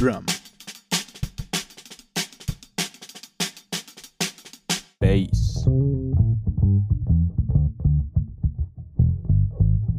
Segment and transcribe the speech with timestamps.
[0.00, 0.24] Drum.
[4.98, 5.64] Bass.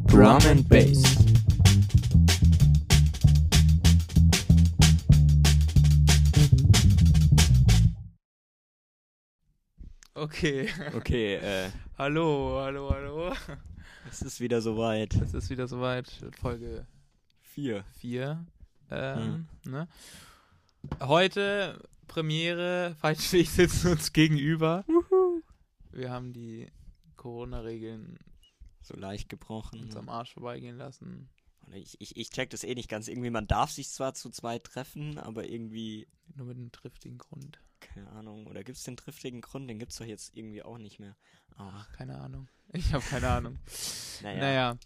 [0.06, 1.04] Drum and Bass.
[10.16, 10.68] Okay.
[10.96, 13.32] Okay, äh, hallo, hallo, hallo.
[14.10, 15.14] es ist wieder soweit.
[15.14, 16.10] Es ist wieder soweit.
[16.40, 16.88] Folge
[17.42, 17.84] Vier.
[18.00, 18.44] 4.
[18.92, 19.88] Ähm, ne?
[21.00, 22.94] Heute Premiere.
[23.00, 24.84] Falsch, ich sitzen uns gegenüber.
[25.92, 26.68] Wir haben die
[27.16, 28.18] Corona-Regeln
[28.82, 29.80] So leicht gebrochen.
[29.80, 31.28] uns am Arsch vorbeigehen lassen.
[31.72, 33.08] Ich, ich, ich check das eh nicht ganz.
[33.08, 37.60] Irgendwie, man darf sich zwar zu zweit treffen, aber irgendwie, Nur mit einem triftigen Grund.
[37.80, 38.46] keine Ahnung.
[38.46, 39.70] Oder gibt es den triftigen Grund?
[39.70, 41.16] Den gibt es doch jetzt irgendwie auch nicht mehr.
[41.56, 42.48] Ach, Keine Ahnung.
[42.74, 43.58] Ich habe keine Ahnung.
[44.22, 44.40] naja.
[44.40, 44.78] Naja.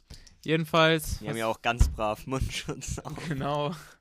[0.44, 1.20] Jedenfalls.
[1.22, 3.16] Wir haben ja auch ganz brav Mundschutz auf.
[3.28, 3.74] Genau.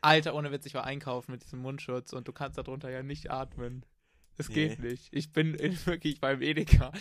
[0.00, 3.30] Alter, ohne Witz, ich war einkaufen mit diesem Mundschutz und du kannst darunter ja nicht
[3.30, 3.84] atmen.
[4.38, 4.54] Es Nee.
[4.68, 5.08] geht nicht.
[5.12, 6.92] Ich bin in, wirklich beim Edeka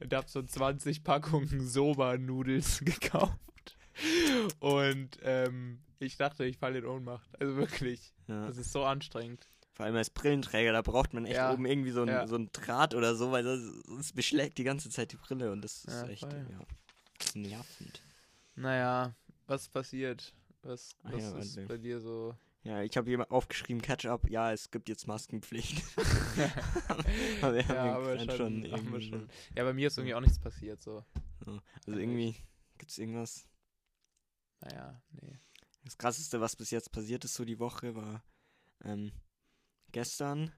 [0.00, 3.38] und hab so 20 Packungen Soba-Nudels gekauft.
[4.60, 7.28] Und ähm, ich dachte, ich falle in Ohnmacht.
[7.40, 8.12] Also wirklich.
[8.26, 8.46] Ja.
[8.46, 9.48] Das ist so anstrengend.
[9.74, 11.52] Vor allem als Brillenträger, da braucht man echt Ja.
[11.52, 12.26] oben irgendwie so ein, Ja.
[12.26, 16.08] so Draht oder so, weil das beschlägt die ganze Zeit die Brille und das ist
[16.08, 16.26] echt
[17.36, 18.02] nervend.
[18.56, 19.14] Naja,
[19.46, 20.32] was passiert?
[20.62, 22.34] Was, Ah was ist bei dir so?
[22.62, 25.82] Ja, ich habe jemand aufgeschrieben, Catch-up, ja, es gibt jetzt Maskenpflicht.
[27.40, 29.28] aber wir haben ja, aber schon, schon irgendwie schon.
[29.56, 31.04] Ja, bei mir ist irgendwie auch nichts passiert, so.
[31.46, 32.36] Also irgendwie
[32.76, 33.48] gibt es irgendwas.
[34.60, 35.38] Naja, nee.
[35.84, 38.24] Das krasseste, was bis jetzt passiert ist, so die Woche, war
[38.84, 39.12] ähm,
[39.92, 40.52] gestern.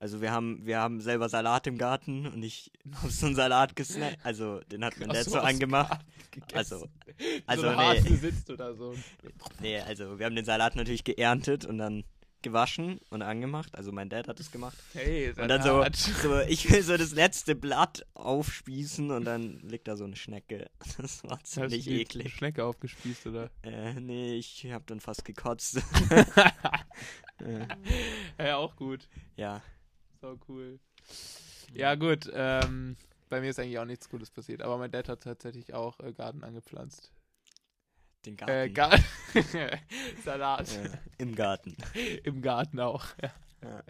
[0.00, 3.76] Also wir haben, wir haben selber Salat im Garten und ich habe so einen Salat
[3.76, 4.18] gesnackt.
[4.24, 6.00] Also den hat mein Dad so, angemacht.
[6.30, 6.88] gegessen.
[7.46, 8.16] Also, so also nee.
[8.16, 8.94] Sitzt oder so.
[9.60, 12.04] Nee, also wir haben den Salat natürlich geerntet und dann
[12.40, 13.74] gewaschen und angemacht.
[13.74, 14.78] Also mein Dad hat es gemacht.
[14.94, 15.84] Hey, Und dann so,
[16.22, 20.70] so, ich will so das letzte Blatt aufspießen und dann liegt da so eine Schnecke.
[20.96, 22.32] Das war Hast du ziemlich eklig.
[22.32, 23.50] Schnecke aufgespießt, oder?
[23.62, 25.82] Äh, nee, ich hab dann fast gekotzt.
[28.38, 29.06] ja, auch gut.
[29.36, 29.60] ja.
[30.20, 30.78] So cool.
[31.72, 32.30] Ja, gut.
[32.32, 32.96] Ähm,
[33.28, 34.62] bei mir ist eigentlich auch nichts Gutes passiert.
[34.62, 37.12] Aber mein Dad hat tatsächlich auch äh, Garten angepflanzt.
[38.26, 38.52] Den Garten.
[38.52, 39.04] Äh, Garten.
[40.24, 40.70] Salat.
[40.76, 41.76] äh, Im Garten.
[42.24, 43.06] Im Garten auch.
[43.62, 43.82] Ja, Ja.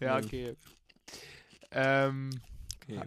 [0.00, 0.56] ja okay.
[1.70, 2.30] Ähm,
[2.82, 3.02] Okay.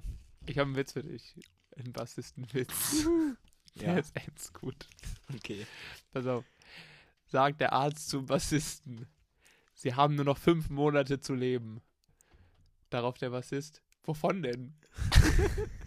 [0.46, 1.34] ich habe einen Witz für dich.
[1.76, 3.08] Einen Bassistenwitz.
[3.76, 3.98] Der Ja.
[3.98, 4.88] ist echt gut.
[5.34, 5.66] Okay.
[6.12, 6.46] Pass auf.
[7.26, 9.08] Sagt der Arzt zum Bassisten.
[9.74, 11.82] Sie haben nur noch fünf Monate zu leben.
[12.90, 13.82] Darauf der Bassist.
[14.04, 14.74] Wovon denn?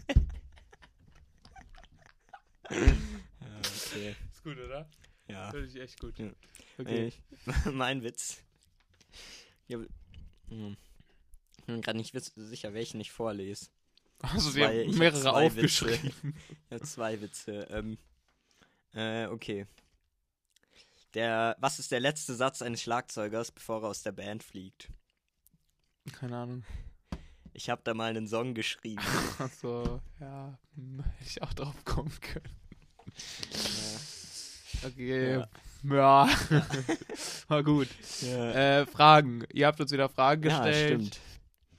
[2.69, 4.15] Ja, okay.
[4.31, 4.89] Ist gut, oder?
[5.27, 5.51] Ja.
[5.51, 6.17] Finde ich echt gut.
[6.17, 6.31] Ja.
[6.77, 7.13] Okay.
[7.65, 8.41] Äh, mein Witz.
[9.67, 9.81] Ich hab,
[10.49, 10.77] hm.
[11.57, 13.69] Ich bin gerade nicht sicher, welchen ich vorlese.
[14.19, 16.35] Also sie ich haben hab mehrere zwei aufgeschrieben.
[16.47, 17.67] Ich habe zwei Witze.
[17.69, 17.97] Ähm,
[18.93, 19.65] äh, okay.
[21.13, 24.89] Der, was ist der letzte Satz eines Schlagzeugers, bevor er aus der Band fliegt?
[26.11, 26.63] Keine Ahnung.
[27.53, 29.01] Ich habe da mal einen Song geschrieben.
[29.39, 30.57] Achso, ja.
[30.75, 32.55] hm, Hätte ich auch drauf kommen können.
[34.85, 35.33] Okay.
[35.35, 35.47] Ja.
[35.83, 36.29] Ja.
[37.47, 37.87] War gut.
[38.21, 39.43] ja, Äh, Fragen.
[39.53, 40.89] Ihr habt uns wieder Fragen ja gestellt.
[41.15, 41.19] stimmt.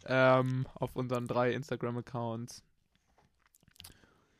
[0.06, 2.62] ähm, auf unseren drei Instagram-Accounts.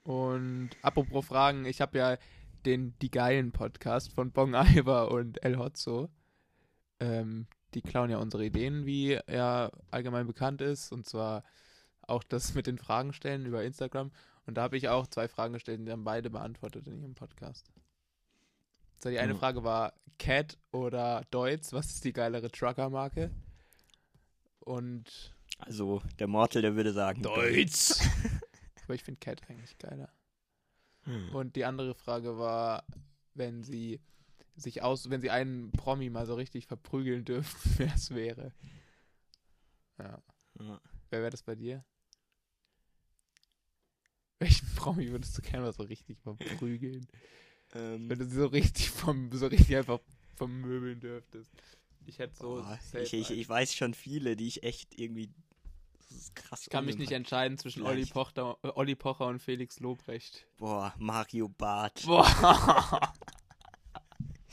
[0.03, 2.17] Und apropos Fragen, ich habe ja
[2.67, 6.11] den Die Geilen Podcast von Bong Iver und El Hotzo.
[7.01, 10.93] Ähm, die klauen ja unsere Ideen, wie er allgemein bekannt ist.
[10.93, 11.45] Und zwar
[12.03, 14.11] auch das mit den Fragen stellen über Instagram.
[14.47, 17.71] Und da habe ich auch zwei Fragen gestellt die haben beide beantwortet in ihrem Podcast.
[19.03, 19.39] So, die eine Mhm.
[19.39, 23.31] Frage war Cat oder Deutz, was ist die geilere Trucker-Marke?
[24.61, 27.23] Und Also, der Mortal, der würde sagen.
[27.23, 27.93] Deutsch.
[28.85, 30.11] Aber ich finde Cat eigentlich geiler.
[31.05, 31.35] Hm.
[31.35, 32.85] Und die andere Frage war,
[33.35, 34.01] wenn sie
[34.57, 38.53] sich aus, wenn sie einen Promi mal so richtig verprügeln dürften, wer es wäre.
[39.99, 40.23] Ja.
[40.61, 40.81] Ja.
[41.11, 41.85] Wer wäre das bei dir?
[44.39, 47.07] Welchen Promi würdest du gerne mal so richtig verprügeln?
[47.73, 50.01] Ähm, Wenn du sie so richtig vom, so richtig einfach
[50.35, 51.53] vermöbeln dürftest.
[52.07, 52.63] Ich hätte so.
[52.63, 55.31] safe ich, ich, ich weiß schon viele, die ich echt irgendwie.
[55.97, 56.63] Das ist krass.
[56.63, 58.05] ich kann mich nicht entscheiden zwischen Olli.
[58.05, 60.47] Pocher, äh, Olli Pocher und Felix Lobrecht.
[60.59, 62.03] Boah, Mario Barth.
[62.05, 63.13] Boah.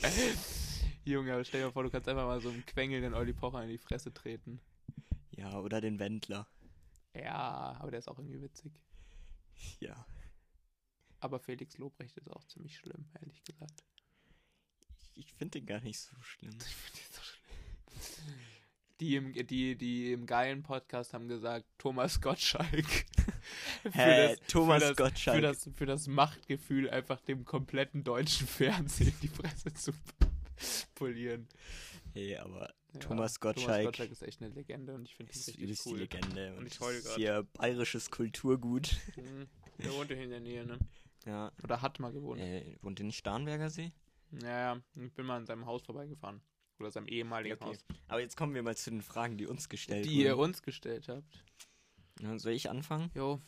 [1.05, 3.63] Junge, aber stell dir mal vor, du kannst einfach mal so einen quengelnden Olli Pocher
[3.63, 4.59] in die Fresse treten.
[5.31, 6.47] Ja, oder den Wendler.
[7.15, 8.71] Ja, aber der ist auch irgendwie witzig.
[9.79, 10.05] Ja.
[11.19, 13.83] Aber Felix Lobrecht ist auch ziemlich schlimm, ehrlich gesagt.
[15.01, 16.57] ich, ich finde den gar nicht so schlimm.
[16.57, 18.39] Ich find den so schlimm.
[18.99, 22.85] Die im, die, die im geilen Podcast haben gesagt, Thomas Gottschalk.
[23.83, 25.35] für Hä, Thomas für das, Gottschalk.
[25.37, 29.91] Für das, für das Machtgefühl, einfach dem kompletten deutschen Fernsehen die Presse zu
[30.95, 31.47] polieren.
[32.13, 35.39] Hey, aber Ja, Thomas Thomas Gottschalk Gottschalk ist echt eine Legende und ich finde ihn
[35.39, 35.99] ist richtig übelst die cool.
[35.99, 36.55] Legende.
[36.57, 37.15] Und ich heule ist grad.
[37.17, 38.95] hier bayerisches Kulturgut.
[39.15, 39.47] Mhm.
[39.79, 40.77] Der wohnt ja hier in der Nähe, ne?
[41.25, 41.51] Ja.
[41.63, 42.41] Oder hat mal gewohnt.
[42.41, 43.91] Äh, wohnt ihr nicht Starnberger See?
[44.41, 44.81] Ja, ja.
[44.95, 46.41] Ich bin mal an seinem Haus vorbeigefahren.
[46.79, 47.65] Oder seinem ehemaligen Okay.
[47.65, 47.77] Haus.
[48.07, 51.07] Aber jetzt kommen wir mal zu den Fragen, die uns gestellt Die ihr uns gestellt
[51.09, 51.43] habt.
[52.37, 53.09] Soll ich anfangen?
[53.15, 53.41] Jo.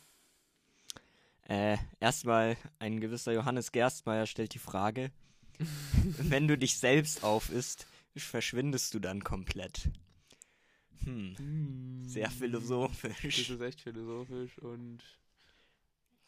[1.43, 5.11] Äh, erstmal ein gewisser Johannes Gerstmeier stellt die Frage,
[6.17, 9.89] wenn du dich selbst aufisst, verschwindest du dann komplett?
[11.03, 13.49] Hm, sehr Das philosophisch.
[13.49, 15.03] ist echt philosophisch und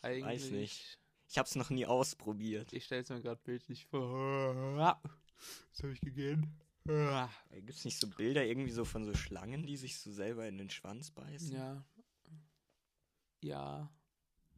[0.01, 0.25] eigentlich.
[0.43, 0.99] Weiß nicht.
[1.29, 2.71] Ich hab's noch nie ausprobiert.
[2.73, 4.75] Ich stell's mir gerade bildlich vor.
[4.75, 6.59] Was hab ich gegeben?
[6.87, 7.27] Äh,
[7.61, 10.69] Gibt's nicht so Bilder irgendwie so von so Schlangen, die sich so selber in den
[10.69, 11.55] Schwanz beißen?
[11.55, 11.83] Ja.
[13.45, 13.91] Ja.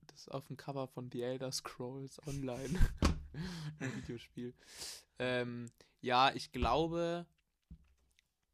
[0.08, 2.80] Das ist auf dem Cover von The Elder Scrolls Online.
[3.80, 4.54] Ein Videospiel.
[5.20, 5.70] Ähm,
[6.00, 7.26] ja, ich glaube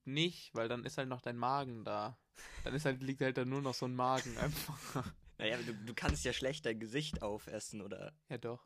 [0.06, 2.18] nicht, weil dann ist halt noch dein Magen da.
[2.64, 5.14] Dann ist halt, liegt halt dann nur noch so ein Magen einfach.
[5.38, 8.12] Naja, du, du kannst ja schlecht dein Gesicht aufessen, oder?
[8.28, 8.66] Ja, doch.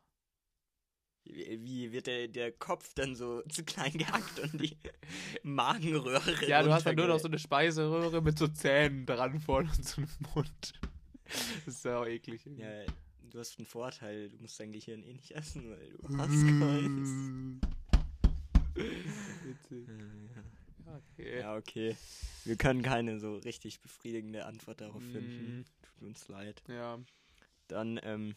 [1.24, 4.78] Wie, wie wird der, der Kopf dann so zu klein gehackt und die
[5.42, 9.68] Magenröhre Ja, du hast halt nur noch so eine Speiseröhre mit so Zähnen dran vorne
[9.68, 10.72] und so einem Mund.
[11.64, 12.44] Das ist ja auch eklig.
[12.46, 12.62] irgendwie.
[12.62, 12.84] Ja,
[13.30, 17.10] du hast einen Vorteil, du musst dein Gehirn eh nicht essen, weil du hast keins.
[19.44, 19.88] Witzig.
[20.86, 21.38] Ja, okay.
[21.40, 21.96] Ja, okay.
[22.44, 25.60] Wir können keine so richtig befriedigende Antwort darauf finden.
[25.60, 26.62] Mm, Tut uns leid.
[26.68, 26.98] ja.
[27.66, 28.34] Dann ähm,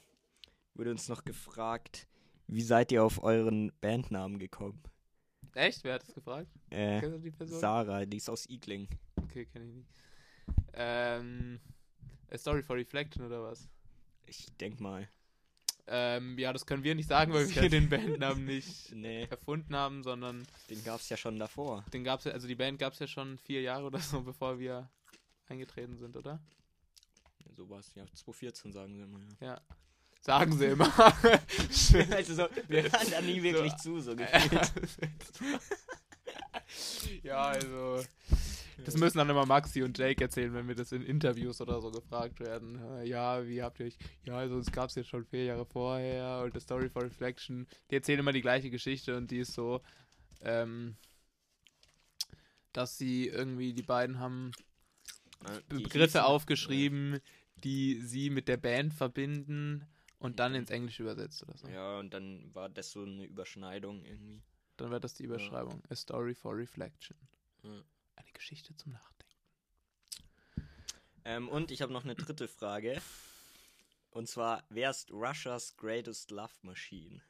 [0.73, 2.05] wurde uns noch gefragt,
[2.47, 4.83] wie seid ihr auf euren Bandnamen gekommen?
[5.53, 5.85] Echt?
[5.85, 6.47] Wer hat das gefragt?
[6.69, 7.31] Äh, die?
[7.45, 8.89] Sarah, die ist aus Igling.
[9.15, 9.89] Okay, kenne ich nicht.
[10.73, 11.61] Ähm,
[12.31, 13.67] A Story for Reflection oder was?
[14.25, 15.07] Ich denk mal.
[15.87, 20.03] Ähm, ja, das können wir nicht sagen, weil wir den Bandnamen nicht Nee, erfunden haben,
[20.03, 21.83] sondern den gab's ja schon davor.
[21.91, 24.89] den gab's ja, also die Band gab's ja schon vier Jahre oder so, bevor wir
[25.49, 26.39] eingetreten sind, oder?
[27.57, 29.27] So war es ja 2014, sagen wir mal.
[29.41, 29.59] Ja.
[30.21, 30.87] Sagen sie immer.
[32.15, 34.71] also so, wir hören da nie wirklich zu, so gefühlt.
[37.23, 38.03] ja, also.
[38.85, 41.91] Das müssen dann immer Maxi und Jake erzählen, wenn wir das in Interviews oder so
[41.91, 42.79] gefragt werden.
[42.97, 43.97] Äh, Ja, wie habt ihr euch.
[44.25, 47.67] Ja, also es gab es jetzt schon vier Jahre vorher und The Story for Reflection.
[47.89, 49.81] Die erzählen immer die gleiche Geschichte und die ist so,
[50.41, 50.95] ähm,
[52.73, 54.51] dass sie irgendwie, die beiden haben
[55.45, 57.19] Äh, Begriffe hießen- aufgeschrieben,
[57.63, 59.85] die sie mit der Band verbinden
[60.19, 61.67] und dann ins Englische übersetzt oder so.
[61.67, 64.41] Ja, und dann war das so eine Überschneidung irgendwie.
[64.77, 65.81] Dann wird das die Überschreibung.
[65.89, 67.17] A Story for Reflection.
[67.63, 67.83] Ja.
[68.41, 69.35] Geschichte zum Nachdenken.
[71.25, 72.99] Ähm, und ich habe noch eine dritte Frage.
[74.09, 77.21] Und zwar, wer ist Russia's Greatest Love Machine?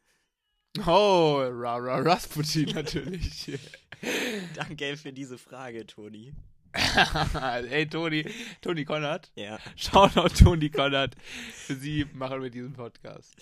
[0.86, 3.52] Oh, Ra Ra Rasputin natürlich.
[4.56, 6.34] Danke für diese Frage, Toni.
[7.70, 8.26] Ey, Toni,
[8.62, 9.34] Toni Konrad.
[9.36, 9.60] Ja.
[9.76, 11.18] Shoutout Toni Konrad.
[11.20, 13.36] Für sie machen wir diesen Podcast.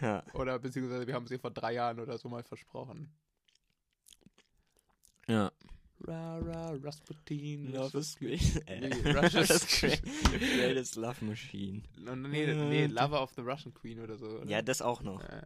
[0.00, 0.24] ja.
[0.32, 3.14] Oder beziehungsweise wir haben es ihr vor drei Jahren oder so mal versprochen.
[5.28, 5.52] Ja.
[6.06, 7.72] Ra Ra Rasputin.
[7.72, 8.40] Love is great.
[8.40, 8.68] great.
[8.68, 10.02] Äh, Nee, Russia's Russia's great-
[10.58, 11.82] Greatest Love Machine.
[11.96, 14.26] Nee, nee, Lover of the Russian Queen oder so.
[14.26, 14.46] Oder?
[14.46, 15.22] Ja, das auch noch.
[15.22, 15.42] Äh,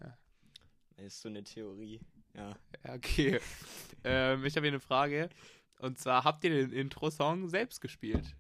[0.96, 2.00] Das ist so eine Theorie.
[2.34, 2.54] Ja.
[2.84, 3.40] ja, okay.
[4.04, 5.28] ähm, ich habe hier eine Frage.
[5.80, 8.37] Und zwar, habt ihr den Intro-Song selbst gespielt?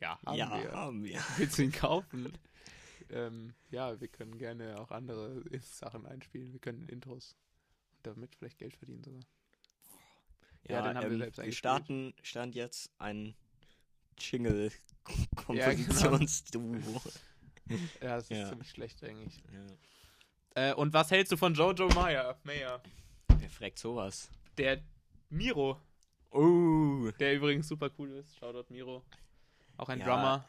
[0.00, 0.72] Ja, haben ja, wir.
[0.72, 1.20] haben wir.
[1.38, 2.32] Willst du ihn kaufen?
[3.10, 6.52] ähm, ja, wir können gerne auch andere Sachen einspielen.
[6.52, 7.36] Wir können Intros
[7.96, 9.20] und damit vielleicht Geld verdienen sogar.
[10.68, 11.54] Ja, den haben wir ähm, selbst wir eingespielt.
[11.58, 13.34] starten, stand jetzt ein
[14.18, 17.02] Jingle-Kompositionsduo.
[18.02, 18.46] Ja, das ist Ja.
[18.50, 19.42] ziemlich schlecht eigentlich.
[19.50, 19.64] ja.
[20.70, 22.38] Äh, und was hältst du von Jojo Meyer?
[22.44, 22.82] Mayer?
[23.38, 24.28] Wer fragt sowas?
[24.58, 24.82] Der
[25.30, 25.80] Miro,
[26.30, 28.36] Oh, der übrigens super cool ist.
[28.38, 29.02] Shoutout Miro.
[29.78, 30.04] Auch ein Ja.
[30.04, 30.44] Drummer.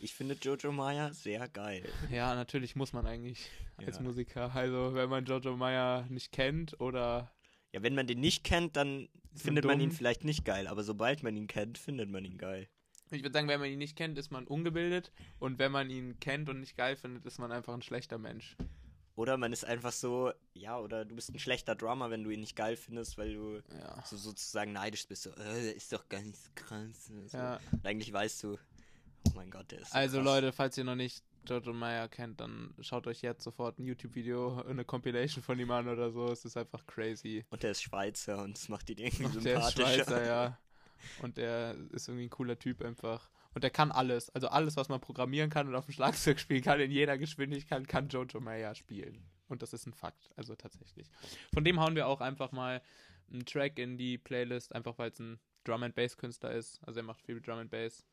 [0.00, 1.88] ich finde Jojo Maya sehr geil.
[2.10, 4.02] Ja, natürlich muss man eigentlich als Ja.
[4.02, 4.54] Musiker.
[4.54, 7.32] Also, wenn man Jojo Meyer nicht kennt oder.
[7.72, 10.82] Ja, wenn man den nicht kennt, dann Ist findet man ihn vielleicht nicht geil, aber
[10.84, 12.68] sobald man ihn kennt, findet man ihn geil.
[13.10, 15.12] Ich würde sagen, wenn man ihn nicht kennt, ist man ungebildet.
[15.38, 18.56] Und wenn man ihn kennt und nicht geil findet, ist man einfach ein schlechter Mensch.
[19.14, 22.40] Oder man ist einfach so, ja, oder du bist ein schlechter Drummer, wenn du ihn
[22.40, 24.02] nicht geil findest, weil du Ja.
[24.06, 25.24] so sozusagen neidisch bist.
[25.24, 27.10] So, äh, der ist doch gar nicht so krass.
[27.28, 27.36] So.
[27.36, 27.60] ja.
[27.70, 28.54] Und eigentlich weißt du,
[29.28, 30.24] oh mein Gott, der ist so Also, krass.
[30.24, 34.62] Leute, falls ihr noch nicht Jojo Meyer kennt, dann schaut euch jetzt sofort ein YouTube-Video,
[34.62, 36.26] eine Compilation von ihm an oder so.
[36.30, 37.44] Es ist einfach crazy.
[37.50, 40.04] Und der ist Schweizer und das macht ihn irgendwie Und der ist sympathischer.
[40.04, 40.58] Schweizer, ja.
[41.20, 43.28] Und der ist irgendwie ein cooler Typ einfach.
[43.54, 44.30] Und der kann alles.
[44.30, 47.86] Also alles, was man programmieren kann und auf dem Schlagzeug spielen kann, in jeder Geschwindigkeit,
[47.88, 49.22] kann Jojo Meyer spielen.
[49.48, 50.30] Und das ist ein Fakt.
[50.36, 51.10] Also tatsächlich.
[51.52, 52.80] Von dem hauen wir auch einfach mal
[53.30, 56.80] einen Track in die Playlist, einfach weil es ein Drum and Bass Künstler ist.
[56.86, 58.06] Also er macht viel Drum and Bass.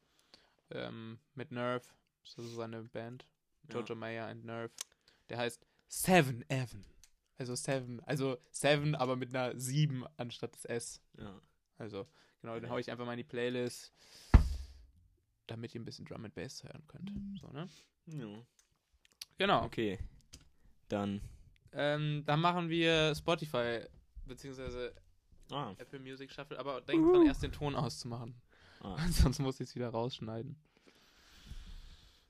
[0.72, 1.86] Ähm, mit Nerve.
[2.22, 3.26] Das ist so seine Band.
[3.70, 3.76] Ja.
[3.80, 4.72] Jojo Mayer and Nerve.
[5.30, 6.86] Der heißt Seven Evan.
[7.38, 8.00] Also Seven.
[8.02, 11.02] Also Seven, aber mit einer 7 anstatt des S.
[11.18, 11.42] Ja.
[11.78, 12.06] Also,
[12.42, 13.94] genau, den hau ich einfach mal in die Playlist,
[15.48, 17.12] damit ihr ein bisschen Drum and Bass hören könnt.
[17.40, 17.68] So, ne?
[18.08, 18.44] ja.
[19.38, 19.64] Genau.
[19.66, 19.98] Okay.
[20.90, 21.22] Dann.
[21.72, 23.82] Ähm, dann machen wir Spotify
[24.26, 24.94] beziehungsweise
[25.52, 25.74] Ah.
[25.78, 28.36] Apple Music Shuffle, aber denkt dran, erst den Ton auszumachen.
[28.82, 28.98] ah.
[29.10, 30.56] Sonst muss ich es wieder rausschneiden.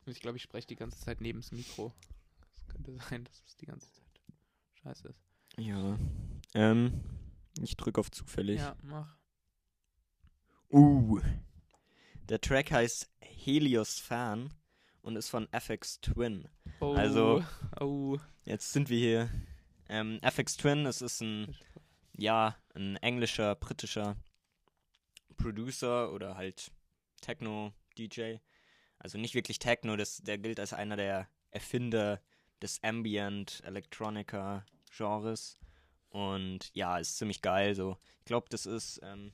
[0.09, 1.93] Ich glaube, ich spreche die ganze Zeit neben das Mikro.
[2.55, 4.21] Es könnte sein, dass es die ganze Zeit
[4.83, 5.23] scheiße ist.
[5.57, 5.97] Ja.
[6.53, 7.01] Ähm.
[7.61, 8.59] Ich drücke auf zufällig.
[8.59, 9.17] Ja, mach.
[10.71, 11.19] Uh.
[12.29, 14.53] Der Track heißt Helios Fan
[15.01, 16.47] und ist von FX Twin.
[16.79, 17.43] Oh, Also-
[17.79, 18.17] Oh.
[18.45, 19.29] Jetzt sind wir hier.
[19.89, 21.55] Ähm, FX Twin, es ist ein,
[22.13, 24.15] ja, ein englischer, britischer
[25.37, 26.71] Producer oder halt
[27.21, 28.37] Techno-DJ.
[28.99, 32.21] Also nicht wirklich Techno, das, der gilt als einer der Erfinder
[32.61, 34.65] des Ambient Electronica
[34.95, 35.57] Genres.
[36.09, 37.75] Und ja, ist ziemlich geil.
[37.75, 39.31] So, ich glaube, das ist ähm,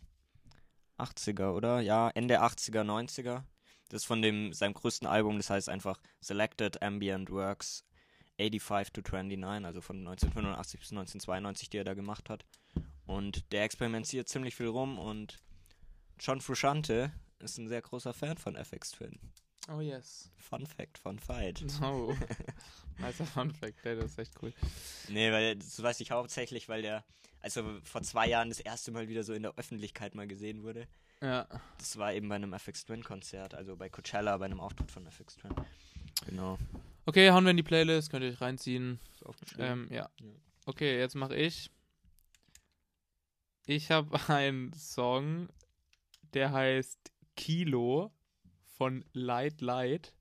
[0.98, 1.82] 80er, oder?
[1.82, 3.44] Ja, Ende 80er, 90er.
[3.90, 7.86] Das ist von dem seinem größten Album, das heißt einfach Selected Ambient Works
[8.38, 12.46] 85 to 29, also von 1985 bis 1992, die er da gemacht hat.
[13.06, 15.38] Und der experimentiert ziemlich viel rum und
[16.20, 19.20] John Frusciante ist ein sehr großer Fan von FX Twin.
[19.68, 20.30] Oh yes.
[20.38, 21.64] Fun Fact, Fun Fight.
[21.82, 22.14] Oh.
[23.00, 24.54] Nicer Fun Fact, ey, das ist echt cool.
[25.10, 27.04] Nee, weil das weiß ich hauptsächlich, weil der,
[27.42, 30.88] also vor zwei Jahren das erste Mal wieder so in der Öffentlichkeit mal gesehen wurde.
[31.22, 31.48] Ja.
[31.78, 35.06] Das war eben bei einem FX Twin Konzert, also bei Coachella, bei einem Auftritt von
[35.08, 35.54] FX Twin.
[36.28, 36.58] Genau.
[37.06, 39.00] Okay, hauen wir in die Playlist, könnt ihr euch reinziehen.
[39.14, 39.66] Ist aufgeschrieben.
[39.66, 40.10] Ähm, ja.
[40.22, 40.28] Ja.
[40.66, 41.70] Okay, jetzt mache ich.
[43.66, 45.50] Ich habe einen Song,
[46.34, 48.12] der heißt Kilo
[48.78, 50.14] von Light Light.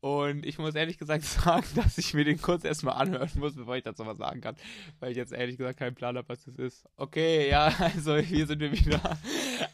[0.00, 3.76] Und ich muss ehrlich gesagt sagen, dass ich mir den kurz erstmal anhören muss, bevor
[3.76, 4.56] ich dazu was sagen kann.
[5.00, 6.86] Weil ich jetzt ehrlich gesagt keinen Plan habe, was das ist.
[6.96, 9.18] Okay, ja, also hier sind wir wieder.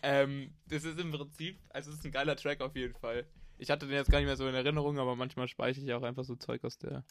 [0.03, 3.27] ähm, das ist im Prinzip, also es ist ein geiler Track auf jeden Fall.
[3.59, 6.03] Ich hatte den jetzt gar nicht mehr so in Erinnerung, aber manchmal speichere ich auch
[6.03, 7.05] einfach so Zeug aus der,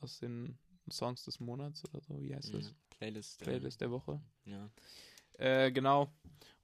[0.00, 0.58] aus den
[0.90, 2.66] Songs des Monats oder so, wie heißt das?
[2.66, 3.42] Ja, Playlist.
[3.42, 4.20] äh, Playlist der Woche.
[4.44, 4.70] Ja.
[5.38, 6.12] Äh, genau.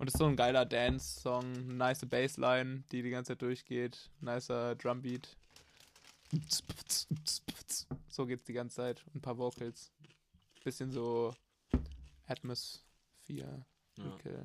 [0.00, 4.74] Und es ist so ein geiler Dance-Song, nice Bassline, die die ganze Zeit durchgeht, nicer
[4.76, 5.36] Drumbeat.
[8.08, 9.04] So geht's die ganze Zeit.
[9.08, 9.92] Und ein paar Vocals.
[10.64, 11.34] Bisschen so
[12.26, 13.66] Atmosphere.
[13.98, 14.06] ja.
[14.14, 14.38] Okay.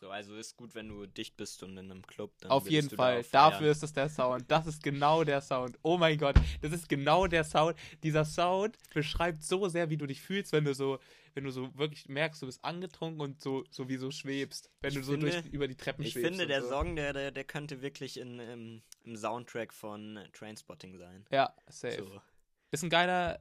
[0.00, 2.32] So, also ist gut, wenn du dicht bist und in einem Club.
[2.40, 3.22] Dann Auf jeden Fall.
[3.22, 3.50] feiern.
[3.52, 4.50] Dafür ist das der Sound.
[4.50, 5.78] Das ist genau der Sound.
[5.82, 6.36] Oh mein Gott.
[6.62, 7.76] Das ist genau der Sound.
[8.02, 10.98] Dieser Sound beschreibt so sehr, wie du dich fühlst, wenn du so,
[11.34, 14.70] wenn du so wirklich merkst, du bist angetrunken und so, so wie so schwebst.
[14.80, 16.28] Wenn Ich du so finde- durch, über die Treppen Ich schwebst.
[16.30, 16.70] finde, und der so.
[16.70, 21.26] Song, der, der, der könnte wirklich in, im, im Soundtrack von Trainspotting sein.
[21.30, 22.02] Ja, safe.
[22.02, 22.22] So.
[22.70, 23.38] Ist ein geiler,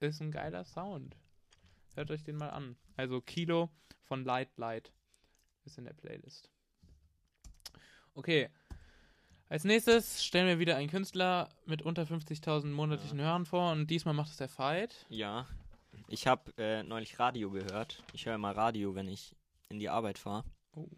[0.00, 1.16] ist ein geiler Sound.
[1.94, 2.76] Hört euch den mal an.
[2.96, 3.70] Also Kilo
[4.02, 4.92] von Light Light
[5.68, 6.50] ist in der Playlist.
[8.14, 8.48] Okay.
[9.48, 14.12] Als nächstes stellen wir wieder einen Künstler mit unter 50.000 monatlichen Hörern vor und diesmal
[14.12, 15.06] macht es der Fight.
[15.08, 15.46] Ja.
[16.08, 18.02] Ich habe äh, neulich Radio gehört.
[18.12, 19.34] Ich höre immer Radio, wenn ich
[19.68, 20.44] in die Arbeit fahre.
[20.72, 20.88] Oh.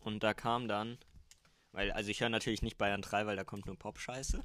[0.00, 0.98] Und da kam dann,
[1.72, 4.42] weil, also ich höre natürlich nicht Bayern 3, weil da kommt nur Pop-Scheiße.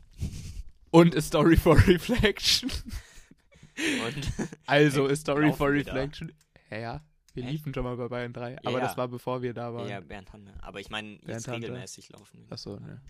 [0.92, 2.70] Und A Story for Reflection.
[4.06, 4.32] Und
[4.66, 5.70] Also A Story for?
[5.72, 6.34] Reflection.
[6.70, 7.02] Ja, ja.
[7.34, 7.52] Wir Echt?
[7.54, 8.80] liefen schon mal bei Bayern 3, aber ja.
[8.80, 9.88] das war bevor wir da waren.
[9.88, 10.54] ja, Bernd Hanne.
[10.62, 11.58] Aber ich meine, Bernd jetzt Hanne.
[11.68, 12.46] regelmäßig laufen.
[12.46, 12.52] wir.
[12.52, 13.02] Achso, ne.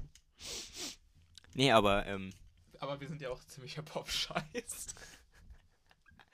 [1.54, 2.32] Nee, aber, ähm,
[2.80, 4.96] Aber wir sind ja auch ziemlicher Pop-Scheiß.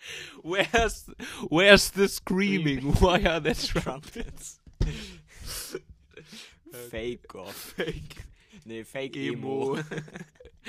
[0.43, 1.11] Where's,
[1.49, 2.93] where's the screaming?
[3.01, 4.59] Why are there trumpets?
[4.79, 5.79] Trumpets.
[6.89, 7.73] Fake off.
[7.75, 8.23] Fake.
[8.65, 9.75] Nee, Fake Emo.
[9.75, 9.77] Emo.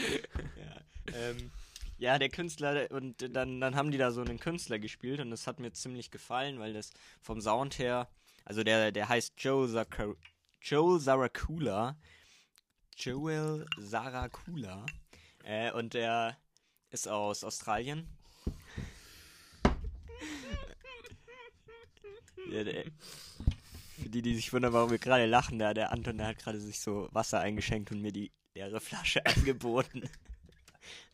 [0.56, 0.80] ja,
[1.14, 1.50] ähm,
[1.98, 5.46] ja, der Künstler, und dann, dann haben die da so einen Künstler gespielt und das
[5.46, 8.08] hat mir ziemlich gefallen, weil das vom Sound her,
[8.44, 10.14] also der, der heißt Joe Zaka,
[10.62, 11.96] Joel Zaracula.
[12.96, 14.84] Joel Zaracula.
[15.44, 16.36] Äh, und der
[16.90, 18.08] ist aus Australien.
[22.50, 22.84] Ja, der,
[24.00, 26.58] für die, die sich wundern, warum wir gerade lachen, der, der Anton, der hat gerade
[26.58, 30.08] sich so Wasser eingeschenkt und mir die leere Flasche angeboten.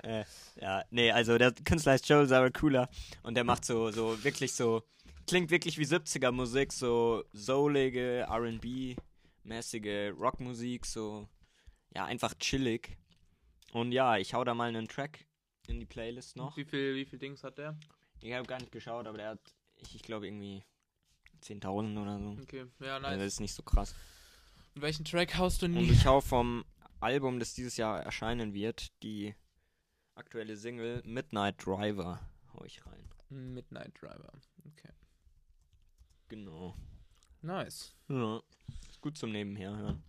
[0.02, 0.25] Äh,
[0.61, 2.88] ja, nee, also der Künstler heißt Joel Zaracula
[3.23, 4.83] und der macht so, so wirklich so,
[5.26, 11.28] klingt wirklich wie 70er Musik, so soulige, R&B-mäßige Rockmusik, so,
[11.95, 12.97] ja, einfach chillig.
[13.73, 15.26] Und ja, ich hau da mal einen Track
[15.66, 16.57] in die Playlist noch.
[16.57, 17.76] Wie viel, wie viel Dings hat der?
[18.21, 19.40] Ich habe gar nicht geschaut, aber der hat,
[19.81, 20.62] ich, ich glaube irgendwie
[21.43, 22.38] 10.000 oder so.
[22.43, 23.19] Okay, ja, Also nice.
[23.19, 23.95] das ist nicht so krass.
[24.75, 26.64] Und welchen Track haust du in Und ich hau vom
[27.00, 29.35] Album, das dieses Jahr erscheinen wird, die
[30.14, 32.21] aktuelle Single Midnight Driver
[32.54, 33.09] hau ich rein.
[33.30, 34.33] Midnight Driver.
[34.66, 34.92] Okay.
[36.28, 36.75] Genau.
[37.42, 37.94] Nice.
[38.09, 38.40] Ja.
[38.88, 40.02] Ist gut zum Nebenher hören.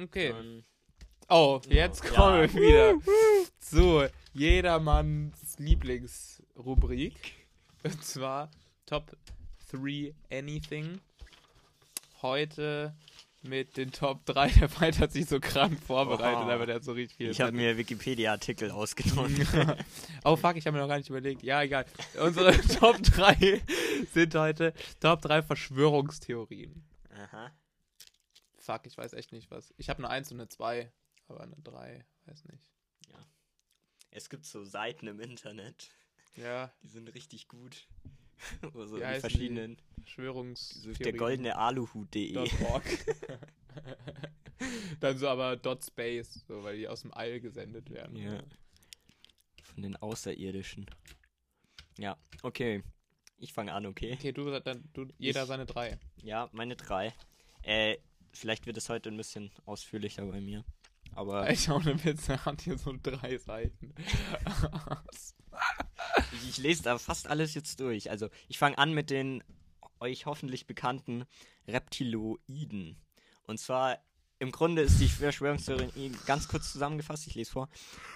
[0.00, 0.30] Okay.
[0.30, 0.62] Dann,
[1.28, 2.10] Oh, jetzt Ja.
[2.10, 3.00] kommen wir wieder
[3.58, 7.46] zu jedermanns Lieblingsrubrik.
[7.84, 8.50] Und zwar
[8.84, 9.16] Top
[9.70, 11.00] 3 Anything.
[12.20, 12.94] Heute
[13.42, 14.48] mit den Top 3.
[14.50, 16.54] Der Fight hat sich so krank vorbereitet, Oha.
[16.54, 17.30] aber der hat so richtig viel.
[17.30, 19.46] ich habe mir Wikipedia-Artikel ausgenommen.
[20.24, 21.42] oh fuck, ich habe mir noch gar nicht überlegt.
[21.42, 21.84] Ja, egal.
[22.20, 23.60] Unsere Top 3
[24.12, 26.84] sind heute Top 3 Verschwörungstheorien.
[27.10, 27.50] Aha.
[28.58, 29.74] Fuck, ich weiß echt nicht was.
[29.76, 30.90] Ich habe eine 1 und eine 2,
[31.28, 32.72] aber eine 3, weiß nicht.
[34.14, 35.90] Es gibt so Seiten im Internet,
[36.36, 37.88] Ja, die sind richtig gut.
[38.72, 39.76] Wo so die verschiedenen.
[39.76, 41.02] So Verschwörungstheorien.
[41.02, 42.34] der goldene Aluhut.de.
[45.00, 48.16] Dann so aber Dot Space, so, weil die aus dem All gesendet werden.
[48.16, 48.42] Ja.
[49.62, 50.86] Von den Außerirdischen.
[51.98, 52.82] Ja, okay.
[53.38, 54.12] Ich fange an, okay?
[54.14, 55.98] Okay, du, dann, du jeder Ich- seine drei.
[56.16, 57.12] Ja, meine drei.
[57.62, 57.96] Äh,
[58.32, 60.64] vielleicht wird es heute ein bisschen ausführlicher bei mir.
[61.14, 63.94] Aber Ich auch eine Witze, hat hier so drei Seiten.
[66.32, 68.10] ich, ich lese da fast alles jetzt durch.
[68.10, 69.42] Also, ich fange an mit den
[70.00, 71.24] euch hoffentlich bekannten
[71.66, 72.96] Reptiloiden.
[73.46, 73.98] Und zwar,
[74.38, 77.68] im Grunde ist die Verschwörungstheorie ganz kurz zusammengefasst, ich lese vor.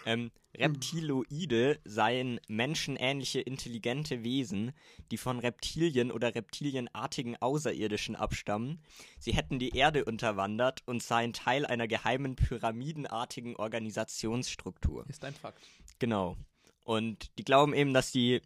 [0.05, 4.73] Ähm, Reptiloide seien menschenähnliche intelligente Wesen,
[5.11, 8.83] die von Reptilien oder reptilienartigen Außerirdischen abstammen.
[9.21, 15.05] Sie hätten die Erde unterwandert und seien Teil einer geheimen pyramidenartigen Organisationsstruktur.
[15.09, 15.63] Ist ein Fakt.
[15.99, 16.37] Genau.
[16.87, 18.41] Und die glauben eben, dass die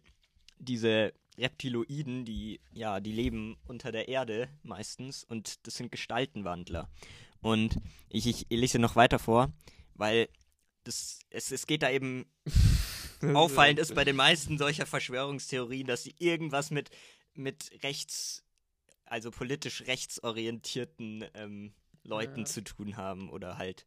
[0.57, 6.89] diese Reptiloiden, die ja, die leben unter der Erde meistens und das sind Gestaltenwandler.
[7.41, 7.77] Und
[8.09, 9.53] ich, ich lese noch weiter vor,
[9.93, 10.27] weil
[10.85, 12.25] das, es, es geht da eben
[13.35, 16.89] auffallend ist bei den meisten solcher Verschwörungstheorien, dass sie irgendwas mit,
[17.35, 18.43] mit rechts,
[19.05, 21.73] also politisch rechtsorientierten ähm,
[22.03, 22.45] Leuten Ja.
[22.45, 23.85] zu tun haben oder halt,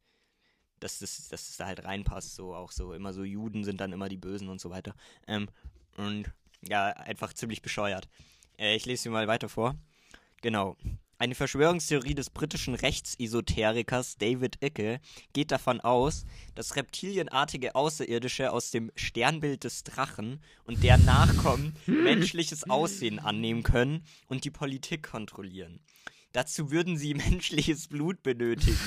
[0.85, 3.93] dass das, dass das da halt reinpasst, so auch so immer so Juden sind dann
[3.93, 4.95] immer die Bösen und so weiter.
[5.27, 5.49] Ähm,
[5.97, 8.09] und ja, einfach ziemlich bescheuert.
[8.59, 9.75] Äh, ich lese sie mal weiter vor.
[10.43, 10.77] Genau.
[11.17, 15.01] Eine Verschwörungstheorie des britischen Rechtsesoterikers David Icke
[15.33, 22.69] geht davon aus, dass reptilienartige Außerirdische aus dem Sternbild des Drachen und deren Nachkommen menschliches
[22.69, 25.81] Aussehen annehmen können und die Politik kontrollieren.
[26.33, 28.79] Dazu würden sie menschliches Blut benötigen.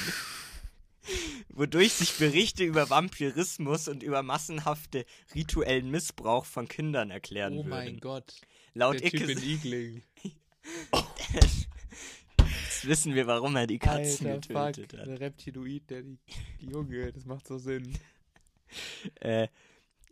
[1.58, 7.70] Wodurch sich Berichte über Vampirismus und über massenhafte rituellen Missbrauch von Kindern erklären Oh würden.
[7.70, 8.36] mein Gott.
[8.76, 10.04] Laut Der Icke in Igling.
[11.34, 14.68] Jetzt wissen wir, warum er die Katzen Alter, fuck.
[14.76, 15.08] getötet hat.
[15.08, 16.20] Der Reptiloid, der die,
[16.62, 17.98] die Junge, das macht so Sinn.
[19.22, 19.48] Äh,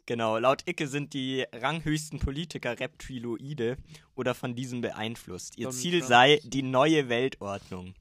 [0.05, 3.75] genau, laut Icke sind die ranghöchsten Politiker Reptiloide
[4.15, 5.57] oder von diesem beeinflusst.
[5.57, 6.07] Ihr Donald Ziel Trump.
[6.09, 7.95] sei die neue Weltordnung.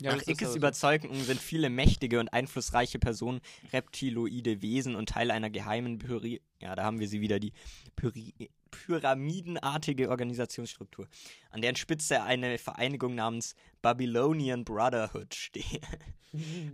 [0.00, 0.56] Ja, Nach Ickes so.
[0.56, 3.40] Überzeugung sind viele mächtige und einflussreiche Personen
[3.72, 7.52] reptiloide Wesen und Teil einer geheimen Pyri ja, da haben wir sie wieder, die
[7.94, 8.32] Pyri
[8.70, 11.06] pyramidenartige Organisationsstruktur,
[11.50, 15.80] an deren Spitze eine Vereinigung namens Babylonian Brotherhood steht.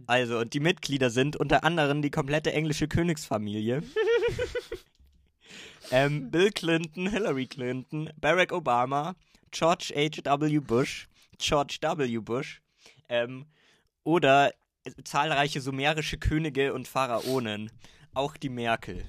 [0.06, 3.82] Also, und die Mitglieder sind unter anderem die komplette englische Königsfamilie.
[5.90, 9.16] ähm, Bill Clinton, Hillary Clinton, Barack Obama,
[9.50, 10.60] George H.W.
[10.60, 12.20] Bush, George W.
[12.20, 12.62] Bush,
[13.10, 13.44] ähm,
[14.02, 14.52] oder
[15.04, 17.70] zahlreiche sumerische Könige und Pharaonen.
[18.14, 19.04] Auch die Merkel.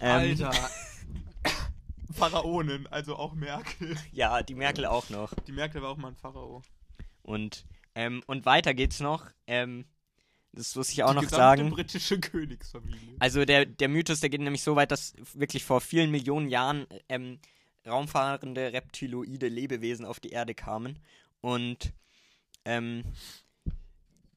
[0.00, 0.52] Ähm, Alter.
[2.12, 3.96] Pharaonen, also auch Merkel.
[4.12, 5.34] Ja, die Merkel auch noch.
[5.46, 6.62] Die Merkel war auch mal ein Pharao.
[7.22, 9.26] Und, ähm, und weiter geht's noch.
[9.46, 9.84] Ähm,
[10.52, 11.70] das muss ich auch die noch sagen.
[11.70, 13.16] britische Königsfamilie.
[13.18, 16.86] Also der, der Mythos, der geht nämlich so weit, dass wirklich vor vielen Millionen Jahren
[17.08, 17.38] ähm,
[17.86, 20.98] raumfahrende reptiloide Lebewesen auf die Erde kamen.
[21.42, 21.92] Und
[22.64, 23.04] ähm,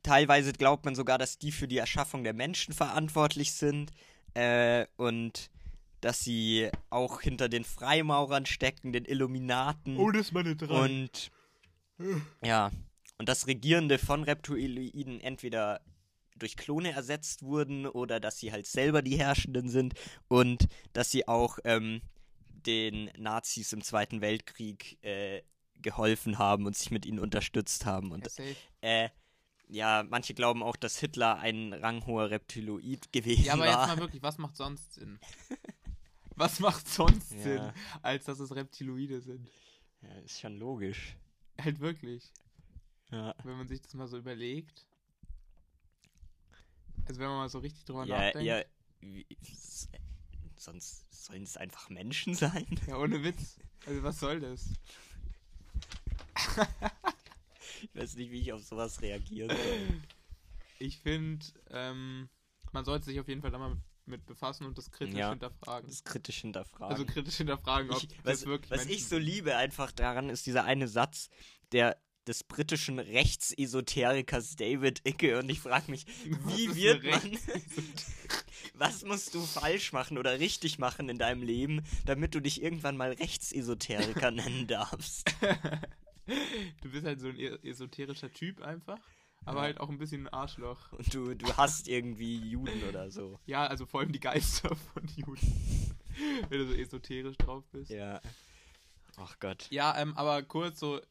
[0.04, 3.92] teilweise glaubt man sogar, dass die für die Erschaffung der Menschen verantwortlich sind.
[4.34, 5.50] Äh, und
[6.02, 9.98] dass sie auch hinter den Freimaurern stecken, den Illuminaten.
[9.98, 10.74] Oh, das ist meine drei.
[10.74, 11.32] Und
[12.42, 12.72] ja,
[13.18, 15.82] und das Regierende von Reptiloiden entweder
[16.38, 19.94] durch Klone ersetzt wurden oder dass sie halt selber die Herrschenden sind
[20.30, 22.02] und dass sie auch ähm,
[22.48, 25.42] den Nazis im Zweiten Weltkrieg äh,
[25.82, 28.12] geholfen haben und sich mit ihnen unterstützt haben.
[28.12, 28.44] Und Ja,
[28.82, 29.10] äh,
[29.70, 33.80] ja, manche glauben auch, dass Hitler ein ranghoher Reptiloid gewesen Ja, aber war.
[33.88, 35.20] jetzt mal wirklich, was macht sonst Sinn?
[36.36, 37.42] Was macht sonst Ja.
[37.42, 39.50] Sinn, als dass es Reptiloide sind?
[40.02, 41.18] ja, ist schon logisch.
[41.62, 42.32] Halt wirklich.
[43.12, 44.86] Ja, Wenn man sich das mal so überlegt.
[47.06, 48.46] Also wenn man mal so richtig drüber ja, nachdenkt.
[48.48, 48.62] ja
[49.02, 49.26] wie,
[50.56, 52.66] sonst sollen es einfach Menschen sein.
[52.88, 53.58] Ja, ohne Witz.
[53.86, 54.70] Also was soll das?
[57.82, 60.02] Ich weiß nicht, wie ich auf sowas reagieren soll.
[60.80, 62.30] Ich finde, ähm,
[62.72, 65.30] man sollte sich auf jeden Fall da mal mit, befassen und das kritisch Ja.
[65.30, 65.88] hinterfragen.
[65.88, 66.92] Das kritisch hinterfragen.
[66.92, 70.30] Also kritisch hinterfragen, ob ich, das was, wirklich was ich Menschen so liebe einfach daran,
[70.30, 71.30] ist dieser eine Satz,
[71.72, 77.40] der des britischen Rechtsesoterikers David Icke und ich frage mich, wie wird man,
[78.76, 82.98] was musst du falsch machen oder richtig machen in deinem Leben, damit du dich irgendwann
[82.98, 85.34] mal Rechtsesoteriker nennen darfst?
[86.82, 89.00] du bist halt so ein e- esoterischer Typ einfach,
[89.46, 89.64] aber Ja.
[89.66, 90.92] halt auch ein bisschen ein Arschloch.
[90.94, 93.40] Und du, du hast irgendwie Juden oder so.
[93.46, 95.96] Ja, also vor allem die Geister von Juden.
[96.50, 97.92] Wenn du so esoterisch drauf bist.
[97.92, 98.20] Ja.
[99.18, 99.68] Ach Gott.
[99.72, 101.02] Ja, ähm, aber kurz so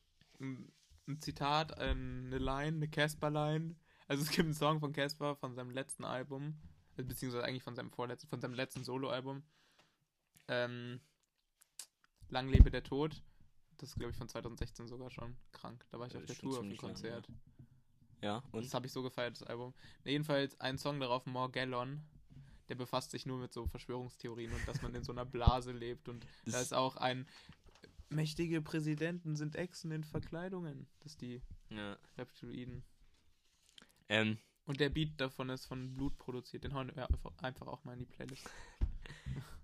[0.41, 0.71] ein,
[1.07, 3.75] ein Zitat, ähm, eine Line, eine Casper-Line.
[4.07, 6.59] Also es gibt einen Song von Casper von seinem letzten Album,
[6.97, 9.43] äh, beziehungsweise eigentlich von seinem vorletzten, von seinem letzten Soloalbum.
[10.49, 11.01] Ähm,
[12.31, 13.23] Lang lebe der Tod.
[13.79, 15.85] Das ist, glaube ich, von 2016 sogar schon krank.
[15.91, 17.29] Da war ich Das auf der Tour auf dem ziemlich lang, Konzert.
[18.21, 18.65] Ja, und?
[18.65, 19.73] Das habe ich so gefeiert, das Album.
[20.05, 22.03] Nee, jedenfalls ein Song darauf, Morgellon,
[22.69, 26.09] der befasst sich nur mit so Verschwörungstheorien und dass man in so einer Blase lebt
[26.09, 27.27] und da Das- ist auch ein
[28.11, 30.87] mächtige Präsidenten sind Echsen in Verkleidungen.
[31.01, 31.97] Das ist die Ja.
[32.17, 32.83] Reptiloiden.
[34.09, 36.65] Ähm, Und der Beat davon ist von Blut produziert.
[36.65, 37.07] Den hauen wir
[37.43, 38.49] einfach auch mal in die Playlist.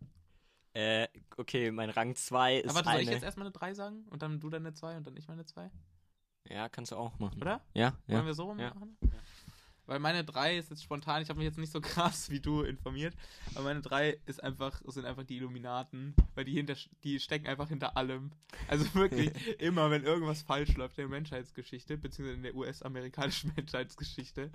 [0.74, 3.12] äh, okay, mein Rang 2 ist Aber soll ich eine...
[3.12, 4.04] jetzt erstmal eine 3 sagen?
[4.10, 5.70] Und dann du deine 2 und dann ich meine 2?
[6.50, 7.40] Ja, kannst du auch machen.
[7.40, 7.62] Oder?
[7.72, 8.26] Ja, Wollen ja.
[8.26, 8.74] wir so rum Ja.
[8.74, 8.98] machen?
[9.86, 12.62] Weil meine 3 ist jetzt spontan, ich habe mich jetzt nicht so krass wie du
[12.62, 13.14] informiert,
[13.54, 17.68] aber meine 3 ist einfach, sind einfach die Illuminaten, weil die hinter die stecken einfach
[17.68, 18.32] hinter allem.
[18.66, 24.50] Also wirklich, immer wenn irgendwas falsch läuft in der Menschheitsgeschichte, beziehungsweise in der US-amerikanischen Menschheitsgeschichte,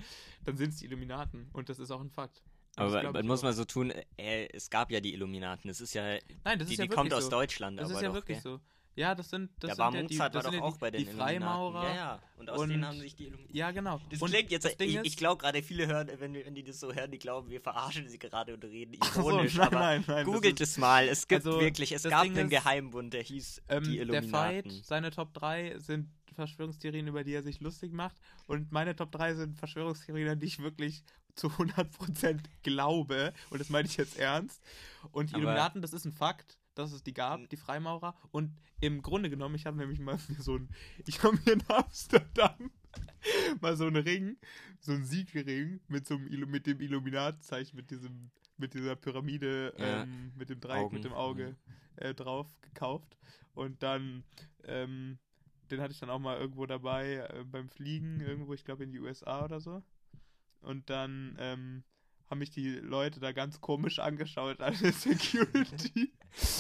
[0.46, 1.50] dann sind es die Illuminaten.
[1.54, 2.42] Und das ist auch ein Fakt.
[2.76, 5.70] Aber man muss mal so tun, äh, es gab ja die Illuminaten.
[5.70, 6.04] Es ist ja,
[6.44, 7.18] Nein, das die, ist ja die kommt so.
[7.18, 7.80] aus Deutschland.
[7.80, 8.54] Das ist ja doch, wirklich gell?
[8.54, 8.60] so.
[8.96, 10.92] Ja, das sind, das Da sind war ja die, war sind doch ja auch bei
[10.92, 11.84] den die, die Freimaurer.
[11.84, 11.96] Illuminaten.
[11.96, 12.22] Ja, ja.
[12.38, 13.56] Und aus denen und- haben sich die Illuminaten.
[13.56, 14.02] Ja, genau.
[14.10, 16.80] Das und klingt jetzt, das ich, ich glaube gerade viele hören, wenn, wenn die das
[16.82, 19.56] so hören, die glauben, wir verarschen sie gerade und reden Ach so, ironisch.
[19.56, 22.52] nein, aber nein, nein, googelt es mal, es gibt Also, wirklich, es gab Ding einen
[22.52, 24.72] ist, Geheimbund, der hieß Ähm, die der Illuminaten.
[24.72, 28.16] Fight, seine Top 3 sind Verschwörungstheorien, über die er sich lustig macht.
[28.48, 31.04] Und meine Top 3 sind Verschwörungstheorien, an die ich wirklich
[31.40, 33.34] zu 100% glaube.
[33.50, 34.62] Und das meine ich jetzt ernst.
[35.12, 38.16] Und die Aber- Illuminaten, das ist ein Fakt, dass es die gab, die Freimaurer.
[38.32, 40.70] Und im Grunde genommen, ich habe nämlich mal so ein,
[41.06, 42.72] ich habe mir in Amsterdam
[43.62, 44.38] mal so einen Ring,
[44.80, 50.04] so einen Siegelring mit so einem, mit dem Illuminatzeichen, mit diesem, mit dieser Pyramide, Ja.
[50.04, 51.56] ähm, mit dem Dreieck, Augen, mit dem Auge
[51.98, 53.18] äh, drauf gekauft.
[53.54, 54.24] Und dann,
[54.66, 55.18] ähm,
[55.72, 58.92] den hatte ich dann auch mal irgendwo dabei äh, beim Fliegen, irgendwo, ich glaube in
[58.92, 59.84] die USA oder so.
[60.62, 61.84] Und dann ähm,
[62.30, 66.12] haben mich die Leute da ganz komisch angeschaut, alle Security.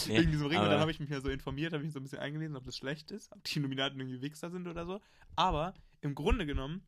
[0.07, 0.59] Nee, wegen diesem Ring.
[0.59, 2.65] Und dann habe ich mich ja so informiert, habe mich so ein bisschen eingelesen, ob
[2.65, 4.99] das schlecht ist, ob die Illuminaten irgendwie Wichser sind oder so.
[5.35, 6.87] Aber im Grunde genommen,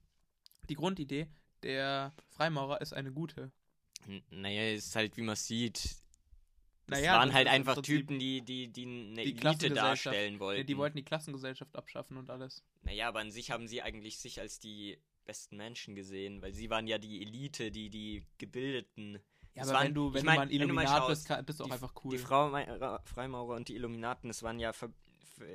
[0.70, 1.28] die Grundidee
[1.64, 3.52] der Freimaurer ist eine gute.
[4.08, 5.98] N- Naja, es ist halt, wie man sieht.
[6.88, 10.62] Das Naja, waren das halt einfach Typen, die, die, die eine die Elite darstellen wollten.
[10.62, 12.64] Ja, die wollten die Klassengesellschaft abschaffen und alles.
[12.82, 14.98] Naja, aber an sich haben sie eigentlich sich als die
[15.32, 19.14] besten Menschen gesehen, weil sie waren ja die Elite, die, die Gebildeten.
[19.54, 21.46] Ja, Das aber waren- wenn du, ich wenn mein, du mal ein Illuminat bist, kann-
[21.46, 22.12] bist du auch die, einfach cool.
[22.12, 24.90] Die Frau, Freimaurer und die Illuminaten, das waren ja ver,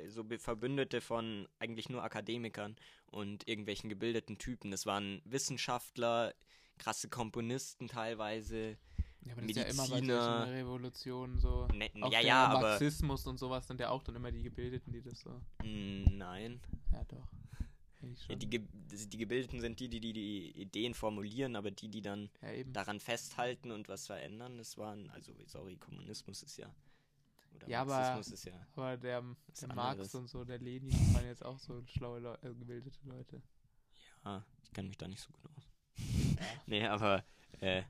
[0.07, 2.75] so Verbündete von eigentlich nur Akademikern
[3.11, 4.69] und irgendwelchen gebildeten Typen.
[4.71, 6.33] Das waren Wissenschaftler,
[6.77, 8.77] krasse Komponisten teilweise.
[9.25, 10.37] ja, aber das ist ja immer bei Mediziner.
[10.39, 11.67] solchen Revolutionen so.
[11.73, 12.61] Ne, Auch ja, der ja, aber.
[12.69, 15.39] Marxismus und sowas sind ja auch dann immer die Gebildeten, die das so.
[15.63, 16.59] Nein.
[16.91, 17.27] Ja, doch.
[18.29, 22.29] Ja, die, die Gebildeten sind die, die, die die Ideen formulieren, aber die, die dann
[22.41, 26.73] ja, daran festhalten und was verändern, das waren, also sorry, Kommunismus ist ja.
[27.55, 28.67] Oder Ja, aber- Marxismus ist ja.
[28.75, 29.23] Aber der,
[29.61, 29.75] der.
[29.75, 33.41] Marx und so, der Lenin, waren jetzt auch so schlaue, Leu äh, gebildete Leute.
[34.23, 35.67] Ja, ich kenne mich da nicht so gut aus.
[36.67, 37.23] nee, aber
[37.61, 37.81] äh,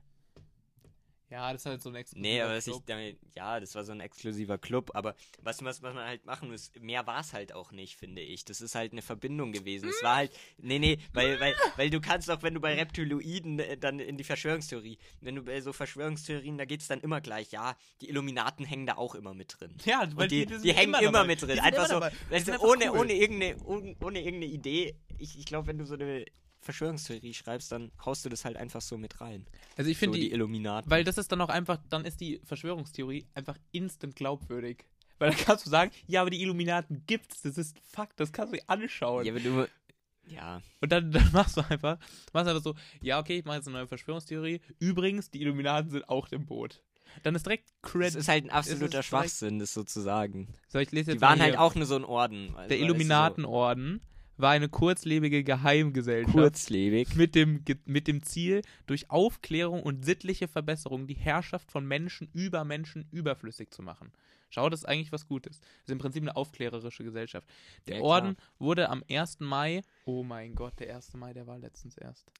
[1.30, 2.82] Ja, das ist halt so ein exklusiver Nee, aber ich Club.
[2.86, 6.50] damit, ja, das war so ein exklusiver Club, aber was, was, was man halt machen
[6.50, 8.46] muss, mehr war es halt auch nicht, finde ich.
[8.46, 9.90] Das ist halt eine Verbindung gewesen.
[9.90, 13.58] Es war halt, nee, nee, weil, weil, weil du kannst auch, wenn du bei Reptiloiden
[13.58, 17.52] äh, dann in die Verschwörungstheorie, wenn du bei so Verschwörungstheorien, da geht's dann immer gleich,
[17.52, 19.74] ja, die Illuminaten hängen da auch immer mit drin.
[19.84, 21.26] Ja, weil Und die, die, die, hängen immer, dabei.
[21.26, 21.58] mit drin.
[21.60, 23.00] Einfach immer so, weißt du, ohne, cool.
[23.00, 24.96] ohne, irgendeine, ohne, ohne irgendeine Idee.
[25.18, 26.24] Ich, ich glaube, wenn du so eine
[26.60, 29.46] Verschwörungstheorie schreibst, dann haust du das halt einfach so mit rein.
[29.76, 30.90] Also ich So finde die die, Illuminaten.
[30.90, 34.84] weil das ist dann auch einfach, dann ist die Verschwörungstheorie einfach instant glaubwürdig.
[35.18, 38.52] Weil dann kannst du sagen, ja, aber die Illuminaten gibt's, das ist Fakt, das kannst
[38.52, 39.24] du dir anschauen.
[39.26, 39.68] ja, wenn du,
[40.28, 41.98] ja, Und dann, dann machst du einfach,
[42.32, 44.60] machst einfach so, ja, okay, ich mache jetzt eine neue Verschwörungstheorie.
[44.78, 46.82] Übrigens, die Illuminaten sind auch im Boot.
[47.22, 48.14] Dann ist direkt Das Credit.
[48.16, 50.54] ist halt ein absoluter Schwachsinn, das sozusagen.
[50.68, 51.60] So, ich lese jetzt Die waren halt hier.
[51.62, 52.54] auch nur so ein Orden.
[52.54, 54.02] Also, Der Illuminatenorden
[54.38, 56.34] war eine kurzlebige Geheimgesellschaft.
[56.34, 57.16] kurzlebig.
[57.16, 62.64] mit dem, mit dem Ziel, durch Aufklärung und sittliche Verbesserung die Herrschaft von Menschen über
[62.64, 64.12] Menschen überflüssig zu machen.
[64.50, 65.60] Schau, das ist eigentlich was Gutes.
[65.60, 67.46] Das ist im Prinzip eine aufklärerische Gesellschaft.
[67.86, 68.02] Der Ja.
[68.02, 69.40] Orden wurde am 1.
[69.40, 71.14] Mai, oh mein Gott, der 1.
[71.14, 72.30] Mai, der war letztens erst.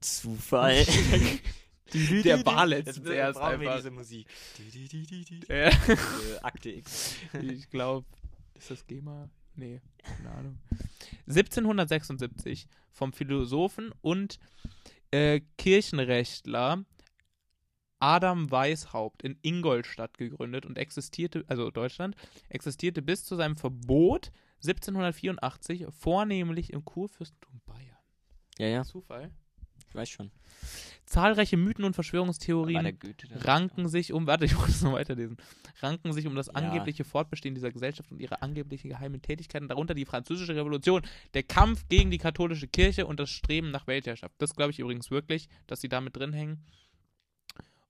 [0.00, 0.84] Zufall.
[2.24, 3.76] Der war letztens Jetzt erst brauchen wir einfach.
[3.76, 4.26] diese Musik.
[5.48, 5.72] Äh, Äh,
[6.40, 7.16] Akte X.
[7.42, 8.06] ich glaube,
[8.54, 9.28] ist das GEMA?
[9.56, 10.58] Nee, keine Ahnung.
[11.26, 14.38] 1776 vom Philosophen und
[15.10, 16.84] äh, Kirchenrechtler
[18.02, 22.16] Adam Weishaupt in Ingolstadt gegründet und existierte, also Deutschland,
[22.48, 27.96] existierte bis zu seinem Verbot 1784 vornehmlich im Kurfürstentum Bayern.
[28.58, 29.30] Ja, ja, Zufall.
[29.88, 30.32] ich weiß schon.
[31.12, 33.38] Zahlreiche Mythen und Verschwörungstheorien da?
[33.44, 35.36] ranken sich um, warte, ich es noch weiterlesen,
[35.80, 36.54] ranken sich um das Ja.
[36.54, 41.02] angebliche Fortbestehen dieser Gesellschaft und ihre angeblichen geheimen Tätigkeiten, darunter die französische Revolution,
[41.34, 44.34] der Kampf gegen die katholische Kirche und das Streben nach Weltherrschaft.
[44.38, 46.64] Das glaube ich übrigens wirklich, dass sie da mit drin hängen.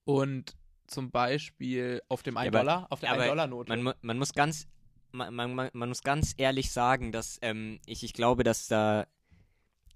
[0.05, 0.57] Und
[0.87, 3.77] zum Beispiel auf dem Ja, 1 aber- Dollar, auf der aber 1 Dollar Note.
[3.77, 4.67] Man, man muss ganz,
[5.13, 9.07] man, man, man man muss ganz ehrlich sagen, dass ähm, ich, ich glaube, dass da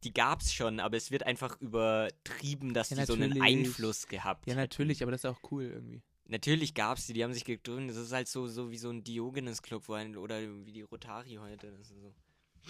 [0.05, 3.41] die gab's schon, aber es wird einfach übertrieben, dass Ja, die so einen.
[3.41, 6.03] Einfluss gehabt ja, natürlich, aber das ist auch cool irgendwie.
[6.29, 7.97] Natürlich gab's die, die haben sich gegründet.
[7.97, 11.73] Das ist halt so, so wie so ein Diogenes-Club oder wie die Rotari heute.
[11.83, 12.13] So.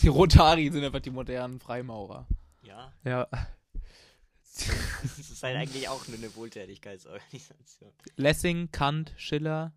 [0.03, 2.27] Die Rotari sind einfach die modernen Freimaurer.
[2.63, 3.27] Ja, Ja.
[5.03, 7.93] das ist halt eigentlich auch nur eine Wohltätigkeitsorganisation.
[8.17, 9.73] Lessing, Kant, Schiller,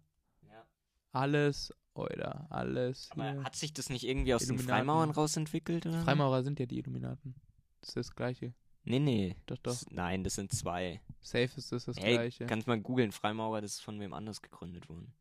[0.47, 0.65] Ja.
[1.11, 3.09] alles, oder alles.
[3.11, 4.85] Aber hat sich das nicht irgendwie aus den Illuminaten.
[4.87, 5.85] Freimauern rausentwickelt?
[5.85, 5.99] Oder?
[5.99, 6.03] so?
[6.05, 7.35] Freimaurer sind ja die Illuminaten.
[7.81, 8.53] Das ist das Gleiche.
[8.83, 9.35] Nee, nee.
[9.45, 9.71] Doch, doch.
[9.73, 11.01] Das, nein, das sind zwei.
[11.21, 12.45] Safe ist das das Hey, Gleiche.
[12.45, 15.13] kannst mal googeln, Freimaurer, das ist von wem anders gegründet worden.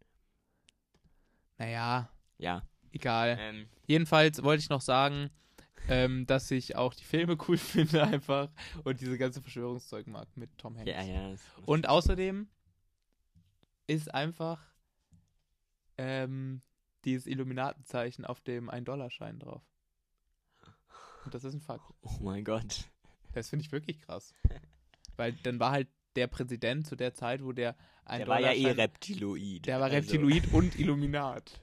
[1.59, 2.63] Naja, Ja.
[2.93, 3.37] egal.
[3.41, 5.31] Ähm, Jedenfalls wollte ich noch sagen,
[5.89, 8.51] ähm, dass ich auch die Filme cool finde einfach
[8.85, 10.91] und diese ganze Verschwörungszeug mag mit Tom Hanks.
[10.91, 11.35] ja, ja.
[11.67, 12.49] Und außerdem
[13.87, 14.61] ist einfach
[15.97, 16.63] ähm,
[17.09, 19.63] dieses Illuminatenzeichen auf dem 1-Dollar-Schein drauf.
[21.25, 21.85] Und das ist ein Fakt.
[22.03, 22.89] Oh mein Gott.
[23.33, 24.35] Das finde ich wirklich krass.
[25.17, 28.53] Weil dann war halt der Präsident zu der Zeit, wo der ein Der war ja
[28.53, 29.67] eh Reptiloid.
[29.67, 31.63] Der war also, Reptiloid und Illuminat.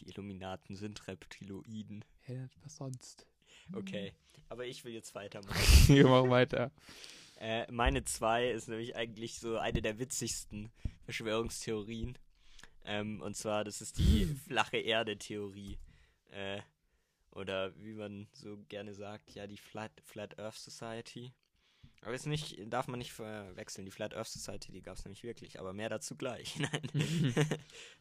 [0.00, 2.04] Die Illuminaten sind Reptiloiden.
[2.26, 3.26] Ja, was sonst?
[3.72, 4.12] Okay.
[4.48, 5.54] Aber ich will jetzt weitermachen.
[5.88, 6.70] Wir machen weiter.
[7.38, 10.70] Äh, meine zwei ist nämlich eigentlich so eine der witzigsten
[11.04, 12.16] Verschwörungstheorien.
[12.86, 15.78] Ähm, und zwar, das ist die flache Erde-Theorie.
[16.30, 16.60] Äh,
[17.32, 21.32] oder wie man so gerne sagt, ja, die Flat, Flat Earth Society.
[22.00, 23.84] Aber ist nicht, darf man nicht verwechseln.
[23.84, 26.56] Die Flat Earth Society, die gab es nämlich wirklich, aber mehr dazu gleich.
[26.58, 27.34] Nein.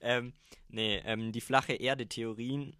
[0.02, 0.34] ähm,
[0.69, 2.78] nee, ähm, die flache Erde-Theorien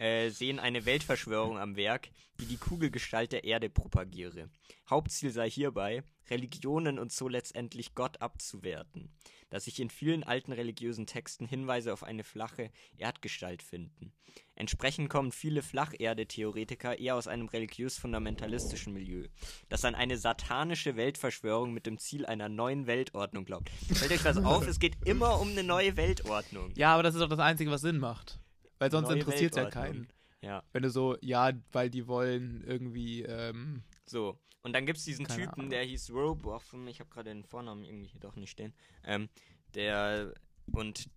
[0.00, 2.08] äh, sehen eine Weltverschwörung am Werk,
[2.40, 4.48] die die Kugelgestalt der Erde propagiere.
[4.88, 9.12] Hauptziel sei hierbei, Religionen und so letztendlich Gott abzuwerten,
[9.50, 14.12] da sich in vielen alten religiösen Texten Hinweise auf eine flache Erdgestalt finden.
[14.54, 19.26] Entsprechend kommen viele Flacherde-Theoretiker eher aus einem religiös-fundamentalistischen Milieu,
[19.68, 23.68] das an eine satanische Weltverschwörung mit dem Ziel einer neuen Weltordnung glaubt.
[23.92, 24.66] Fällt euch was auf?
[24.66, 26.72] Es geht immer um eine neue Weltordnung.
[26.74, 28.40] Ja, aber das ist doch das Einzige, was Sinn macht.
[28.80, 30.08] Weil sonst interessiert es ja keinen.
[30.40, 34.38] Ja, Wenn du so, ja, weil die wollen irgendwie, ähm, so.
[34.62, 35.70] Und dann gibt es diesen Typen, Ahnung.
[35.70, 38.72] der hieß Robotham, ich habe gerade den Vornamen irgendwie hier doch nicht stehen.
[39.04, 39.28] Ähm,
[39.74, 40.32] der,
[40.72, 41.10] und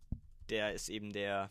[0.50, 1.50] der ist eben der,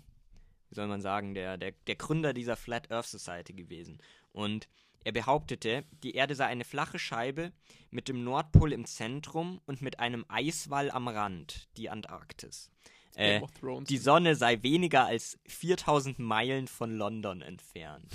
[0.68, 3.98] wie soll man sagen, der, der, der Gründer dieser Flat Earth Society gewesen.
[4.32, 4.68] Und
[5.04, 7.52] er behauptete, die Erde sei eine flache Scheibe
[7.90, 12.70] mit dem Nordpol im Zentrum und mit einem Eiswall am Rand, die Antarktis.
[13.14, 13.40] Äh,
[13.88, 18.10] die Sonne sei weniger als 4000 Meilen von London entfernt.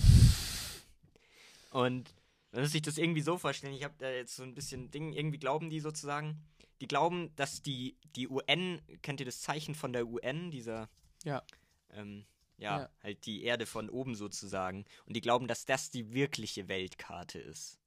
[1.72, 2.14] Und
[2.52, 3.74] Man muss sich das irgendwie so vorstellen.
[3.74, 5.14] Ich habe da jetzt so ein bisschen Ding.
[5.14, 6.42] Irgendwie glauben die sozusagen.
[6.82, 10.90] Die glauben, dass die, die UN, kennt ihr das Zeichen von der UN, dieser.
[11.24, 11.44] Ja.
[11.92, 12.26] Ähm,
[12.58, 12.90] ja, Ja.
[13.04, 14.86] halt die Erde von oben sozusagen.
[15.06, 17.80] Und die glauben, dass das die wirkliche Weltkarte ist.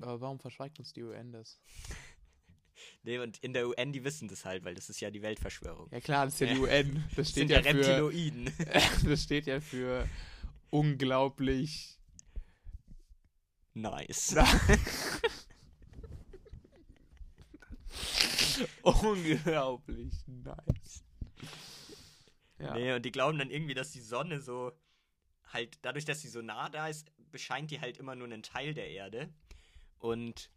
[0.00, 1.58] Aber warum verschweigt uns die UN das?
[3.02, 5.88] Nee, und in der UN, die wissen das halt, weil das ist ja die Weltverschwörung.
[5.90, 7.04] Ja klar, das ist ja die UN.
[7.16, 8.52] Das steht sind ja ja für, Reptiloiden.
[9.04, 10.08] das steht ja für
[10.70, 11.98] unglaublich.
[13.74, 14.36] nice.
[18.82, 21.04] unglaublich nice.
[22.58, 22.74] Ja.
[22.74, 24.72] Nee, und die glauben dann irgendwie, dass die Sonne so
[25.52, 28.74] halt, dadurch, dass sie so nah da ist, bescheint die halt immer nur einen Teil
[28.74, 29.32] der Erde.
[29.98, 30.50] Und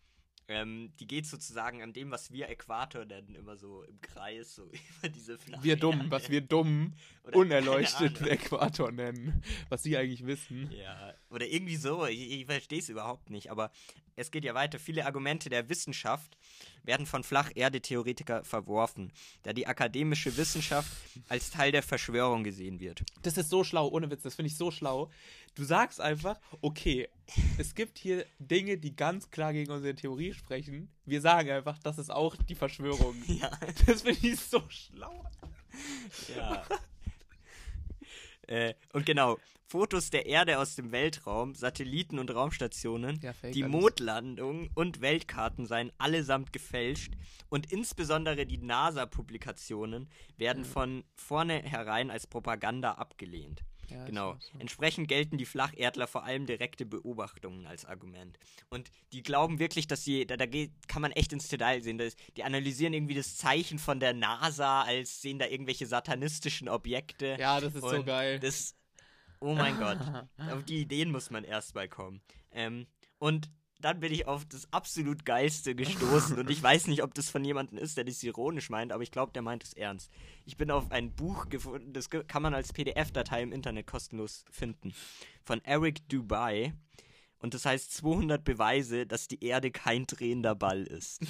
[0.48, 4.70] ähm, die geht sozusagen an dem, was wir Äquator nennen, immer so im Kreis, so
[5.00, 8.28] über diese flache Wir dumm, was wir dumm, Oder- unerleuchteten.
[8.28, 9.42] Äquator nennen.
[9.70, 10.72] Was sie eigentlich wissen.
[10.72, 12.06] Ja, oder irgendwie so.
[12.06, 13.50] Ich, ich verstehe es überhaupt nicht.
[13.52, 13.72] Aber
[14.16, 14.80] es geht ja weiter.
[14.80, 16.38] Viele Argumente der Wissenschaft
[16.84, 19.12] werden von Flacherde-Theoretiker verworfen,
[19.44, 20.92] da die akademische Wissenschaft
[21.30, 23.04] als Teil der Verschwörung gesehen wird.
[23.22, 25.10] Das ist so schlau, ohne Witz, das finde ich so schlau.
[25.56, 27.10] Du sagst einfach, okay,
[27.58, 30.90] es gibt hier Dinge, die ganz klar gegen unsere Theorie sprechen.
[31.06, 33.16] Wir sagen einfach, das ist auch die Verschwörung.
[33.28, 33.50] Ja.
[33.86, 35.26] Das finde ich so schlau.
[36.36, 36.64] Ja.
[38.48, 39.38] äh, und genau,
[39.74, 43.72] Fotos der Erde aus dem Weltraum, Satelliten und Raumstationen, Ja, die alles.
[43.72, 47.14] Mondlandung und Weltkarten seien allesamt gefälscht
[47.50, 53.64] und insbesondere die NASA-Publikationen werden von vornherein als Propaganda abgelehnt.
[53.90, 54.38] Ja, Genau.
[54.60, 58.38] Entsprechend gelten die Flacherdler vor allem direkte Beobachtungen als Argument.
[58.70, 61.98] Und die glauben wirklich, dass sie, da, da geht, kann man echt ins Detail sehen.
[61.98, 67.38] Das, die analysieren irgendwie das Zeichen von der NASA, als sehen da irgendwelche satanistischen Objekte.
[67.40, 68.40] Ja, das ist so geil.
[68.40, 68.76] Das,
[69.44, 70.00] oh mein Gott.
[70.52, 72.22] Auf die Ideen muss man erstmal kommen.
[72.52, 72.88] Ähm,
[73.20, 73.50] und
[73.84, 76.40] dann bin ich auf das absolut Geilste gestoßen.
[76.40, 79.12] und ich weiß nicht, ob das von jemandem ist, der das ironisch meint, aber ich
[79.12, 80.10] glaube, der meint es ernst.
[80.46, 84.94] Ich bin auf ein Buch gefunden, das kann man als PDF-Datei im Internet kostenlos finden.
[85.44, 86.74] Von Eric Dubai.
[87.44, 91.22] Und das heißt 200 Beweise, dass die Erde kein drehender Ball ist.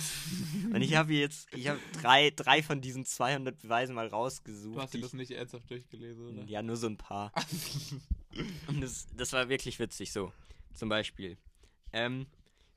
[0.71, 4.75] und ich habe jetzt, ich habe drei, drei von diesen 200 Beweisen mal rausgesucht.
[4.75, 6.43] Du hast dir das nicht ernsthaft durchgelesen, oder?
[6.43, 7.31] ja, nur so ein paar.
[8.67, 10.31] Und das, das war wirklich witzig so.
[10.75, 11.35] Zum Beispiel.
[11.91, 12.27] Ähm,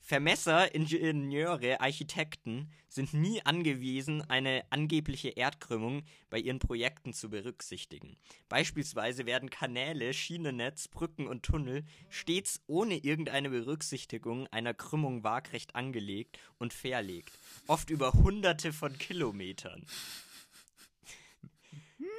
[0.06, 8.16] Vermesser, Ingenieure, Architekten sind nie angewiesen, eine angebliche Erdkrümmung bei ihren Projekten zu berücksichtigen.
[8.48, 16.38] Beispielsweise werden Kanäle, Schienennetz, Brücken und Tunnel stets ohne irgendeine Berücksichtigung einer Krümmung waagrecht angelegt
[16.58, 17.36] und verlegt.
[17.66, 19.84] Oft über hunderte von Kilometern.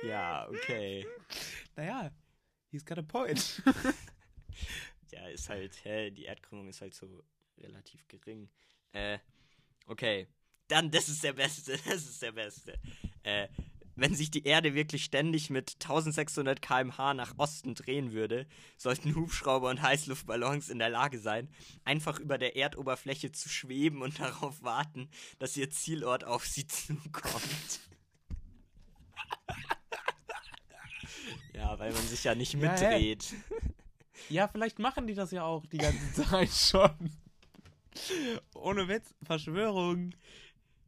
[0.03, 1.07] Ja, okay.
[1.77, 2.11] Naja,
[2.69, 3.63] he's got a point.
[5.09, 7.23] Ja, ist halt, hä, die Erdkrümmung ist halt so
[7.59, 8.49] relativ gering.
[8.93, 9.19] Äh,
[9.87, 10.27] okay.
[10.67, 12.77] Dann, das ist der Beste, das ist der Beste.
[13.23, 13.47] Äh,
[13.99, 18.45] wenn sich die Erde wirklich ständig mit 1600 km/h nach Osten drehen würde,
[18.77, 21.49] sollten Hubschrauber und Heißluftballons in der Lage sein,
[21.83, 27.79] einfach über der Erdoberfläche zu schweben und darauf warten, dass ihr Zielort auf sie zukommt.
[31.53, 33.33] ja, weil man sich ja nicht Ja, mitdreht.
[34.29, 37.11] ja, vielleicht machen die das ja auch die ganze Zeit schon.
[38.55, 40.11] Ohne Witz, Verschwörung.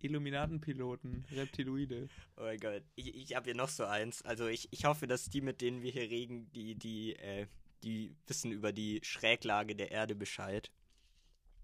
[0.02, 2.08] Illuminatenpiloten, Reptiloide.
[2.38, 4.22] Oh mein Gott, ich, ich habe hier noch so eins.
[4.22, 7.48] Also ich, ich hoffe, dass die, mit denen wir hier reden, die, die, äh,
[7.84, 10.72] die wissen über die Schräglage der Erde Bescheid.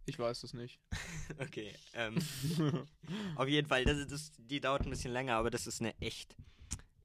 [0.05, 0.79] Ich weiß es nicht.
[1.39, 2.15] Okay, ähm,
[3.36, 5.99] auf jeden Fall, das, ist- das, die dauert ein bisschen länger, aber das ist eine
[5.99, 6.36] echt,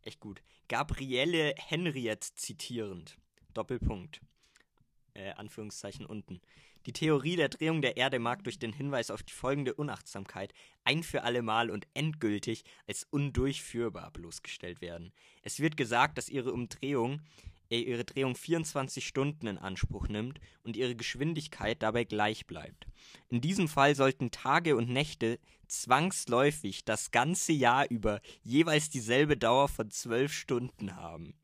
[0.03, 0.43] echt gut.
[0.69, 3.17] Gabriele Henriette zitierend.
[3.55, 4.21] Doppelpunkt.
[5.15, 6.43] Äh, Anführungszeichen unten.
[6.87, 11.03] Die Theorie der Drehung der Erde mag durch den Hinweis auf die folgende Unachtsamkeit ein
[11.03, 15.13] für allemal und endgültig als undurchführbar bloßgestellt werden.
[15.43, 17.21] Es wird gesagt, dass ihre Umdrehung
[17.71, 22.87] äh, ihre Drehung 24 Stunden in Anspruch nimmt und ihre Geschwindigkeit dabei gleich bleibt.
[23.29, 25.39] In diesem Fall sollten Tage und Nächte
[25.69, 31.35] zwangsläufig das ganze Jahr über jeweils dieselbe Dauer von 12 Stunden haben.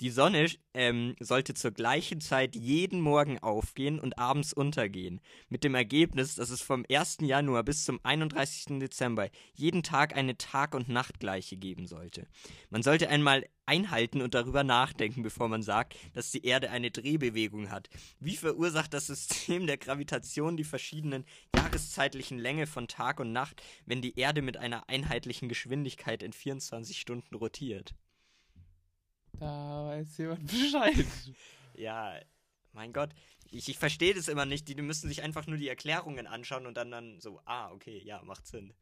[0.00, 5.76] Die Sonne ähm, sollte zur gleichen Zeit jeden Morgen aufgehen und abends untergehen, mit dem
[5.76, 7.18] Ergebnis, dass es vom 1.
[7.20, 8.80] Januar bis zum 31.
[8.80, 12.26] Dezember jeden Tag eine Tag- und Nachtgleiche geben sollte.
[12.70, 17.70] Man sollte einmal einhalten und darüber nachdenken, bevor man sagt, dass die Erde eine Drehbewegung
[17.70, 17.88] hat.
[18.18, 24.02] Wie verursacht das System der Gravitation die verschiedenen jahreszeitlichen Länge von Tag und Nacht, wenn
[24.02, 27.94] die Erde mit einer einheitlichen Geschwindigkeit in 24 Stunden rotiert?
[29.40, 31.06] Da weiß jemand Bescheid.
[31.74, 32.18] Ja,
[32.72, 33.10] mein Gott.
[33.50, 34.68] ich, ich verstehe das immer nicht.
[34.68, 38.02] Die, die müssen sich einfach nur die Erklärungen anschauen und dann, dann so, ah, okay,
[38.04, 38.74] ja, macht Sinn.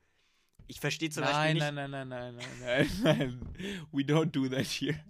[0.66, 2.08] Ich verstehe zum nein, Beispiel nein, nicht.
[2.08, 3.86] nein, nein, nein, nein, nein, nein.
[3.92, 4.94] We don't do that here.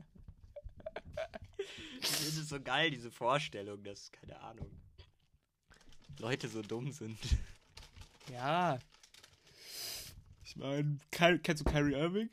[2.00, 4.70] Finde es so geil, diese Vorstellung, dass, keine Ahnung,
[6.18, 7.18] Leute so dumm sind.
[8.32, 8.78] Ja.
[10.44, 12.30] Ich meine, kennst du Kyrie Irving?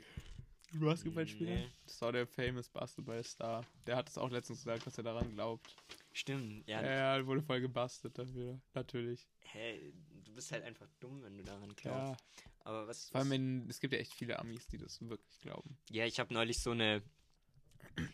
[0.74, 1.56] Basketballspieler?
[1.56, 1.70] Nee.
[2.00, 3.66] Das war der famous Basketballstar.
[3.86, 5.76] Der hat es auch letztens gesagt, dass er daran glaubt.
[6.14, 6.82] Stimmt, ja.
[6.82, 8.58] Ja, er wurde voll gebastelt dafür.
[8.74, 9.28] Natürlich.
[9.42, 9.92] Hä,
[10.24, 11.76] du bist halt einfach dumm, wenn du daran Ja.
[11.76, 12.24] glaubst.
[12.64, 13.10] Aber was.
[13.10, 15.78] Vor allem, in, es gibt ja echt viele Amis, die das wirklich glauben.
[15.90, 17.02] ja, ich habe neulich so eine.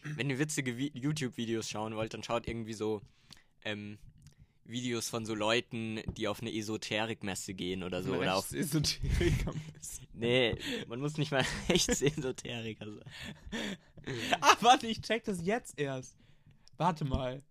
[0.03, 3.03] Wenn ihr witzige Vi- YouTube-Videos schauen wollt, dann schaut irgendwie so
[3.65, 3.99] ähm,
[4.65, 8.15] Videos von so Leuten, die auf eine Esoterikmesse gehen oder so.
[8.15, 8.51] Oder auf.
[10.17, 10.55] Nee,
[10.87, 13.03] man muss nicht mal echt Esoteriker sein.
[14.41, 16.17] ah, warte, ich check das jetzt erst.
[16.77, 17.43] Warte mal.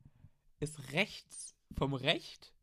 [0.61, 2.55] Ist rechts vom Recht?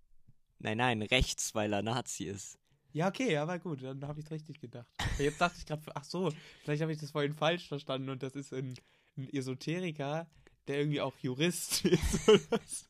[0.57, 2.57] Nein, nein, rechts, weil er Nazi ist.
[2.93, 4.87] Ja, okay, aber gut, dann habe ich es richtig gedacht.
[5.17, 6.31] Jetzt dachte ich gerade, ach so,
[6.63, 8.73] vielleicht habe ich das vorhin falsch verstanden und das ist ein,
[9.17, 10.27] ein Esoteriker,
[10.67, 12.89] der irgendwie auch Jurist ist.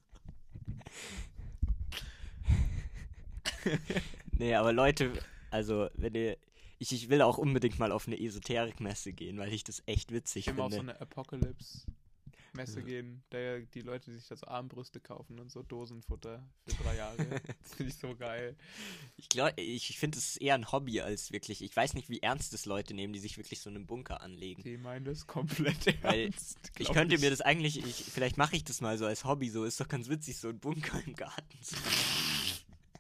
[4.38, 5.12] Nee, aber Leute,
[5.52, 6.38] also, wenn ihr.
[6.80, 10.48] Ich, ich will auch unbedingt mal auf eine Esoterikmesse gehen, weil ich das echt witzig
[10.48, 10.94] Ich will mal auf so finde.
[10.94, 12.86] eine Apocalypse-Messe Ja.
[12.86, 17.18] gehen, der die Leute sich da so Armbrüste kaufen und so Dosenfutter für drei Jahre.
[17.62, 18.56] das finde ich so geil.
[19.16, 21.62] Ich glaube, ich finde, es eher ein Hobby als wirklich.
[21.62, 24.64] Ich weiß nicht, wie ernst es Leute nehmen, die sich wirklich so einen Bunker anlegen.
[24.64, 26.58] Die meinen das komplett Weil ernst.
[26.80, 29.66] Ich könnte mir das eigentlich, ich, vielleicht mache ich das mal so als Hobby, so
[29.66, 32.41] ist doch ganz witzig, so einen Bunker im Garten zu haben.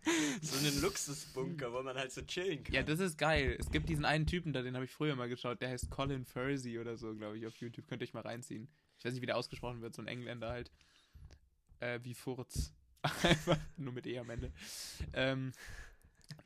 [0.42, 2.74] So einen Luxusbunker, wo man halt so chillen kann.
[2.74, 3.56] Ja, das ist geil.
[3.60, 6.26] Es gibt diesen einen Typen da, den habe ich früher mal geschaut, der heißt Colin
[6.26, 7.88] Fursey oder so, glaube ich, auf YouTube.
[7.88, 8.68] Könnt ihr euch mal reinziehen.
[8.98, 10.72] Ich weiß nicht, wie der ausgesprochen wird, so ein Engländer halt.
[11.80, 12.74] Äh, wie Furz.
[13.24, 14.52] Einfach nur mit E am Ende.
[15.14, 15.52] Ähm,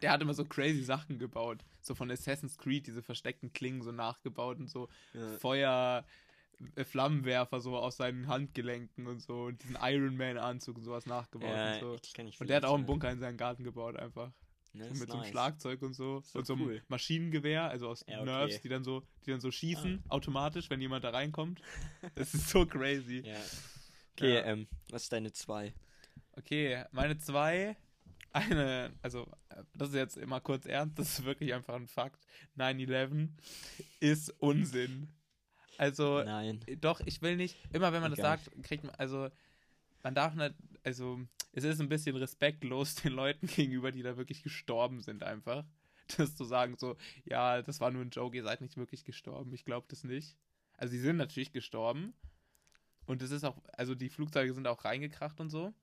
[0.01, 1.63] der hat immer so crazy Sachen gebaut.
[1.81, 5.37] So von Assassin's Creed, diese versteckten Klingen so nachgebaut und so Ja.
[5.37, 6.05] Feuer,
[6.85, 11.49] Flammenwerfer so aus seinen Handgelenken und so und diesen Iron Man Anzug und sowas nachgebaut
[11.49, 11.97] Ja, und so.
[12.39, 14.31] Und der hat auch einen Bunker in seinen Garten gebaut einfach.
[14.73, 15.23] Ja, mit so einem.
[15.31, 16.21] Schlagzeug und so.
[16.33, 16.81] Und so einem cool.
[16.89, 18.25] Maschinengewehr, also aus Ja, okay.
[18.25, 21.61] Nerves, die dann so, die dann so schießen, automatisch, wenn jemand da reinkommt.
[22.15, 23.23] Das ist so crazy.
[23.25, 23.35] Ja.
[24.13, 24.43] Okay, Ja.
[24.45, 25.73] ähm, was ist deine zwei?
[26.33, 27.77] Okay, meine zwei,
[28.33, 29.31] eine, also,
[29.73, 32.25] das ist jetzt immer kurz ernst, das ist wirklich einfach ein Fakt.
[32.57, 33.29] 9-11
[34.01, 35.07] ist Unsinn.
[35.77, 36.59] Also, Nein.
[36.79, 39.29] doch, ich will nicht, immer wenn man das sagt, kriegt man, also,
[40.03, 41.19] man darf nicht, also,
[41.51, 45.65] es ist ein bisschen respektlos den Leuten gegenüber, die da wirklich gestorben sind, einfach.
[46.17, 49.51] Das zu sagen, so, ja, das war nur ein Joke, ihr seid nicht wirklich gestorben.
[49.53, 50.37] Ich glaube das nicht.
[50.77, 52.13] Also, sie sind natürlich gestorben.
[53.07, 55.73] Und es ist auch, also, die Flugzeuge sind auch reingekracht und so.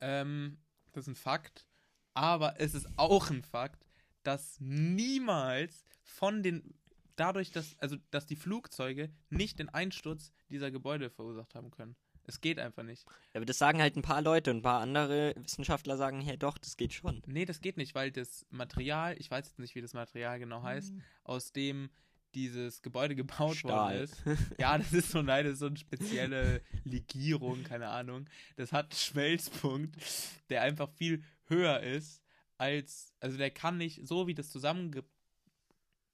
[0.00, 0.58] Ähm,
[0.92, 1.66] das ist ein Fakt.
[2.14, 3.86] Aber es ist auch ein Fakt,
[4.22, 6.74] dass niemals von den
[7.16, 11.96] dadurch, dass, also, dass die Flugzeuge nicht den Einsturz dieser Gebäude verursacht haben können.
[12.28, 13.06] Es geht einfach nicht.
[13.34, 16.58] Aber das sagen halt ein paar Leute und ein paar andere Wissenschaftler sagen, hey doch,
[16.58, 17.22] das geht schon.
[17.26, 20.62] Nee, das geht nicht, weil das Material, ich weiß jetzt nicht, wie das Material genau
[20.62, 20.92] heißt,
[21.22, 21.88] aus dem
[22.34, 23.70] dieses Gebäude gebaut Stahl.
[23.70, 24.22] worden ist.
[24.58, 28.28] Ja, das ist so, nein, das ist so eine spezielle Legierung, keine Ahnung.
[28.56, 29.96] Das hat einen Schmelzpunkt,
[30.50, 32.22] der einfach viel höher ist
[32.58, 35.04] als, also der kann nicht, so wie das zusammenge,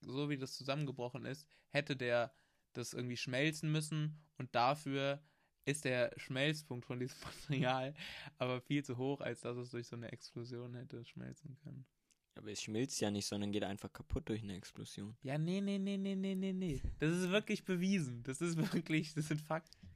[0.02, 2.32] so wie das zusammengebrochen ist, hätte der
[2.72, 5.22] das irgendwie schmelzen müssen und dafür
[5.64, 7.94] ist der Schmelzpunkt von diesem Material
[8.38, 11.86] aber viel zu hoch, als dass es durch so eine Explosion hätte schmelzen können.
[12.34, 15.14] Aber es schmilzt ja nicht, sondern geht einfach kaputt durch eine Explosion.
[15.22, 16.80] Ja, nee, nee, nee, nee, nee, nee, nee.
[16.98, 18.22] Das ist wirklich bewiesen.
[18.22, 19.91] Das ist wirklich, das sind Fakten.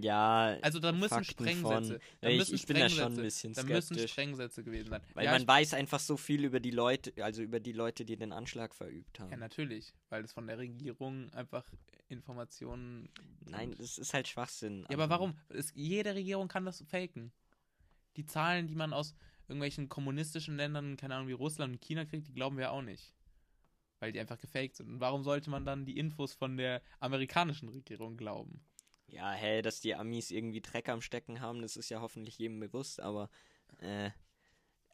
[0.00, 2.00] Ja, Also da müssen Fakten Sprengsätze.
[2.20, 4.10] Da ich- müssen ich bin da schon Sprengsätze- ein bisschen Da müssen skeptisch.
[4.12, 5.02] Sprengsätze gewesen sein.
[5.14, 8.16] weil ja, man weiß einfach so viel über die Leute, also über die Leute, die
[8.16, 9.30] den Anschlag verübt haben.
[9.30, 9.92] ja, natürlich.
[10.08, 11.64] Weil es von der Regierung einfach
[12.08, 13.08] Informationen.
[13.46, 14.82] Nein, das ist halt Schwachsinn.
[14.90, 15.36] Ja, aber warum?
[15.48, 17.32] Es, jede Regierung kann das faken.
[18.16, 19.14] Die Zahlen, die man aus
[19.48, 23.14] irgendwelchen kommunistischen Ländern, keine Ahnung, wie Russland und China kriegt, die glauben wir auch nicht.
[24.00, 24.88] Weil die einfach gefaked sind.
[24.88, 28.60] Und warum sollte man dann die Infos von der amerikanischen Regierung glauben?
[29.08, 32.60] Ja, hey, dass die Amis irgendwie Dreck am Stecken haben, das ist ja hoffentlich jedem
[32.60, 33.30] bewusst, aber
[33.78, 34.10] äh,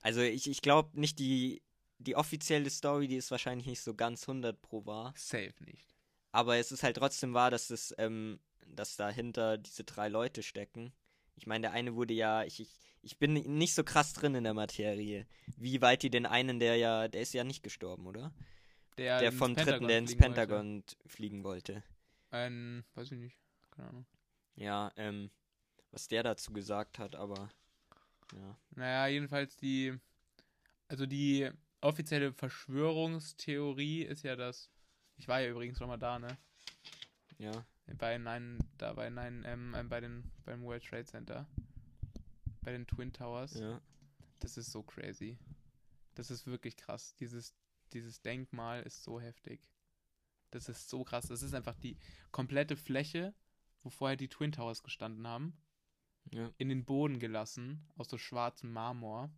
[0.03, 1.63] also ich, ich glaube nicht die
[1.99, 5.95] die offizielle Story, die ist wahrscheinlich nicht so ganz 100 pro wahr, Safe nicht.
[6.33, 10.93] aber es ist halt trotzdem wahr, dass es ähm, dass dahinter diese drei Leute stecken.
[11.37, 12.71] Ich meine, der eine wurde ja, ich, ich,
[13.03, 15.27] ich bin nicht so krass drin in der Materie.
[15.57, 18.33] Wie weit die den einen, der ja, der ist ja nicht gestorben, oder?
[18.97, 20.35] Der, der vom Pentagon dritten, der ins fliegen wollte.
[20.35, 21.83] Pentagon fliegen wollte.
[22.31, 23.39] Ein, weiß ich nicht,
[23.75, 24.07] keine Ahnung.
[24.57, 25.31] Ja, ähm,
[25.91, 27.51] was der dazu gesagt hat, aber
[28.33, 28.59] ja.
[28.71, 29.97] Naja, jedenfalls die,
[30.89, 31.51] also die
[31.81, 34.71] offizielle Verschwörungstheorie ist ja das,
[35.17, 36.37] ich war ja übrigens schon mal da, ne?
[37.39, 37.65] Ja.
[37.99, 41.47] Bei nein, da bei nein, ähm, ähm, bei den, beim World Trade Center.
[42.63, 43.55] Bei den Twin Towers.
[43.55, 43.81] Ja.
[44.39, 45.39] Das ist so crazy.
[46.15, 47.15] Das ist wirklich krass.
[47.17, 47.55] Dieses,
[47.93, 49.61] dieses Denkmal ist so heftig.
[50.51, 51.27] Das ist so krass.
[51.27, 51.99] Das ist einfach die
[52.31, 53.35] komplette Fläche,
[53.85, 55.57] wo vorher die Twin Towers gestanden haben,
[56.33, 56.51] Ja.
[56.59, 59.31] in den Boden gelassen, aus so schwarzem Marmor.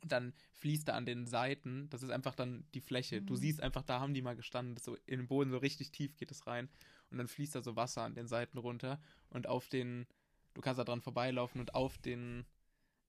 [0.00, 3.22] Und dann fließt da an den Seiten, das ist einfach dann die Fläche.
[3.22, 6.16] Du siehst einfach, da haben die mal gestanden, so in den Boden so richtig tief
[6.16, 6.68] geht es rein.
[7.10, 9.00] Und dann fließt da so Wasser an den Seiten runter.
[9.30, 10.06] Und auf den,
[10.54, 12.46] du kannst da dran vorbeilaufen und auf den,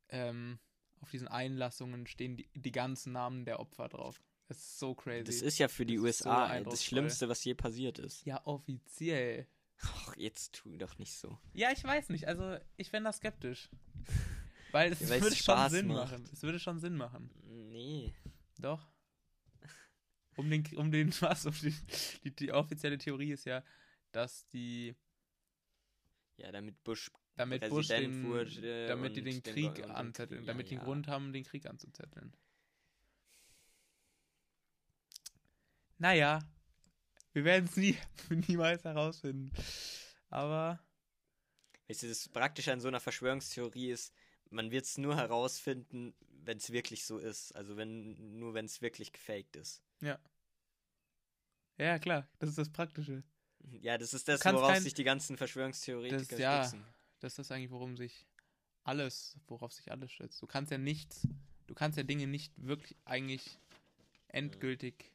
[0.09, 0.59] ähm,
[0.99, 4.21] auf diesen Einlassungen stehen die, die ganzen Namen der Opfer drauf.
[4.47, 5.23] Das ist so crazy.
[5.23, 6.71] Das ist ja für die Das so USA eindrucksvoll.
[6.73, 8.25] das Schlimmste, was je passiert ist.
[8.25, 9.47] ja offiziell.
[9.81, 11.37] Ach, jetzt tu doch nicht so.
[11.53, 12.27] Ja, ich weiß nicht.
[12.27, 13.69] Also, ich bin da skeptisch.
[14.71, 16.11] Weil es Ja, weil es würde schon Sinn macht.
[16.11, 16.29] machen.
[16.31, 17.29] Es würde schon Sinn machen.
[17.43, 18.13] Nee.
[18.59, 18.87] Doch.
[20.35, 21.45] Um den, um den, was?
[21.45, 21.75] Um die,
[22.23, 23.63] die, die offizielle Theorie ist ja,
[24.11, 24.95] dass die,
[26.37, 30.69] Ja, damit Bush damit Bush den, wurde damit die den Krieg den anzetteln, Krieg- damit
[30.69, 30.93] die ja, einen ja.
[30.93, 32.35] Grund haben, den Krieg anzuzetteln.
[35.97, 36.39] Naja,
[37.33, 37.97] wir werden es nie,
[38.47, 39.51] niemals herausfinden.
[40.29, 40.79] Aber
[41.87, 44.13] Weißt du, das Praktische an so einer Verschwörungstheorie ist,
[44.49, 46.15] man wird es nur herausfinden,
[46.45, 47.53] wenn es wirklich so ist.
[47.55, 49.81] Also wenn, nur wenn es wirklich gefaked ist.
[50.01, 50.17] ja.
[51.79, 53.23] Ja, klar, das ist das Praktische.
[53.81, 56.63] Ja, das ist das, worauf kein- sich die ganzen Verschwörungstheoretiker Das- ja.
[56.63, 56.85] stützen.
[57.19, 58.27] Das ist das eigentlich, worum sich
[58.83, 60.39] alles, worauf sich alles stützt.
[60.41, 61.27] Du kannst ja nichts,
[61.65, 63.57] du kannst ja Dinge nicht wirklich eigentlich
[64.27, 65.11] endgültig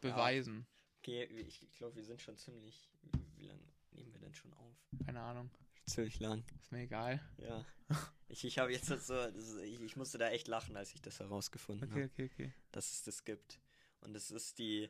[0.00, 0.66] beweisen.
[1.04, 2.88] Okay, ich, glaube, wir sind schon ziemlich.
[3.36, 3.60] Wie, lange
[3.92, 4.74] nehmen wir denn schon auf?
[5.04, 5.50] Keine Ahnung.
[5.84, 6.42] Ziemlich lang.
[6.62, 7.20] Ist mir egal.
[7.38, 7.64] Ja.
[8.26, 9.14] Ich, ich habe jetzt das so.
[9.62, 12.52] Ich, ich musste da echt lachen, als ich das herausgefunden Okay, habe, okay, okay.
[12.72, 13.60] dass es das gibt.
[14.00, 14.88] Und es ist die.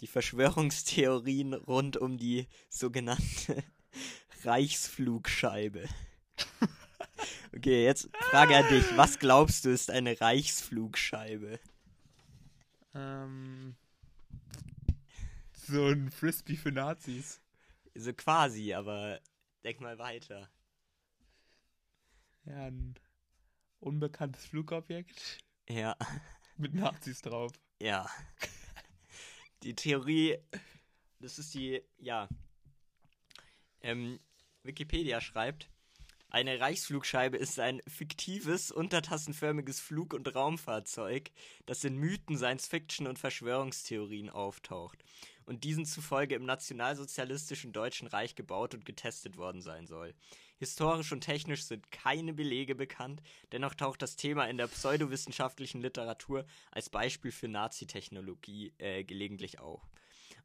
[0.00, 3.62] Die Verschwörungstheorien rund um die sogenannte
[4.42, 5.86] Reichsflugscheibe.
[7.54, 8.84] Okay, jetzt Frage an dich.
[8.96, 11.58] Was glaubst du ist eine Reichsflugscheibe?
[12.94, 13.76] Ähm,
[15.66, 17.40] so ein Frisbee für Nazis.
[17.94, 19.20] So quasi, aber
[19.64, 20.50] denk mal weiter.
[22.44, 22.94] Ja, ein
[23.80, 25.38] unbekanntes Flugobjekt
[25.68, 25.96] Ja.
[26.56, 27.52] mit Nazis drauf.
[27.80, 28.08] Ja.
[29.62, 30.38] Die Theorie,
[31.20, 32.28] das ist die, ja.
[33.80, 34.20] Ähm,
[34.62, 35.70] Wikipedia schreibt,
[36.28, 41.30] eine Reichsflugscheibe ist ein fiktives, untertassenförmiges Flug- und Raumfahrzeug,
[41.66, 45.02] das in Mythen, Science-Fiction und Verschwörungstheorien auftaucht
[45.46, 50.14] und diesen zufolge im nationalsozialistischen Deutschen Reich gebaut und getestet worden sein soll.
[50.58, 53.22] Historisch und technisch sind keine Belege bekannt,
[53.52, 59.82] dennoch taucht das Thema in der pseudowissenschaftlichen Literatur als Beispiel für Nazi-Technologie äh, gelegentlich auf.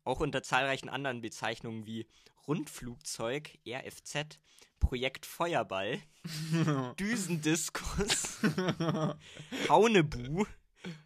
[0.04, 2.08] Auch unter zahlreichen anderen Bezeichnungen wie
[2.47, 4.39] Rundflugzeug, RFZ,
[4.80, 5.99] Projekt Feuerball,
[6.99, 8.39] Düsendiskus,
[9.70, 10.45] Haunebu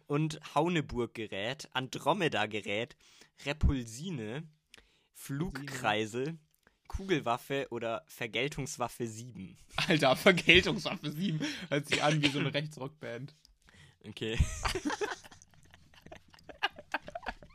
[0.06, 2.96] und Hauneburg-Gerät, Andromeda-Gerät,
[3.44, 4.48] Repulsine,
[5.12, 6.38] Flugkreisel,
[6.88, 9.56] Kugelwaffe oder Vergeltungswaffe 7.
[9.76, 13.34] Alter, Vergeltungswaffe 7 hört sich an wie so eine Rechtsrockband.
[14.04, 14.38] Okay.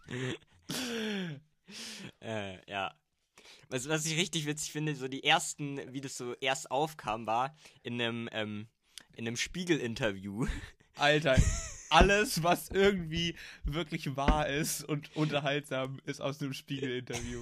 [2.19, 2.93] äh, ja.
[3.69, 7.55] Was, was ich richtig witzig finde, so die ersten, wie das so erst aufkam, war
[7.83, 8.67] in einem, ähm,
[9.15, 10.45] in einem Spiegel-Interview.
[10.95, 11.37] Alter,
[11.91, 17.41] alles, was irgendwie wirklich wahr ist und unterhaltsam, ist aus einem Spiegel-Interview.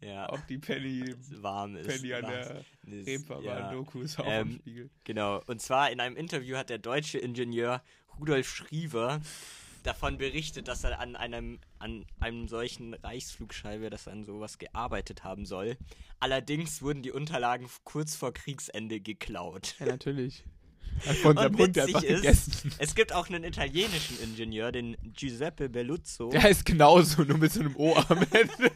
[0.00, 0.28] ja.
[0.28, 1.86] Auch die Penny, warm ist.
[1.88, 2.32] Penny an warm.
[2.32, 3.72] der Das- Reeperbahn ja.
[3.72, 4.90] Doku ist auch Ähm, am Spiegel.
[5.04, 5.42] Genau.
[5.46, 7.82] Und zwar in einem Interview hat der deutsche Ingenieur
[8.18, 9.20] Rudolf Schriever
[9.82, 15.22] davon berichtet, dass er an einem, an einem solchen Reichsflugscheibe, dass er an sowas gearbeitet
[15.24, 15.76] haben soll.
[16.18, 19.76] Allerdings wurden die Unterlagen kurz vor Kriegsende geklaut.
[19.78, 20.44] Ja, natürlich.
[21.22, 22.72] Von seinem Und Hund einfach ist- gegessen.
[22.78, 26.30] Es gibt auch einen italienischen Ingenieur, den Giuseppe Belluzzo.
[26.30, 28.70] Der heißt genauso, nur mit so einem O am Ende.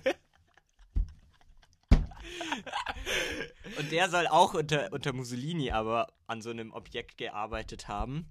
[3.78, 8.26] Und der soll auch unter, unter Mussolini aber an so einem Objekt gearbeitet haben.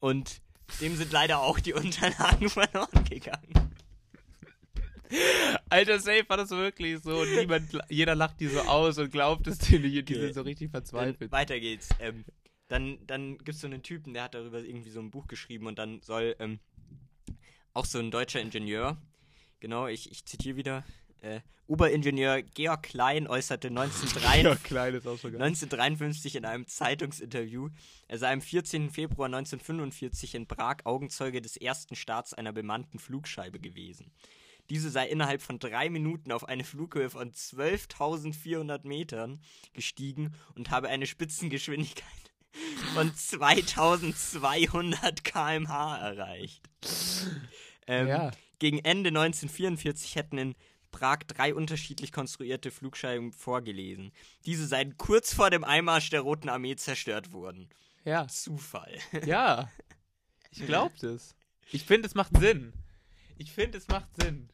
[0.00, 0.40] Und
[0.80, 3.52] dem sind leider auch die Unterlagen verloren gegangen.
[5.68, 7.20] Alter, safe war das wirklich so.
[7.20, 10.08] Und niemand, jeder lacht die so aus und glaubt es denen nicht.
[10.08, 10.24] Die Okay.
[10.26, 11.30] sind so richtig Dann, verzweifelt.
[11.32, 11.88] weiter geht's.
[12.00, 12.24] Ähm,
[12.68, 15.66] dann dann gibt es so einen Typen, der hat darüber irgendwie so ein Buch geschrieben
[15.66, 16.58] und dann soll ähm,
[17.72, 18.96] auch so ein deutscher Ingenieur,
[19.60, 20.84] genau, ich, ich zitiere wieder,
[21.22, 25.42] Äh, Oberingenieur Georg Klein äußerte 1903 Ja, klein ist auch schon geil.
[25.42, 27.70] 1953 in einem Zeitungsinterview,
[28.06, 28.90] er sei am 14.
[28.90, 34.12] Februar 1945 in Prag Augenzeuge des ersten Starts einer bemannten Flugscheibe gewesen.
[34.68, 39.40] Diese sei innerhalb von drei Minuten auf eine Flughöhe von 12.400 Metern
[39.72, 42.25] gestiegen und habe eine Spitzengeschwindigkeit
[42.94, 46.68] von 2200 km/h erreicht.
[47.86, 48.30] Ähm, Ja.
[48.58, 50.54] Gegen Ende 1944 hätten in
[50.90, 54.12] Prag drei unterschiedlich konstruierte Flugscheiben vorgelesen.
[54.46, 57.68] Diese seien kurz vor dem Einmarsch der Roten Armee zerstört worden.
[58.04, 58.26] Ja.
[58.28, 58.96] Zufall.
[59.26, 59.70] Ja.
[60.50, 61.34] Ich glaub das.
[61.70, 62.72] Ich finde, es macht Sinn.
[63.36, 64.48] Ich finde, es macht Sinn.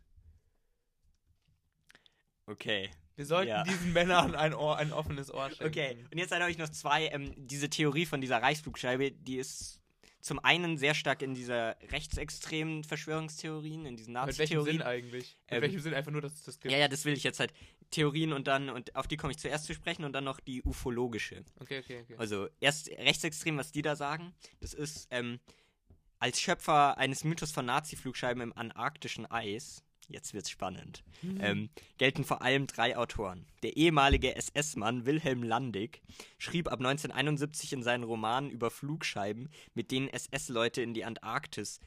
[2.46, 2.90] Okay.
[3.16, 3.62] Wir sollten Ja.
[3.64, 5.66] diesen Männern ein, Ohr, ein offenes Ohr schenken.
[5.66, 7.06] Okay, und jetzt habe ich noch zwei.
[7.08, 9.80] Ähm, diese Theorie von dieser Reichsflugscheibe, die ist
[10.20, 14.82] zum einen sehr stark in dieser rechtsextremen Verschwörungstheorien, in diesen Mit welchem Sinn Nazi-Theorien.
[14.82, 15.36] eigentlich?
[15.46, 16.72] Mit Ähm, welchem Sinn einfach nur, dass es das gibt?
[16.72, 17.52] Ja, ja, das will ich jetzt halt.
[17.90, 20.62] Theorien und dann, und auf die komme ich zuerst zu sprechen und dann noch die
[20.62, 21.44] ufologische.
[21.60, 22.14] Okay, okay, okay.
[22.16, 25.40] Also erst rechtsextrem, was die da sagen, das ist ähm,
[26.18, 29.82] als Schöpfer eines Mythos von Nazi-Flugscheiben im antarktischen Eis,
[30.12, 31.02] jetzt wird's spannend,
[31.40, 33.46] ähm, gelten vor allem drei Autoren.
[33.62, 36.02] Der ehemalige SS-Mann Wilhelm Landig
[36.38, 41.80] schrieb ab 1971 in seinen Romanen über Flugscheiben, mit denen SS-Leute in die Antarktis,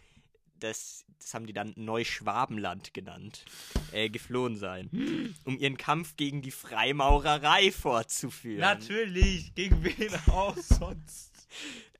[0.59, 3.45] das, das haben die dann Neuschwabenland genannt,
[3.91, 8.61] äh, geflohen seien, um ihren Kampf gegen die Freimaurerei fortzuführen.
[8.61, 11.32] Natürlich, gegen wen auch sonst?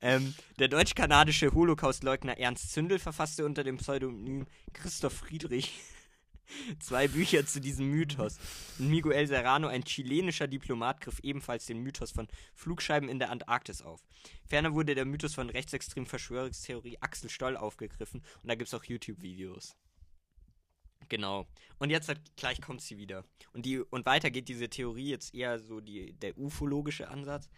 [0.02, 5.80] Ähm, der deutsch-kanadische Holocaustleugner Ernst Zündel verfasste unter dem Pseudonym Christoph Friedrich
[6.78, 8.38] zwei Bücher zu diesem Mythos.
[8.78, 14.04] Miguel Serrano, ein chilenischer Diplomat, griff ebenfalls den Mythos von Flugscheiben in der Antarktis auf.
[14.44, 18.84] Ferner wurde der Mythos von rechtsextremen Verschwörungstheorie Axel Stoll aufgegriffen und da gibt es auch
[18.84, 19.76] YouTube-Videos.
[21.08, 21.46] Genau.
[21.78, 23.24] Und jetzt halt, gleich kommt sie wieder.
[23.52, 27.48] Und, die, und weiter geht diese Theorie jetzt eher so die, der ufologische Ansatz.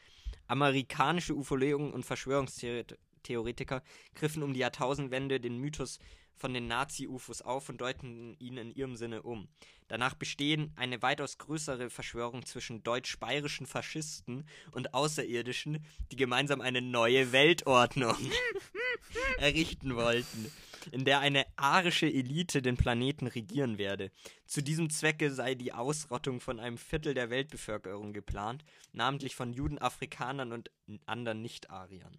[0.47, 3.83] Amerikanische Ufologen und Verschwörungstheoretiker
[4.15, 5.99] griffen um die Jahrtausendwende den Mythos
[6.39, 9.49] von den Nazi-UFOs auf und deuten ihn in ihrem Sinne um.
[9.89, 17.33] Danach bestehen eine weitaus größere Verschwörung zwischen deutsch-bayerischen Faschisten und Außerirdischen, die gemeinsam eine neue
[17.33, 18.17] Weltordnung
[19.39, 20.53] errichten wollten,
[20.93, 24.11] in der eine arische Elite den Planeten regieren werde.
[24.47, 29.79] Zu diesem Zwecke sei die Ausrottung von einem Viertel der Weltbevölkerung geplant, namentlich von Juden,
[29.79, 30.71] Afrikanern und
[31.07, 32.19] anderen Nicht-Ariern.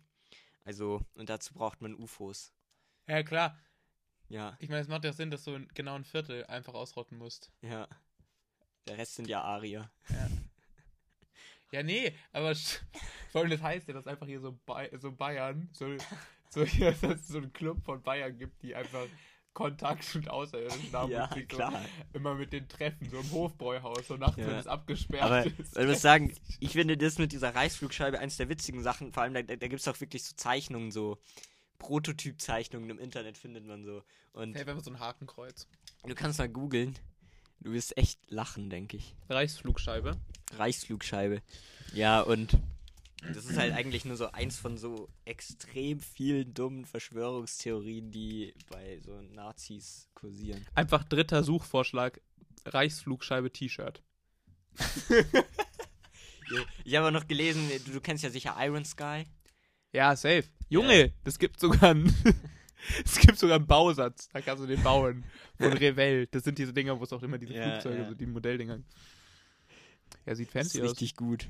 [0.65, 2.51] Also, und dazu braucht man UFOs.
[3.07, 3.57] Ja, klar.
[4.30, 7.51] Ja, Ich meine, es macht ja Sinn, dass du genau ein Viertel einfach ausrotten musst.
[7.61, 7.88] ja.
[8.88, 9.91] Der Rest sind ja Arier.
[11.71, 12.80] Ja, nee, aber sch-
[13.32, 15.95] folgendes heißt ja, dass einfach hier so, Bay so Bayern, so,
[16.49, 19.05] so, hier, dass es so einen Club von Bayern gibt, die einfach
[19.53, 21.71] Kontakt mit Außerirdischen haben Ja, und klar.
[21.73, 24.47] so immer mit den Treffen, so im Hofbräuhaus, so nachts, Ja.
[24.47, 25.77] wenn es abgesperrt Aber ist.
[25.77, 29.13] ich muss sagen, ich finde das mit dieser Reichsflugscheibe eins der witzigen Sachen.
[29.13, 31.19] Vor allem, da, da gibt es auch wirklich so Zeichnungen, so
[31.80, 34.03] Prototypzeichnungen im Internet findet man so.
[34.34, 35.67] Und Hey, wenn wir so ein Hakenkreuz.
[36.05, 36.97] du kannst mal googeln.
[37.61, 39.15] Du wirst echt lachen, denke ich.
[39.27, 40.15] Reichsflugscheibe.
[40.53, 41.41] Reichsflugscheibe.
[41.93, 42.57] Ja, und
[43.34, 48.99] das ist halt eigentlich nur so eins von so extrem vielen dummen Verschwörungstheorien, die bei
[49.03, 50.65] so Nazis kursieren.
[50.73, 52.21] Einfach dritter Suchvorschlag:
[52.65, 54.01] Reichsflugscheibe T-Shirt.
[56.84, 59.25] Ich habe auch noch gelesen, du, du kennst ja sicher Iron Sky.
[59.93, 60.43] Ja, safe.
[60.69, 62.13] Junge, das gibt sogar einen.
[63.03, 65.25] Es gibt sogar einen Bausatz, da kannst du den bauen.
[65.57, 66.27] Von Revell.
[66.27, 68.07] Das sind diese Dinger, wo es auch immer diese Ja, Flugzeuge, ja.
[68.07, 68.79] so die Modelldinger.
[70.25, 70.91] Ja, sieht Das ist fancy aus.
[70.91, 71.49] richtig gut.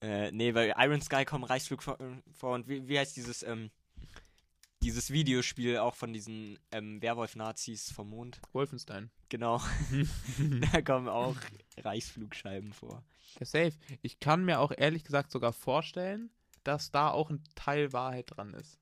[0.00, 1.98] Äh, nee, weil Iron Sky kommt Reichsflug vor,
[2.32, 3.70] vor und wie, wie heißt dieses, ähm,
[4.80, 8.40] dieses Videospiel auch von diesen ähm, Werwolf-Nazis vom Mond?
[8.52, 9.10] Wolfenstein.
[9.28, 9.60] Genau.
[10.72, 11.36] da kommen auch
[11.78, 13.02] Reichsflugscheiben vor.
[13.40, 13.72] Ja, safe.
[14.02, 16.30] Ich kann mir auch ehrlich gesagt sogar vorstellen,
[16.64, 18.78] dass da auch ein Teil Wahrheit dran ist.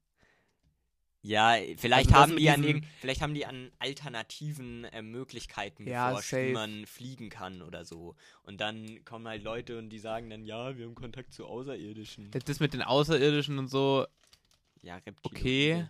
[1.21, 6.33] Ja, vielleicht Also haben die an vielleicht haben die an alternativen äh, Möglichkeiten Ja, geforscht,
[6.33, 6.53] wie safe.
[6.53, 8.15] man fliegen kann oder so.
[8.45, 12.31] Und dann kommen halt Leute und die sagen dann, ja, wir haben Kontakt zu Außerirdischen.
[12.31, 14.07] Das, das mit den Außerirdischen und so,
[14.81, 15.19] Ja, Reptiloide.
[15.25, 15.89] okay.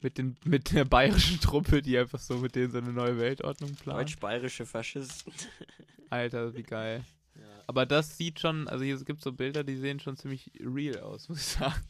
[0.00, 3.74] Mit, den, mit der bayerischen Truppe, die einfach so mit denen so eine neue Weltordnung
[3.74, 3.98] plant.
[4.10, 5.32] Deutsch-bayerische Faschisten.
[6.08, 7.04] Alter, wie geil.
[7.40, 7.46] Ja.
[7.66, 11.28] Aber das sieht schon, also hier gibt so Bilder, die sehen schon ziemlich real aus,
[11.28, 11.82] muss ich sagen.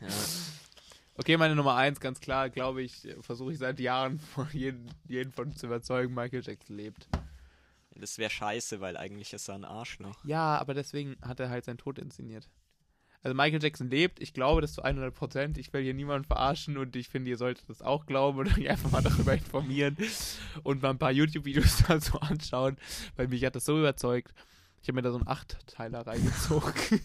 [0.00, 0.08] Ja.
[1.18, 5.32] Okay, meine Nummer eins, ganz klar, glaube ich, versuche ich seit Jahren von jeden, jeden
[5.32, 7.08] von uns zu überzeugen, Michael Jackson lebt.
[7.94, 10.22] Das wäre scheiße, weil eigentlich ist er ein Arschloch.
[10.24, 12.48] Ja, aber deswegen hat er halt seinen Tod inszeniert.
[13.22, 15.58] Also Michael Jackson lebt, ich glaube das zu 100 Prozent.
[15.58, 18.68] Ich will hier niemanden verarschen und ich finde, ihr solltet das auch glauben und euch
[18.68, 19.96] einfach mal darüber informieren
[20.62, 22.76] und mal ein paar YouTube-Videos dazu anschauen,
[23.16, 24.32] weil mich hat das so überzeugt.
[24.86, 26.72] Ich habe mir da so einen Achtteiler reingezogen.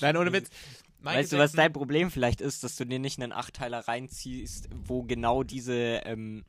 [0.00, 0.48] Nein, ohne Witz.
[1.00, 3.80] Michael weißt du, was Jackson- dein Problem vielleicht ist, dass du dir nicht einen Achtteiler
[3.86, 5.74] reinziehst, wo genau diese,
[6.06, 6.46] ähm,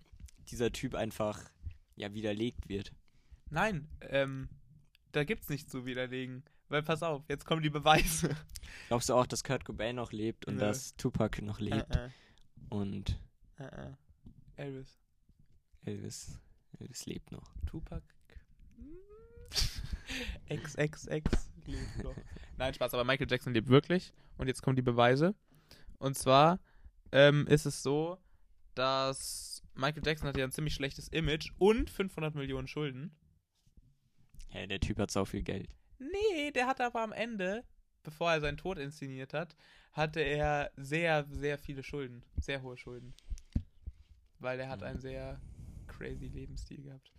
[0.47, 1.37] dieser Typ einfach
[1.97, 2.93] ja widerlegt wird.
[3.49, 4.47] Nein, ähm,
[5.11, 6.45] da gibt's nichts zu widerlegen.
[6.69, 8.37] Weil pass auf, jetzt kommen die Beweise.
[8.87, 10.59] Glaubst du auch, dass Kurt Cobain noch lebt und Nö.
[10.61, 12.09] dass Tupac noch lebt Äh,
[12.69, 13.19] und
[13.57, 13.93] äh, äh, äh.
[14.55, 14.97] Elvis.
[15.83, 16.39] Elvis,
[16.79, 17.51] Elvis lebt noch?
[17.65, 18.01] Tupac.
[20.49, 22.15] XXX lebt noch.
[22.57, 24.13] Nein, Spaß, aber Michael Jackson lebt wirklich.
[24.37, 25.35] Und jetzt kommen die Beweise.
[25.97, 26.59] Und zwar
[27.11, 28.17] ähm, ist es so,
[28.75, 33.15] dass Michael Jackson hat ja ein ziemlich schlechtes Image und 500 Millionen Schulden.
[34.49, 35.75] Hä, der Typ hat so viel Geld.
[35.99, 37.63] Nee, der hatte aber am Ende,
[38.03, 39.55] bevor er seinen Tod inszeniert hat,
[39.91, 42.23] hatte er sehr, sehr viele Schulden.
[42.39, 43.13] Sehr hohe Schulden.
[44.39, 45.41] Weil er hat einen sehr
[45.87, 47.11] crazy Lebensstil gehabt.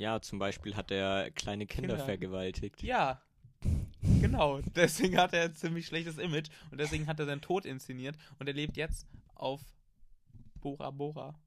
[0.00, 2.04] Ja, zum Beispiel hat er kleine Kinder, Kinder.
[2.06, 2.82] vergewaltigt.
[2.82, 3.20] Ja.
[4.00, 8.16] Genau, deswegen hat er ein ziemlich schlechtes Image und deswegen hat er seinen Tod inszeniert
[8.38, 9.60] und er lebt jetzt auf
[10.54, 11.38] Bora Bora.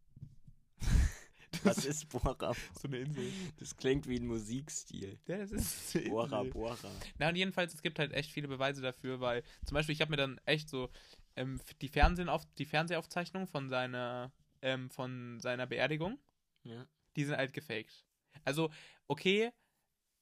[1.64, 2.54] Was ist Bora?
[2.80, 3.32] so eine Insel.
[3.58, 5.18] Das klingt wie ein Musikstil.
[5.26, 6.52] Ja, das ist eine Bora Insel.
[6.54, 6.78] Bora.
[7.18, 10.12] Na und jedenfalls, es gibt halt echt viele Beweise dafür, weil zum Beispiel, ich habe
[10.12, 10.92] mir dann echt so
[11.36, 14.32] ähm, die, Fernsehen auf, die Fernsehaufzeichnung von seiner,
[14.62, 16.20] ähm, von seiner Beerdigung,
[16.62, 16.86] Ja.
[17.16, 18.06] die sind halt gefaked.
[18.46, 18.70] Also,
[19.08, 19.52] okay,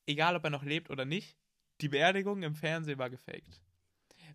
[0.05, 1.37] egal ob er noch lebt oder nicht,
[1.81, 3.61] die Beerdigung im Fernsehen war gefaked.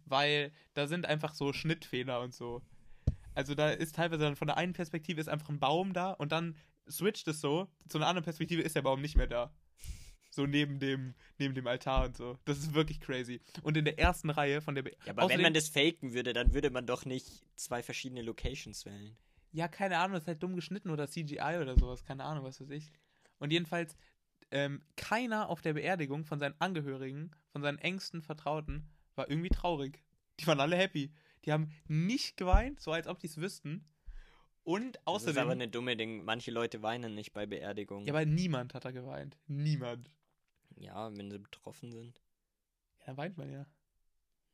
[0.05, 2.63] Weil da sind einfach so Schnittfehler und so.
[3.35, 6.33] Also da ist teilweise dann von der einen Perspektive ist einfach ein Baum da und
[6.33, 6.57] dann
[6.89, 9.53] switcht es so, zu einer anderen Perspektive ist der Baum nicht mehr da.
[10.31, 12.39] So neben dem, neben dem Altar und so.
[12.45, 13.41] Das ist wirklich crazy.
[13.63, 16.13] Und in der ersten Reihe von der Be Ja, aber wenn Außerdem- man das faken
[16.15, 19.17] würde, dann würde man doch nicht zwei verschiedene Locations wählen.
[19.53, 22.61] Ja, keine Ahnung, das ist halt dumm geschnitten oder CGI oder sowas, keine Ahnung, was
[22.61, 22.93] weiß ich.
[23.39, 23.97] Und jedenfalls,
[24.51, 30.03] ähm, keiner auf der Beerdigung von seinen Angehörigen, von seinen engsten Vertrauten, war irgendwie traurig.
[30.41, 31.13] Die waren alle happy.
[31.45, 33.85] Die haben nicht geweint, so als ob die es wüssten.
[34.63, 35.43] Und Das ist außerdem.
[35.43, 36.25] aber eine dumme Ding.
[36.25, 38.07] Manche Leute weinen nicht bei Beerdigungen.
[38.07, 39.37] ja, aber niemand hat da geweint.
[39.47, 40.11] Niemand.
[40.77, 42.21] Ja, wenn sie betroffen sind.
[43.01, 43.67] Ja, da weint man ja.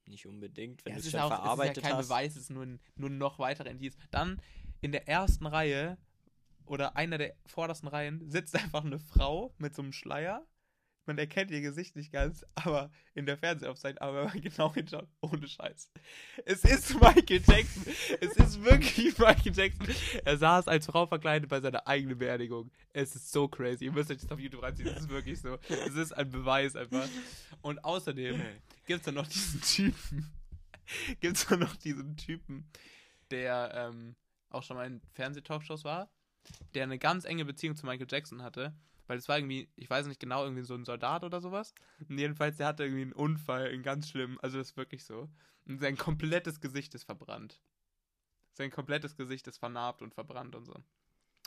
[0.05, 0.85] Nicht unbedingt.
[0.85, 2.09] Wenn ja, es ist schon auch, es ist verarbeitet ja kein hast.
[2.09, 3.97] Beweis, es ist nur, ein, nur noch weitere Indiz.
[4.11, 4.41] Dann
[4.81, 5.97] in der ersten Reihe
[6.73, 10.47] oder einer der vordersten Reihen sitzt einfach eine Frau mit so einem Schleier.
[11.05, 15.09] Man erkennt ihr Gesicht nicht ganz, aber in der Fernsehaufzeichnung, aber wenn man genau hinschaut,
[15.21, 15.91] ohne Scheiß.
[16.47, 17.85] Es ist Michael Jackson.
[18.21, 19.87] Es ist wirklich Michael Jackson.
[20.25, 22.71] Er saß als Frau verkleidet bei seiner eigenen Beerdigung.
[22.93, 23.87] Es ist so crazy.
[23.87, 24.89] Ihr müsst euch das auf YouTube reinziehen.
[24.89, 25.59] Es ist wirklich so.
[25.69, 27.07] Es ist ein Beweis einfach.
[27.61, 28.41] Und außerdem
[28.87, 30.33] gibt es dann noch diesen Typen.
[31.21, 32.71] Gibt es dann noch diesen Typen,
[33.31, 34.15] der ähm,
[34.51, 36.11] auch schon mal in Fernsehtalkshows war,
[36.75, 38.75] der eine ganz enge Beziehung zu Michael Jackson hatte.
[39.07, 41.75] Weil es war irgendwie, ich weiß nicht genau, irgendwie so ein Soldat oder sowas.
[42.09, 44.39] Und jedenfalls, der hatte irgendwie einen Unfall, einen ganz schlimm.
[44.43, 45.29] Also das ist wirklich so.
[45.67, 47.61] Und sein komplettes Gesicht ist verbrannt.
[48.53, 50.75] Sein komplettes Gesicht ist vernarbt und verbrannt und so.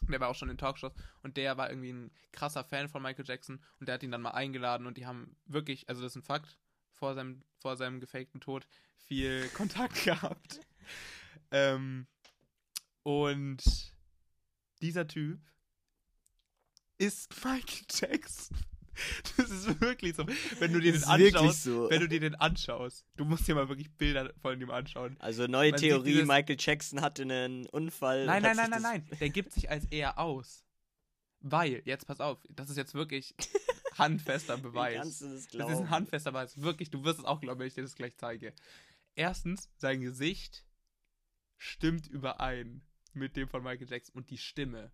[0.10, 0.94] Der war auch schon in Talkshows
[1.24, 4.22] und der war irgendwie ein krasser Fan von Michael Jackson und der hat ihn dann
[4.22, 6.58] mal eingeladen und die haben wirklich, also das ist ein Fakt,
[6.92, 8.68] vor seinem, vor seinem gefakten Tod
[8.98, 10.60] viel Kontakt gehabt.
[11.52, 12.08] Ähm,
[13.04, 13.95] und
[14.82, 15.40] dieser Typ
[16.98, 18.58] ist Michael Jackson.
[19.36, 20.26] Das ist wirklich so.
[20.60, 21.90] Wenn du dir den Das anschaust, so.
[21.90, 25.18] wenn du dir den anschaust, du musst dir mal wirklich Bilder von dem anschauen.
[25.20, 28.26] Also neue Man Theorie, Michael Jackson hatte einen Unfall.
[28.26, 29.18] Nein, nein, nein, nein, das- nein.
[29.20, 30.64] Der gibt sich als er aus.
[31.42, 33.36] Weil, jetzt pass auf, das ist jetzt wirklich
[33.98, 34.96] handfester Beweis.
[34.96, 35.74] kannst du das Das glauben?
[35.74, 36.62] ist ein handfester Beweis.
[36.62, 38.54] Wirklich, du wirst es auch glauben, wenn ich dir das gleich zeige.
[39.16, 40.66] Erstens, sein Gesicht
[41.58, 42.82] stimmt überein
[43.16, 44.92] mit dem von Michael Jackson und die Stimme.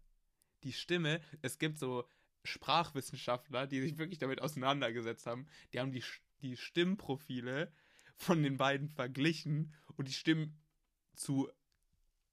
[0.64, 2.08] Die Stimme, es gibt so
[2.44, 5.48] Sprachwissenschaftler, die sich wirklich damit auseinandergesetzt haben.
[5.74, 6.04] Die haben die,
[6.42, 7.72] die Stimmprofile
[8.16, 10.60] von den beiden verglichen und die stimmen
[11.16, 11.50] zu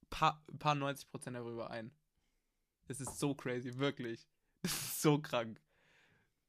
[0.09, 1.91] paar, paar 90 Prozent darüber ein.
[2.85, 4.27] Das ist so crazy, wirklich.
[4.61, 5.61] Das ist so krank.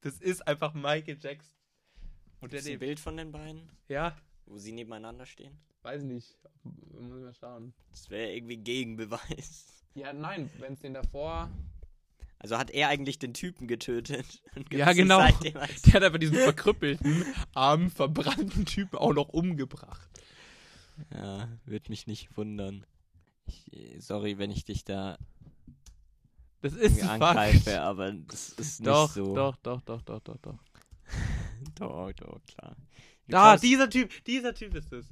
[0.00, 1.56] Das ist einfach Michael Jackson.
[2.40, 2.78] Und der Gibt's ein.
[2.80, 4.16] Bild von den beiden, Ja,
[4.46, 5.60] wo sie nebeneinander stehen?
[5.82, 6.36] Weiß nicht.
[6.62, 7.72] Muss ich mal schauen.
[7.90, 9.84] Das wäre irgendwie ein Gegenbeweis.
[9.94, 11.50] Ja, nein, wenn es den davor.
[12.38, 14.42] Also hat er eigentlich den Typen getötet?
[14.56, 15.18] und Ja, genau.
[15.54, 17.24] als- Der hat einfach diesen verkrüppelten,
[17.54, 20.08] armen, verbrannten Typen auch noch umgebracht.
[21.12, 22.84] Ja, würde mich nicht wundern.
[23.46, 25.18] Ich, äh, sorry, wenn ich dich da
[26.62, 27.78] Das ist angreife, Fakt.
[27.78, 29.34] aber das ist nicht Doch, so.
[29.34, 30.58] doch, doch, doch, doch, doch, doch.
[31.74, 32.76] doch, doch, klar.
[33.32, 35.06] Ah, Because- dieser Typ, dieser Typ ist es.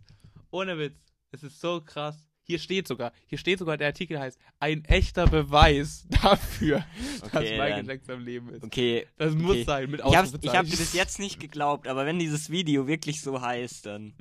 [0.51, 0.97] Ohne Witz.
[1.31, 2.17] Es ist so krass.
[2.43, 6.83] Hier steht sogar, hier steht sogar, der Artikel heißt, ein echter Beweis dafür,
[7.21, 8.65] dass Okay, Michael dann- Jackson am Leben ist.
[8.65, 9.07] Okay.
[9.19, 9.65] Das muss okay.
[9.65, 10.57] sein, mit Ich Ausrufezeichen.
[10.57, 14.15] hab dir bis jetzt nicht geglaubt, aber wenn dieses Video wirklich so heißt, dann.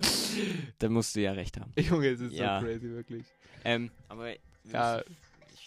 [0.78, 1.72] dann musst du ja recht haben.
[1.78, 2.60] Junge, es ist Ja.
[2.60, 3.24] so crazy, wirklich.
[3.64, 4.30] Ähm, aber
[4.64, 5.16] Ja, müssen-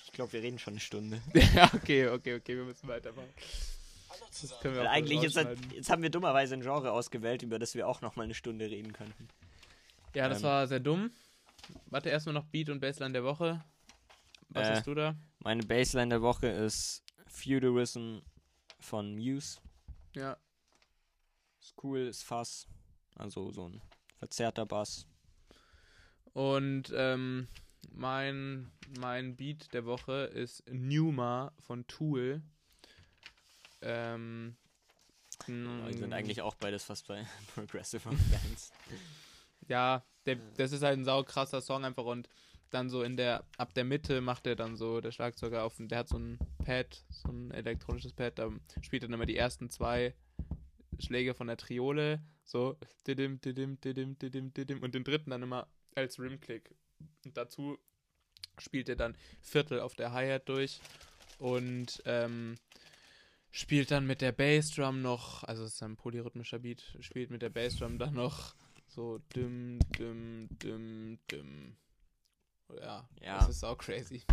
[0.05, 1.21] ich glaube, wir reden schon eine Stunde.
[1.55, 3.29] ja, okay, okay, okay, wir müssen weitermachen.
[4.41, 5.71] Das können wir eigentlich rausschneiden.
[5.73, 8.65] jetzt haben wir dummerweise ein Genre ausgewählt, über das wir auch noch mal eine Stunde
[8.69, 9.27] reden könnten.
[10.15, 11.11] Ja, das ähm, war sehr dumm.
[11.87, 13.63] Warte, erstmal noch Beat und Bassline der Woche.
[14.49, 15.15] Was Äh, hast du da?
[15.39, 18.17] Meine Baseline der Woche ist Feudalism
[18.79, 19.59] von Muse.
[20.15, 20.37] Ja.
[21.61, 22.67] Ist cool, ist Fass.
[23.15, 23.81] Also so ein
[24.17, 25.05] verzerrter Bass.
[26.33, 27.47] Und ähm,
[27.91, 32.41] mein, mein Beat der Woche ist Numa von Tool.
[33.81, 34.55] Ähm,
[35.45, 37.25] Wir sind mm, eigentlich auch beides fast bei
[37.55, 38.71] Progressive Rock Bands.
[39.67, 42.27] Ja, der, das ist halt ein saukrasser Song einfach und
[42.71, 45.99] dann so in der, ab der Mitte macht er dann so, der Schlagzeuger auf, der
[45.99, 48.49] hat so ein Pad, so ein elektronisches Pad, da
[48.81, 50.15] spielt dann immer die ersten zwei
[50.99, 52.77] Schläge von der Triole, so
[53.07, 56.73] didim, didim, didim, didim, didim und den dritten dann immer als Rimclick.
[57.25, 57.77] Und dazu
[58.57, 60.79] spielt er dann Viertel auf der Hi-Hat durch
[61.39, 62.55] und ähm,
[63.51, 67.49] spielt dann mit der Bassdrum noch, also es ist ein polyrhythmischer Beat, spielt mit der
[67.49, 68.55] Bassdrum dann noch
[68.87, 71.75] so dim, dim, dim, dim.
[72.79, 73.39] Ja, Ja.
[73.39, 74.23] das ist auch crazy.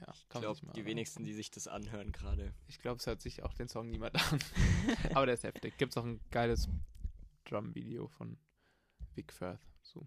[0.00, 0.86] Ja, Ich glaube, die anhören.
[0.86, 2.52] wenigsten, die sich das anhören gerade.
[2.68, 4.40] Ich glaube, es hört sich auch den Song niemand an.
[5.14, 5.78] Aber der ist heftig.
[5.78, 6.68] Gibt es auch ein geiles
[7.46, 8.36] Drum-Video von
[9.14, 9.60] Big Firth.
[9.82, 10.06] So.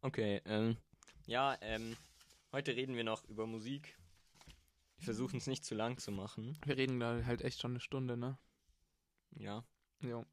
[0.00, 0.76] Okay, ähm,
[1.26, 1.96] ja, ähm,
[2.52, 3.98] heute reden wir noch über Musik.
[4.98, 6.58] Wir versuchen es nicht zu lang zu machen.
[6.64, 8.38] Wir reden da halt echt schon eine Stunde, ne?
[9.36, 9.64] Ja.
[10.00, 10.24] Jo.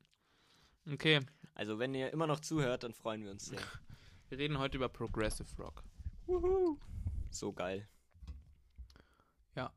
[0.92, 1.22] Okay,
[1.56, 3.60] Also, wenn ihr immer noch zuhört, dann freuen wir uns sehr.
[4.30, 5.84] wir reden heute über Progressive Rock.
[7.30, 7.88] So geil.
[9.56, 9.72] Ja.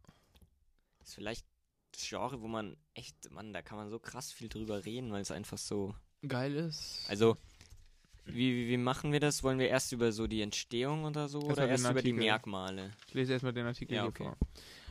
[1.01, 1.47] Ist vielleicht
[1.93, 5.23] das Genre, wo man echt, Mann, da kann man so krass viel drüber reden, weil
[5.23, 5.95] es einfach so.
[6.27, 7.05] Geil ist.
[7.09, 7.37] Also,
[8.27, 9.43] wie, wie, machen wir das?
[9.43, 12.19] Wollen wir erst über so die Entstehung oder so Erst oder erst über die Artikel.
[12.19, 12.91] Merkmale?
[13.09, 14.25] Ich lese erstmal den Artikel Ja, hier okay.
[14.25, 14.37] vor.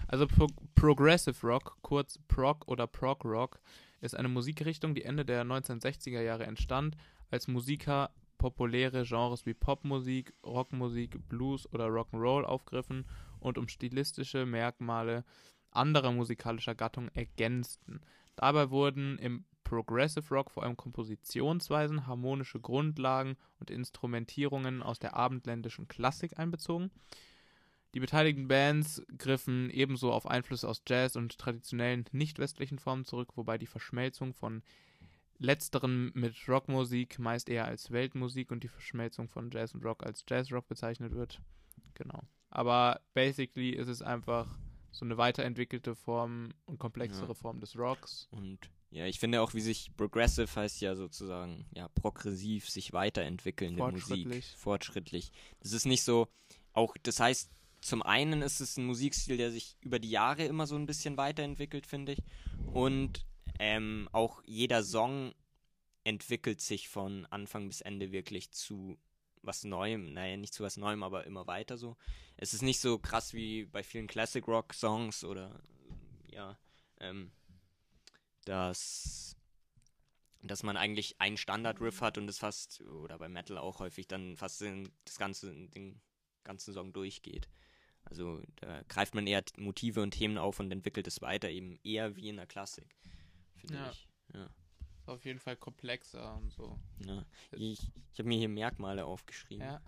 [0.07, 3.59] Also Pro Progressive Rock, kurz Prog oder Prog Rock,
[4.01, 6.95] ist eine Musikrichtung, die Ende der 1960er Jahre entstand,
[7.31, 13.05] als Musiker populäre Genres wie Popmusik, Rockmusik, Blues oder Rock'n'Roll aufgriffen
[13.39, 15.23] und um stilistische Merkmale
[15.71, 18.01] anderer musikalischer Gattungen ergänzten.
[18.35, 25.89] Dabei wurden im Progressive Rock vor allem Kompositionsweisen, harmonische Grundlagen und Instrumentierungen aus der abendländischen
[25.89, 26.91] Klassik einbezogen.
[27.93, 33.57] Die beteiligten Bands griffen ebenso auf Einflüsse aus Jazz und traditionellen nicht-westlichen Formen zurück, wobei
[33.57, 34.63] die Verschmelzung von
[35.37, 40.23] letzteren mit Rockmusik meist eher als Weltmusik und die Verschmelzung von Jazz und Rock als
[40.29, 41.41] Jazzrock bezeichnet wird.
[41.93, 42.21] Genau.
[42.49, 44.47] Aber basically ist es einfach
[44.91, 47.33] so eine weiterentwickelte Form und komplexere Ja.
[47.33, 48.27] Form des Rocks.
[48.31, 53.75] Und ja, ich finde auch, wie sich Progressive heißt ja sozusagen, ja, progressiv sich weiterentwickeln
[53.75, 54.07] der Musik.
[54.07, 54.45] Fortschrittlich.
[54.55, 55.31] Fortschrittlich.
[55.59, 56.29] Das ist nicht so,
[56.71, 60.65] auch, das heißt, zum einen ist es ein Musikstil, der sich über die Jahre immer
[60.65, 62.19] so ein bisschen weiterentwickelt, finde ich.
[62.71, 63.25] Und
[63.59, 65.35] ähm, auch jeder Song
[66.05, 68.97] entwickelt sich von Anfang bis Ende wirklich zu
[69.41, 70.13] was Neuem.
[70.13, 71.97] Naja, nicht zu was Neuem, aber immer weiter so.
[72.37, 75.61] Es ist nicht so krass wie bei vielen Classic Rock Songs oder
[76.31, 76.57] ja,
[77.01, 77.31] ähm,
[78.45, 79.35] dass
[80.47, 84.37] dass man eigentlich einen Standard-Riff hat und das fast, oder bei Metal auch häufig, dann
[84.37, 85.99] fast den, das ganze, den
[86.43, 87.49] ganzen Song durchgeht.
[88.03, 92.15] Also da greift man eher Motive und Themen auf und entwickelt es weiter, eben eher
[92.15, 92.95] wie in der Klassik,
[93.55, 93.91] finde Ja.
[93.91, 94.07] ich.
[94.33, 94.45] Ja.
[94.99, 96.79] Ist auf jeden Fall komplexer und so.
[97.05, 97.25] Ja.
[97.51, 99.65] Ich, ich habe mir hier Merkmale aufgeschrieben.
[99.65, 99.81] Ja.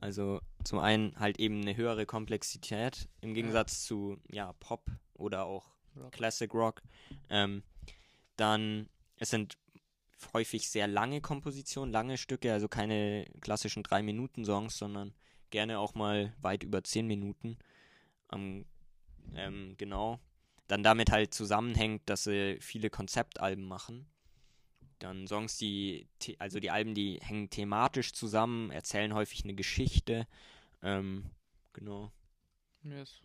[0.00, 5.77] Also zum einen halt eben eine höhere Komplexität im Gegensatz zu ja, Pop oder auch
[5.98, 6.12] Rock.
[6.12, 6.82] Classic Rock.
[7.28, 7.62] Ähm,
[8.36, 9.58] dann, es sind
[10.32, 15.14] häufig sehr lange Kompositionen, lange Stücke, also keine klassischen 3-Minuten-Songs, sondern
[15.50, 17.58] gerne auch mal weit über 10 Minuten.
[18.32, 18.66] Ähm,
[19.34, 20.20] ähm, genau.
[20.66, 24.06] Dann damit halt zusammenhängt, dass sie viele Konzeptalben machen.
[24.98, 30.26] Dann Songs, die, also die Alben, die hängen thematisch zusammen, erzählen häufig eine Geschichte.
[30.82, 31.30] Ähm,
[31.72, 32.12] genau.
[32.82, 33.20] Yes.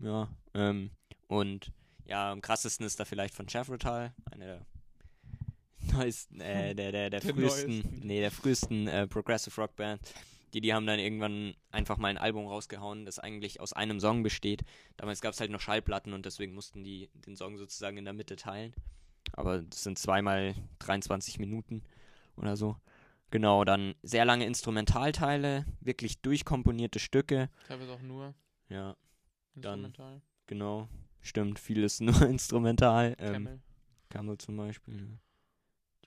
[0.00, 0.90] Ja, ähm,
[1.28, 1.72] und
[2.06, 4.66] ja, am krassesten ist da vielleicht von Chevrotal, einer der
[5.92, 8.00] neuesten, äh, der, der, der, Der frühesten, neuesten.
[8.06, 10.00] nee, der frühesten äh, Progressive Rock Band.
[10.54, 14.22] Die, die haben dann irgendwann einfach mal ein Album rausgehauen, das eigentlich aus einem Song
[14.22, 14.62] besteht.
[14.96, 18.14] Damals gab es halt noch Schallplatten und deswegen mussten die den Song sozusagen in der
[18.14, 18.72] Mitte teilen.
[19.32, 21.82] aber das sind zweimal 23 Minuten
[22.36, 22.76] oder so.
[23.30, 27.50] Genau, dann sehr lange Instrumentalteile, wirklich durchkomponierte Stücke.
[27.66, 28.34] Teilweise auch nur
[28.68, 28.96] Ja,
[29.56, 30.22] Dann- instrumental.
[30.46, 30.88] genau.
[31.20, 33.16] Stimmt, vieles nur instrumental.
[33.18, 33.60] Ähm, Camel.
[34.08, 34.96] Camel zum Beispiel.
[34.96, 35.18] ja.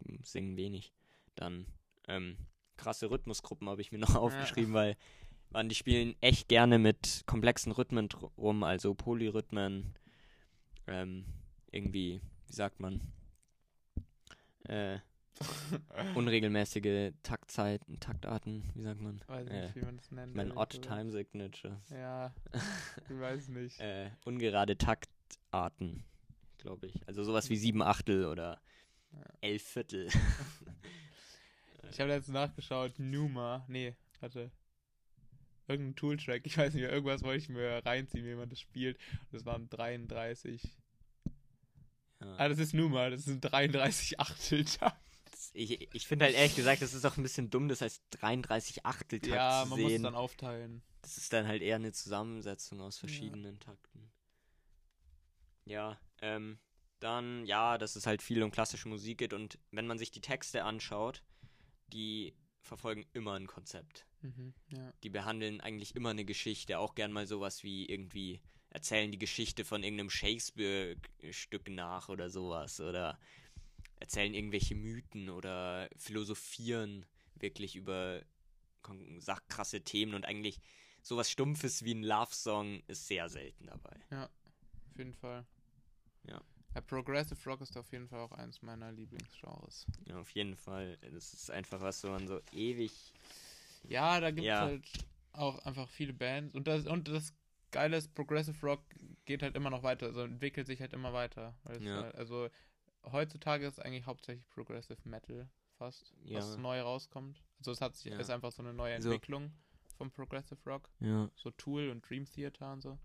[0.01, 0.93] Die singen wenig.
[1.35, 1.65] Dann
[2.07, 2.37] ähm,
[2.77, 4.95] krasse Rhythmusgruppen habe ich mir noch aufgeschrieben, weil
[5.51, 8.07] man, die spielen echt gerne mit komplexen Rhythmen
[8.37, 9.93] rum, also Polyrhythmen,
[10.87, 11.25] ähm,
[11.71, 13.01] irgendwie, wie sagt man,
[14.63, 14.99] äh,
[16.15, 19.21] unregelmäßige Taktzeiten, Taktarten, wie sagt man?
[19.27, 20.31] Weiß äh, nicht, wie man das nennt.
[20.31, 20.81] ich ehrlich Odd.
[20.81, 21.89] Time Signatures.
[21.91, 22.33] Ja,
[23.09, 23.79] ich weiß nicht.
[23.79, 26.03] äh, ungerade Taktarten,
[26.57, 27.07] glaube ich.
[27.07, 28.59] Also sowas wie sieben Achtel oder
[29.13, 29.23] Ja.
[29.41, 30.09] elf Viertel.
[31.91, 34.51] Ich habe jetzt nachgeschaut, Numa, nee, warte.
[35.67, 38.99] Irgendein Tooltrack, ich weiß nicht mehr, irgendwas wollte ich mir reinziehen, wie man das spielt.
[39.31, 40.61] Das waren 33.
[42.21, 42.35] Ja.
[42.37, 45.01] Ah, das ist Numa, das sind 33 Achteltakt.
[45.53, 48.85] Ich, ich finde halt ehrlich gesagt, das ist auch ein bisschen dumm, das heißt 33
[48.85, 50.03] Achteltakt Ja, zu man muss es sehen.
[50.03, 50.81] dann aufteilen.
[51.01, 54.11] das ist dann halt eher eine Zusammensetzung aus verschiedenen Takten.
[55.65, 56.59] Ja, ähm,
[56.99, 60.21] dann, ja, dass es halt viel um klassische Musik geht und wenn man sich die
[60.21, 61.23] Texte anschaut,
[61.93, 64.05] die verfolgen immer ein Konzept.
[64.21, 64.91] Mhm, ja.
[65.03, 68.41] Die behandeln eigentlich immer eine Geschichte, auch gern mal sowas wie irgendwie
[68.71, 73.17] erzählen die Geschichte von irgendeinem Shakespeare-Stück nach oder sowas oder
[73.99, 78.21] erzählen irgendwelche Mythen oder philosophieren wirklich über
[79.49, 80.59] krasse Themen und eigentlich
[81.01, 83.95] sowas Stumpfes wie ein Love-Song ist sehr selten dabei.
[84.11, 85.45] Auf jeden Fall.
[86.27, 86.41] Ja.
[86.75, 86.81] ja.
[86.81, 89.85] Progressive Rock ist auf jeden Fall auch eins meiner Lieblingsgenres.
[90.05, 90.97] Ja, auf jeden Fall.
[91.13, 92.91] Das ist einfach was, wo man so ewig.
[93.83, 94.61] Ja, da gibt es Ja.
[94.61, 94.87] halt
[95.33, 96.55] auch einfach viele Bands.
[96.55, 97.33] Und das, und das
[97.71, 98.81] Geile ist, Progressive Rock
[99.25, 101.55] geht halt immer noch weiter, also entwickelt sich halt immer weiter.
[101.79, 102.03] Ja.
[102.03, 102.49] halt, also
[103.03, 106.57] heutzutage ist eigentlich hauptsächlich Progressive Metal fast, was Ja.
[106.57, 107.43] neu rauskommt.
[107.59, 108.19] Also es hat sich, Ja.
[108.19, 109.51] ist einfach so eine neue Entwicklung
[109.97, 110.89] vom Progressive Rock.
[110.99, 111.29] Ja.
[111.35, 112.97] So Tool und Dream Theater und so.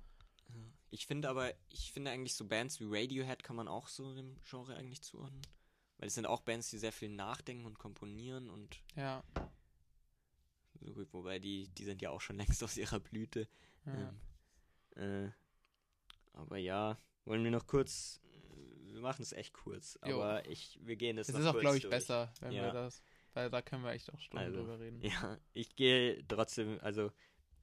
[0.91, 4.41] Ich finde aber, ich finde eigentlich so Bands wie Radiohead kann man auch so dem
[4.45, 5.43] Genre eigentlich zuordnen.
[5.99, 9.25] Weil es sind auch Bands, die sehr viel nachdenken und komponieren und Ja.
[10.81, 13.49] so gut, wobei die, die sind ja auch schon längst aus ihrer Blüte.
[13.87, 14.15] ja.
[14.97, 15.33] Ähm, äh,
[16.33, 18.21] aber ja, wollen wir noch kurz,
[18.95, 20.23] wir machen es echt kurz, Jo.
[20.23, 21.91] aber ich, wir gehen es Es ist auch, glaube ich, durch.
[21.91, 22.65] besser, wenn Ja.
[22.65, 23.03] wir das.
[23.35, 25.01] Weil da können wir echt auch Stunden Also, drüber reden.
[25.03, 27.11] Ja, ich gehe trotzdem, also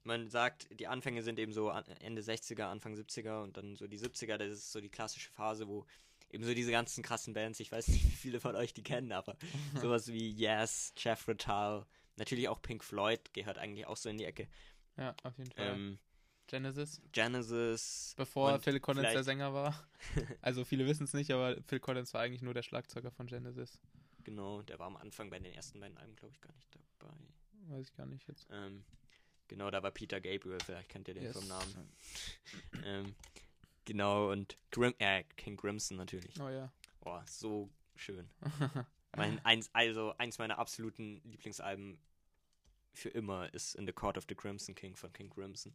[0.04, 1.70] man sagt, die Anfänge sind eben so
[2.00, 5.68] Ende 60er, Anfang 70er und dann so die 70er, das ist so die klassische Phase,
[5.68, 5.86] wo
[6.30, 9.12] eben so diese ganzen krassen Bands, ich weiß nicht, wie viele von euch die kennen,
[9.12, 9.36] aber
[9.80, 14.24] sowas wie Yes, Jeff Tull, natürlich auch Pink Floyd gehört eigentlich auch so in die
[14.24, 14.48] Ecke.
[14.98, 15.68] Ja, auf jeden Fall.
[15.68, 15.98] Ähm,
[16.52, 18.12] Genesis, Genesis.
[18.18, 19.88] bevor Phil Collins der Sänger war.
[20.42, 23.80] also viele wissen es nicht, aber Phil Collins war eigentlich nur der Schlagzeuger von Genesis.
[24.24, 27.14] Genau, der war am Anfang bei den ersten beiden Alben, glaube ich, gar nicht dabei.
[27.68, 28.46] Weiß ich gar nicht jetzt.
[28.50, 28.84] Ähm,
[29.48, 31.38] genau, da war Peter Gabriel, vielleicht kennt ihr den Yes.
[31.38, 31.74] vom Namen.
[32.84, 33.14] Ähm,
[33.86, 36.38] genau, und Grim äh, King Crimson natürlich.
[36.38, 36.70] Oh ja.
[37.00, 38.28] Oh, so schön.
[39.16, 41.98] Mein, eins, also eins meiner absoluten Lieblingsalben
[42.92, 45.72] für immer ist In the Court of the Crimson King von King Crimson.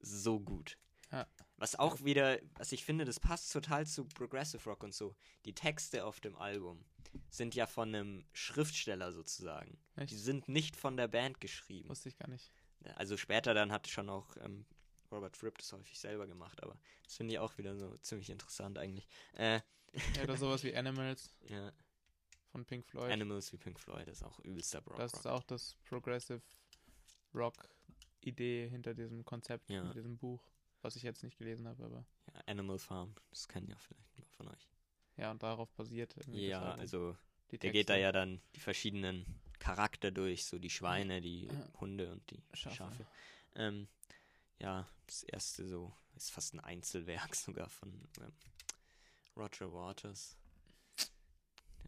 [0.00, 0.78] So gut.
[1.10, 1.26] Ja.
[1.56, 5.14] Was auch wieder, was ich finde, das passt total zu Progressive Rock und so.
[5.44, 6.84] Die Texte auf dem Album
[7.30, 9.78] sind ja von einem Schriftsteller sozusagen.
[9.96, 10.10] Echt?
[10.10, 11.88] Die sind nicht von der Band geschrieben.
[11.88, 12.50] Wusste ich gar nicht.
[12.96, 14.66] Also später dann hat schon auch ähm,
[15.10, 18.78] Robert Fripp das häufig selber gemacht, aber das finde ich auch wieder so ziemlich interessant
[18.78, 19.06] eigentlich.
[19.34, 19.60] Äh,
[20.16, 21.72] Ja, oder sowas wie Animals ja,
[22.50, 23.12] von Pink Floyd.
[23.12, 24.96] Animals wie Pink Floyd ist auch übelster Rock.
[24.96, 26.42] das ist auch das Progressive
[27.32, 27.54] Rock
[28.26, 29.80] Idee hinter diesem Konzept, Ja.
[29.80, 30.42] hinter diesem Buch,
[30.82, 34.22] was ich jetzt nicht gelesen habe, aber Ja, Animal Farm, das kennen ja vielleicht ein
[34.22, 34.68] paar von euch.
[35.16, 36.80] ja, und darauf basiert Ja, Album.
[36.80, 37.16] also
[37.50, 39.24] die der geht da ja dann die verschiedenen
[39.58, 41.72] Charakter durch, so die Schweine, die Ja.
[41.80, 42.76] Hunde und die Schafe.
[42.76, 43.06] Schafe.
[43.54, 43.88] Ähm,
[44.58, 48.32] ja, das erste so ist fast ein Einzelwerk sogar von ähm,
[49.36, 50.36] Roger Waters.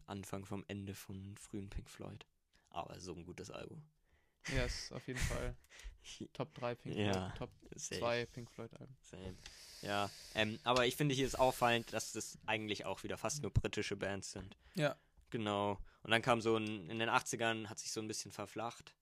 [0.05, 2.25] Anfang vom Ende von frühen Pink Floyd.
[2.69, 3.83] Aber so ein gutes Album.
[4.53, 5.55] Yes, auf jeden Fall.
[6.33, 8.95] Top 3 Pink Ja, Floyd, Top Safe, 2 Pink Floyd Alben.
[9.01, 9.35] Same.
[9.81, 13.51] Ja, ähm, aber ich finde hier ist auffallend, dass das eigentlich auch wieder fast nur
[13.51, 14.57] britische Bands sind.
[14.75, 14.95] Ja.
[15.29, 15.79] Genau.
[16.03, 18.95] Und dann kam so ein, in den 80ern hat sich so ein bisschen verflacht.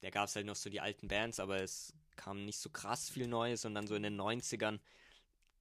[0.00, 3.08] Da gab es halt noch so die alten Bands, aber es kam nicht so krass
[3.08, 4.80] viel Neues und dann so in den 90ern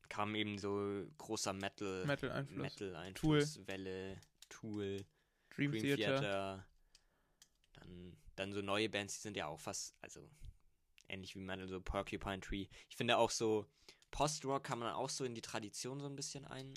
[0.09, 2.57] kam eben so großer Metal, Metal Einfluss.
[2.57, 5.05] Metal Einfluss, Welle, Tool,
[5.55, 6.19] Dream, Dream Theater.
[6.19, 6.67] Theater.
[7.73, 10.27] Dann, dann so neue Bands, die sind ja auch fast, also
[11.07, 12.67] ähnlich wie Metal, so Porcupine Tree.
[12.89, 13.65] Ich finde auch so,
[14.11, 16.73] Post-Rock kann man auch so in die Tradition so ein bisschen ein,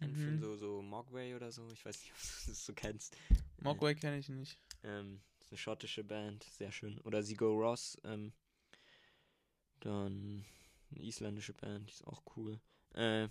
[0.00, 0.38] Mhm.
[0.40, 1.68] so, so Mogwai oder so.
[1.70, 3.16] Ich weiß nicht, ob du das so kennst.
[3.58, 4.58] Mogwai kenne ich nicht.
[4.82, 6.98] Ähm, ist eine schottische Band, sehr schön.
[7.00, 8.32] Oder Sigo Ross, ähm,
[9.80, 10.44] dann
[10.90, 12.60] eine isländische Band, die ist auch cool.
[12.94, 13.28] Äh,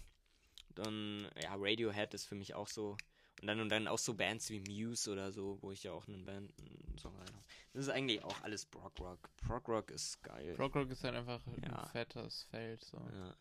[0.76, 2.96] dann, ja, Radiohead ist für mich auch so.
[3.42, 6.08] Und dann und dann auch so Bands wie Muse oder so, wo ich ja auch
[6.08, 7.44] einen Band einen Song rein habe.
[7.74, 9.30] Das ist eigentlich auch alles Prog Rock.
[9.38, 10.54] Prog Rock ist geil.
[10.56, 11.84] Prog Rock ist halt einfach Ja.
[11.84, 12.84] ein fettes Feld.
[12.84, 12.98] So.
[12.98, 13.36] Ja.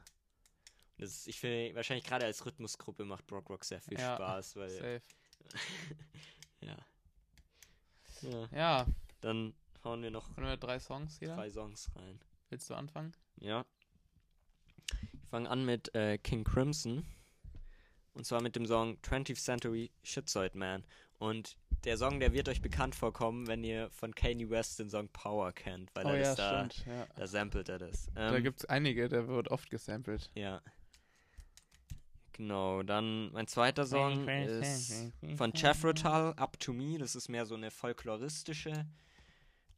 [0.96, 4.70] Ist, ich finde, wahrscheinlich gerade als Rhythmusgruppe macht Prog Rock sehr viel Ja, Spaß, weil.
[4.70, 5.02] Safe.
[6.60, 6.76] ja.
[8.22, 8.48] ja.
[8.52, 8.86] Ja,
[9.20, 11.28] Dann hauen wir noch können wir drei Songs hier?
[11.34, 12.20] drei Songs rein.
[12.48, 13.12] Willst du anfangen?
[13.36, 13.64] Ja.
[15.12, 17.06] Ich fange an mit äh, King Crimson.
[18.20, 20.84] Und zwar mit dem Song 20th Century Schizoid Man.
[21.18, 25.08] Und der Song, der wird euch bekannt vorkommen, wenn ihr von Kanye West den Song
[25.08, 26.86] Power kennt, weil oh er ja, das da, stimmt.
[26.86, 27.06] Ja.
[27.16, 28.10] da samplet er das.
[28.14, 30.30] da Ähm, gibt es einige, der wird oft gesampelt.
[30.34, 30.60] ja.
[32.32, 36.98] Genau, dann mein zweiter Song ist von Jethro Tull, Up to Me.
[36.98, 38.86] Das ist mehr so eine folkloristische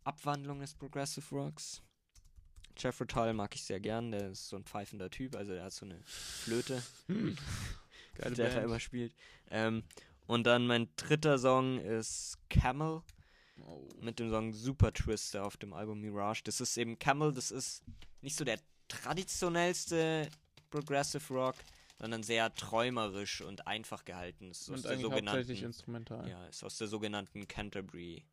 [0.02, 1.80] Abwandlung des Progressive Rocks.
[2.76, 5.72] Jethro Tull mag ich sehr gern, der ist so ein pfeifender Typ, also der hat
[5.72, 6.82] so eine Flöte,
[8.14, 8.64] Geile der er Band.
[8.66, 9.14] immer spielt.
[9.50, 9.82] Ähm,
[10.26, 13.02] und dann mein dritter Song ist Camel
[13.64, 13.86] Oh.
[14.00, 16.42] mit dem Song Super Twister auf dem Album Mirage.
[16.44, 17.84] Das ist eben Camel, das ist
[18.20, 18.58] nicht so der
[18.88, 20.28] traditionellste
[20.70, 21.56] Progressive Rock,
[21.98, 24.50] sondern sehr träumerisch und einfach gehalten.
[24.50, 26.28] Ist aus Und der eigentlich hauptsächlich sogenannten instrumental.
[26.28, 28.24] ja, ist aus der sogenannten Canterbury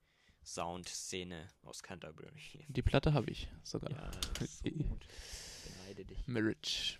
[0.43, 2.65] Sound-Szene aus Canterbury.
[2.69, 3.91] Die Platte habe ich sogar.
[3.91, 4.11] Ja,
[4.47, 4.63] so.
[4.63, 6.27] Beneide dich.
[6.27, 6.97] Marriage.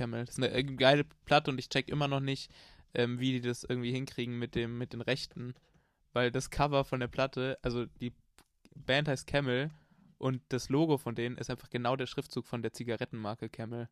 [0.00, 0.24] Camel.
[0.24, 2.50] Das ist eine äh, geile Platte und ich check immer noch nicht,
[2.94, 5.54] ähm, wie die das irgendwie hinkriegen mit dem, mit den Rechten.
[6.14, 8.12] Weil das Cover von der Platte, also die
[8.74, 9.70] Band heißt Camel
[10.16, 13.88] und das Logo von denen ist einfach genau der Schriftzug von der Zigarettenmarke Camel.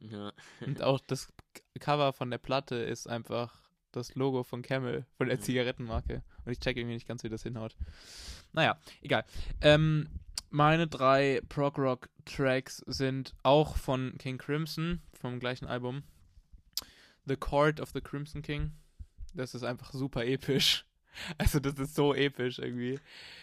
[0.00, 0.32] Ja.
[0.66, 1.32] Und auch das
[1.78, 3.54] Cover von der Platte ist einfach
[3.92, 5.38] das Logo von Camel, von der.
[5.40, 6.22] Zigarettenmarke.
[6.46, 7.76] Und ich check irgendwie nicht ganz, wie das hinhaut.
[8.52, 9.24] Naja, egal.
[9.60, 10.08] Ähm,
[10.48, 16.02] meine drei Prog-Rock-Tracks sind auch von King Crimson, vom gleichen Album.
[17.24, 18.72] The Court of the Crimson King.
[19.34, 20.84] Das ist einfach super episch.
[21.36, 22.98] Also das ist so episch irgendwie.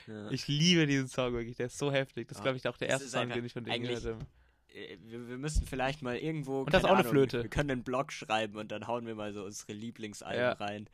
[0.07, 0.31] ja.
[0.31, 2.27] Ich liebe diesen Song wirklich, der ist so heftig.
[2.27, 4.25] Das ist, Ja, glaube ich, auch der erste Song, den ich von denen gehört habe.
[4.73, 6.61] Äh, wir, wir müssen vielleicht mal irgendwo.
[6.61, 7.43] Und das ist auch eine Ahnung, Flöte.
[7.43, 10.53] Wir können einen Blog schreiben und dann hauen wir mal so unsere Lieblingsalben Ja.
[10.53, 10.89] rein.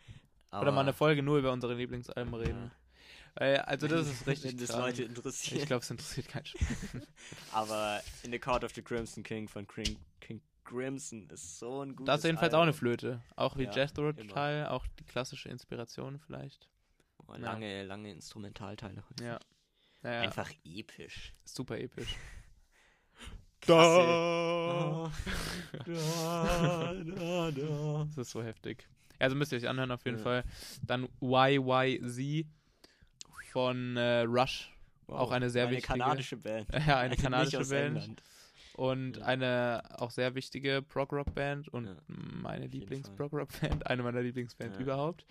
[0.51, 2.71] Oder mal eine Aber- Folge nur über unsere Lieblingsalben reden.
[3.36, 4.83] Äh, also das ist richtig Wenn das krank.
[4.88, 5.61] Leute interessiert.
[5.61, 6.43] Ich glaube, es interessiert keinen.
[7.53, 11.95] Aber In the Court of the Crimson King von King, King Crimson ist so ein
[11.95, 12.78] gutes Da ist jedenfalls auch eine Album.
[12.80, 13.22] Flöte.
[13.36, 14.34] Auch wie Ja, Jethro immer.
[14.34, 16.68] Teil, auch die klassische Inspiration vielleicht.
[17.20, 17.38] Oh, Ja.
[17.38, 19.03] lange, lange Instrumentalteile.
[19.22, 19.39] Ja.
[20.01, 21.34] Naja, Einfach episch.
[21.45, 22.16] super episch.
[23.61, 25.11] Krasse-
[25.86, 28.05] Da, da, da.
[28.05, 28.88] Das ist so heftig.
[29.20, 30.24] Also müsst ihr euch anhören auf jeden Ja.
[30.24, 30.43] Fall.
[30.84, 32.45] Dann YYZ
[33.51, 34.72] von äh, Rush.
[35.07, 36.68] Wow, Auch eine sehr eine wichtige- kanadische Band.
[36.88, 37.97] Ja, eine Nicht kanadische Band.
[37.97, 38.24] England.
[38.76, 39.26] Und Ja.
[39.26, 44.84] eine auch sehr wichtige Prog-Rock-Band und Ja, meine Lieblings-Prog-Rock-Band, eine meiner Lieblingsbands Ja.
[44.84, 45.26] überhaupt.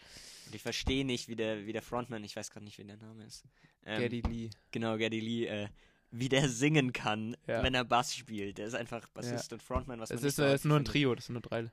[0.46, 2.96] Und ich verstehe nicht, wie der, wie der Frontman, ich weiß gerade nicht, wie der
[2.96, 3.44] Name ist.
[3.84, 4.50] Ähm, Geddy Lee.
[4.70, 5.68] Genau, Geddy Lee, äh,
[6.10, 8.56] wie der singen kann, wenn er Bass spielt.
[8.58, 10.78] Der ist einfach Bassist und Frontman, was Es man ist, nicht so äh, ist nur
[10.78, 11.70] ein Trio, das sind nur drei.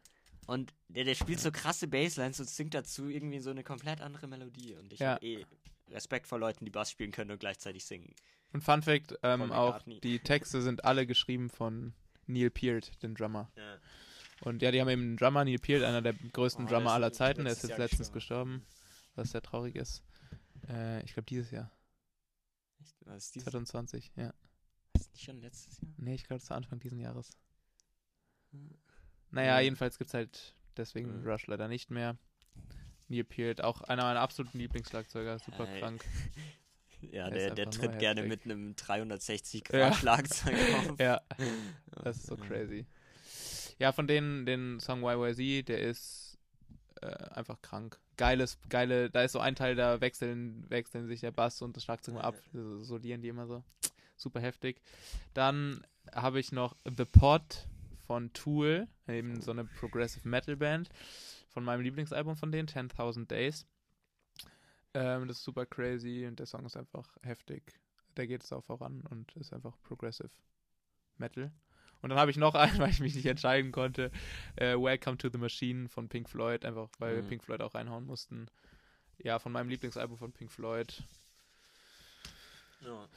[0.48, 4.28] Und der, der spielt so krasse Basslines und singt dazu irgendwie so eine komplett andere
[4.28, 4.76] Melodie.
[4.76, 5.14] Und ich Ja.
[5.14, 5.46] habe eh
[5.90, 8.14] Respekt vor Leuten, die Bass spielen können und gleichzeitig singen.
[8.54, 11.94] Und Fun Fact, ähm, auch die Texte sind alle geschrieben von
[12.28, 13.50] Neil Peart, den Drummer.
[13.56, 13.78] Ja.
[14.42, 17.14] Und ja, die haben eben einen Drummer, Neil Peart, einer der größten Oh, Drummer aller
[17.14, 17.44] Zeiten.
[17.44, 18.60] Der ist jetzt Jahr letztens gestorben.
[18.62, 20.04] gestorben, was sehr traurig ist.
[20.68, 21.72] Äh, ich glaube dieses Jahr,
[22.82, 22.96] Echt?
[23.06, 24.34] Was ist dieses 2020, ja.
[24.96, 25.92] ist nicht schon letztes Jahr?
[25.98, 27.38] Nee, ich glaube, zu Anfang diesen Jahres.
[28.52, 28.70] Hm.
[29.30, 29.60] Naja, Ja.
[29.62, 31.32] jedenfalls gibt es halt deswegen Ja.
[31.34, 32.18] Rush leider nicht mehr.
[33.08, 35.80] Neil Peart, auch einer meiner absoluten Lieblingsschlagzeuger, super Ey.
[35.80, 36.04] krank.
[37.12, 39.94] Ja, Der der, tritt gerne mit einem 360 Grad Ja.
[40.00, 40.56] Schlagzeug
[40.90, 41.00] auf.
[41.00, 41.22] Ja,
[42.04, 42.86] das ist so crazy.
[43.80, 46.38] Ja, von denen, den Song YYZ, der ist
[47.02, 48.00] äh, einfach krank.
[48.18, 51.84] Geiles, geile, da ist so ein Teil, da wechseln, wechseln sich der Bass und das
[51.84, 52.36] Schlagzeug mal ab.
[52.54, 53.64] So solieren die immer so.
[54.16, 54.80] Super heftig.
[55.34, 55.82] Dann
[56.14, 57.68] habe ich noch The Pot
[58.06, 60.90] von Tool, eben so eine Progressive Metal Band
[61.50, 63.66] von meinem Lieblingsalbum von denen, 10.000 Days.
[64.94, 67.80] Ähm, das ist super crazy und der Song ist einfach heftig.
[68.16, 70.30] Da geht es auch voran und ist einfach Progressive
[71.18, 71.52] Metal.
[72.02, 74.12] Und dann habe ich noch einen, weil ich mich nicht entscheiden konnte.
[74.56, 77.28] Äh, Welcome to the Machine von Pink Floyd, einfach weil Mhm.
[77.28, 78.48] Pink Floyd auch reinhauen mussten.
[79.20, 81.04] Ja, von meinem Lieblingsalbum von Pink Floyd.
[82.82, 83.08] Ja.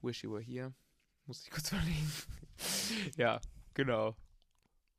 [0.00, 0.72] Wish You Were Here.
[1.26, 2.10] Muss ich kurz überlegen.
[3.16, 3.40] ja,
[3.74, 4.16] genau.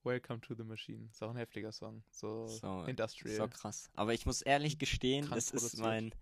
[0.03, 1.07] Welcome to the Machine.
[1.11, 2.03] Ist auch ein heftiger Song.
[2.11, 3.35] So, So, Industrial.
[3.38, 3.89] So krass.
[3.95, 5.81] Aber ich muss ehrlich gestehen, Krass es ist produziert.
[5.88, 6.15] mein.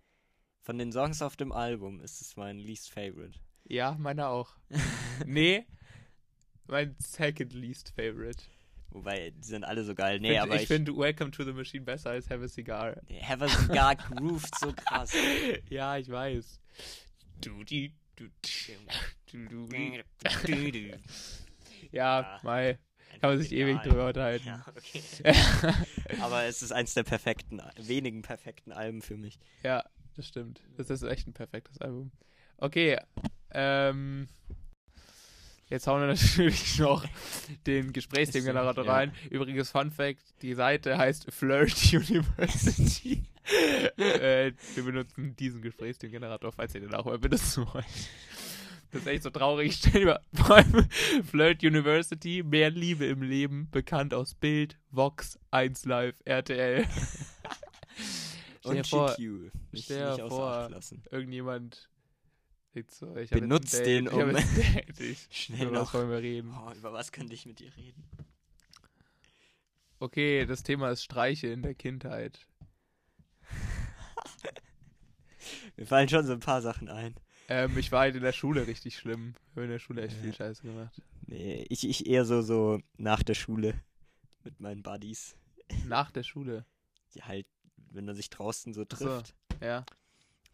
[0.61, 3.39] Von den Songs auf dem Album ist es mein least favorite.
[3.63, 4.55] Ja, meiner auch.
[5.25, 5.65] nee,
[6.67, 8.43] mein second least favorite.
[8.91, 10.19] Wobei, die sind alle so geil.
[10.19, 10.67] Nee, Find- aber ich ich.
[10.67, 13.01] finde Welcome to the Machine besser als Have a Cigar.
[13.21, 15.13] Have a Cigar grooved so krass.
[15.69, 16.59] ja, ich weiß.
[17.39, 18.27] Du, die, du,
[19.31, 19.71] du, du, du.
[21.91, 22.39] Ja, Ja.
[22.43, 22.77] Mai.
[23.19, 23.87] Kann man sich ewig Egal.
[23.89, 24.47] drüber unterhalten.
[24.47, 25.01] Ja, okay.
[26.21, 29.39] Aber es ist eins der perfekten, wenigen perfekten Alben für mich.
[29.63, 29.83] Ja,
[30.15, 30.61] das stimmt.
[30.77, 32.11] Das ist echt ein perfektes Album.
[32.57, 32.97] Okay,
[33.51, 34.27] ähm.
[35.69, 37.05] Jetzt hauen wir natürlich noch
[37.65, 38.91] den Gesprächsthemengenerator Ja.
[38.93, 39.13] rein.
[39.29, 43.23] Übrigens, Fun Fact: Die Seite heißt Flirt University.
[43.97, 47.85] äh, wir benutzen diesen Gesprächsthemengenerator, falls ihr den auch mal benutzen wollt.
[48.91, 49.75] Das ist echt so traurig.
[49.75, 50.89] Stell dir mal vor allem
[51.23, 56.85] Flirt University, mehr Liebe im Leben, bekannt aus Bild, Vox, 1 Live, RTL.
[58.63, 59.51] Und vor, GQ.
[59.71, 61.03] Nicht, stell nicht vor, lassen.
[61.09, 61.89] irgendjemand
[62.87, 65.93] so, ich Benutzt den, ich um- ich, Schnell über was noch.
[65.93, 66.53] wollen wir reden?
[66.53, 68.03] Oh, über was könnte ich mit dir reden?
[69.99, 72.47] Okay, das Thema ist Streiche in der Kindheit.
[75.75, 77.15] Mir fallen schon so ein paar Sachen ein.
[77.51, 79.35] Ähm, ich war halt in der Schule richtig schlimm.
[79.49, 80.23] Ich habe in der Schule echt Ja.
[80.23, 81.01] viel Scheiße gemacht.
[81.27, 83.73] Nee, ich, ich eher so, so nach der Schule
[84.43, 85.35] mit meinen Buddies.
[85.85, 86.65] Nach der Schule.
[87.13, 87.45] Die halt,
[87.91, 89.05] wenn man sich draußen so Ach so.
[89.05, 89.35] trifft.
[89.61, 89.85] Ja.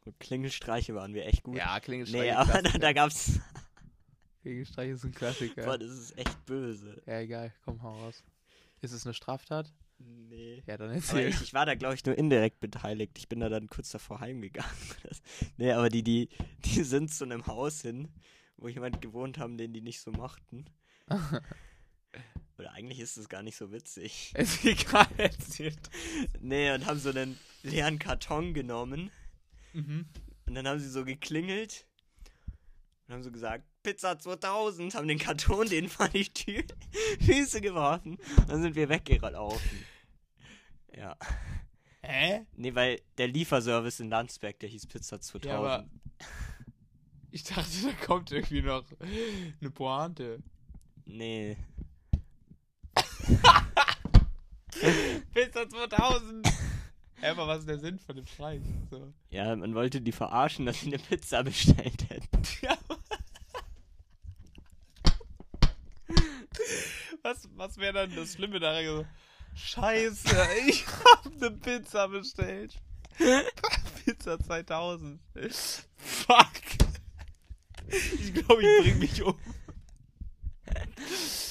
[0.05, 1.57] Und Klingelstreiche waren wir echt gut.
[1.57, 2.23] Ja, Klingelstreiche.
[2.23, 3.39] nee, aber da, da gab's.
[4.41, 5.65] Klingelstreiche ist ein Klassiker.
[5.65, 7.01] Boah, das ist echt böse.
[7.05, 7.53] Ja, egal.
[7.65, 8.23] Komm, hau raus.
[8.81, 9.71] Ist es eine Straftat?
[9.99, 10.63] Nee.
[10.67, 11.29] Ja, dann erzähl.
[11.29, 13.17] ich, ich war da, glaube ich, nur indirekt beteiligt.
[13.17, 14.71] Ich bin da dann kurz davor heimgegangen.
[15.57, 16.29] Nee, aber die, die,
[16.65, 18.09] die sind zu einem Haus hin,
[18.57, 20.65] wo jemand gewohnt haben, den die nicht so mochten.
[22.57, 24.33] Oder eigentlich ist es gar nicht so witzig.
[24.35, 25.89] ist egal, erzählt.
[26.39, 29.11] Nee, und haben so einen leeren Karton genommen.
[29.73, 30.05] Mhm.
[30.45, 31.85] Und dann haben sie so geklingelt.
[33.07, 34.93] Und haben so gesagt, Pizza 2000.
[34.95, 36.63] Haben den Karton denen vor die Tür,
[37.25, 38.17] Füße geworfen.
[38.37, 39.85] Und dann sind wir weggelaufen.
[40.93, 41.15] Ja.
[42.01, 42.45] Hä?
[42.55, 45.45] Nee, weil der Lieferservice in Landsberg, der hieß Pizza 2000.
[45.45, 45.87] Ja, aber
[47.31, 50.41] ich dachte, da kommt irgendwie noch eine Pointe.
[51.05, 51.57] Nee.
[55.33, 56.47] Pizza 2000!
[57.19, 58.61] Hä, aber was ist der Sinn von dem Streich?
[58.91, 59.11] So.
[59.29, 62.41] Ja, man wollte die verarschen, dass sie eine Pizza bestellt hätten.
[62.61, 62.76] Ja.
[67.27, 69.05] Was, was wäre dann das Schlimme daran?
[69.53, 72.73] Scheiße, ich habe eine Pizza bestellt.
[74.05, 75.19] Pizza 2000.
[75.97, 76.51] Fuck.
[77.89, 79.37] Ich glaube, ich bring mich um.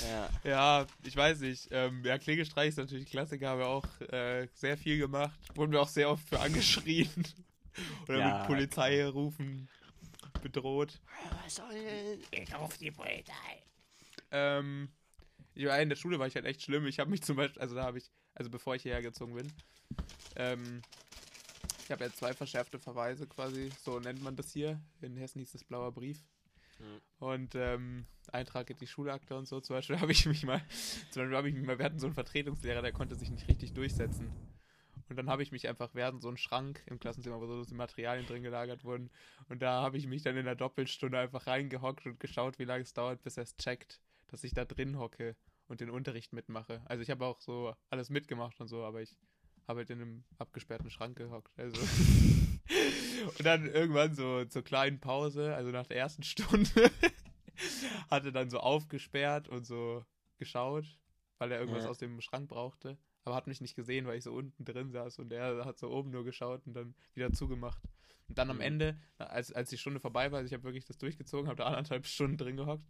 [0.08, 0.30] Ja.
[0.44, 1.68] Ja, ich weiß nicht.
[1.70, 5.38] Ähm, ja, Klingelstreich ist natürlich Klassiker, haben wir auch äh, sehr viel gemacht.
[5.56, 7.10] Wurden wir auch sehr oft für angeschrien.
[8.08, 9.68] Oder Ja, mit Polizei rufen
[10.42, 11.02] bedroht.
[11.44, 13.62] Was soll Ich ruf die Polizei.
[14.30, 14.88] Ähm,
[15.56, 16.86] ja, in der Schule war ich halt echt schlimm.
[16.86, 19.52] Ich habe mich zum Beispiel, also da habe ich, also bevor ich hierher gezogen bin,
[20.36, 20.82] ähm,
[21.84, 24.80] ich habe ja zwei verschärfte Verweise quasi, so nennt man das hier.
[25.00, 26.24] In Hessen hieß das blauer Brief.
[26.78, 27.00] Mhm.
[27.18, 29.60] Und ähm, Eintrag in die Schulakte und so.
[29.60, 30.60] Zum Beispiel habe ich mich mal,
[31.10, 33.48] zum Beispiel habe ich mich mal, wir hatten so einen Vertretungslehrer, der konnte sich nicht
[33.48, 34.30] richtig durchsetzen.
[35.08, 37.64] Und dann habe ich mich einfach, wir hatten so einen Schrank im Klassenzimmer, wo so
[37.64, 39.10] die Materialien drin gelagert wurden.
[39.48, 42.82] Und da habe ich mich dann in der Doppelstunde einfach reingehockt und geschaut, wie lange
[42.82, 45.36] es dauert, bis er es checkt, dass ich da drin hocke
[45.68, 46.82] und den Unterricht mitmache.
[46.86, 49.16] Also ich habe auch so alles mitgemacht und so, aber ich
[49.66, 51.52] habe halt in einem abgesperrten Schrank gehockt.
[51.58, 51.80] Also.
[53.38, 56.70] und dann irgendwann so zur kleinen Pause, also nach der ersten Stunde,
[58.10, 60.04] hatte dann so aufgesperrt und so
[60.38, 60.84] geschaut,
[61.38, 61.90] weil er irgendwas Ja.
[61.90, 62.98] aus dem Schrank brauchte.
[63.24, 65.90] Aber hat mich nicht gesehen, weil ich so unten drin saß und er hat so
[65.90, 67.82] oben nur geschaut und dann wieder zugemacht.
[68.28, 68.62] Und dann am Mhm.
[68.62, 71.64] Ende, als, als die Stunde vorbei war, also ich habe wirklich das durchgezogen, habe da
[71.66, 72.84] anderthalb Stunden drin gehockt.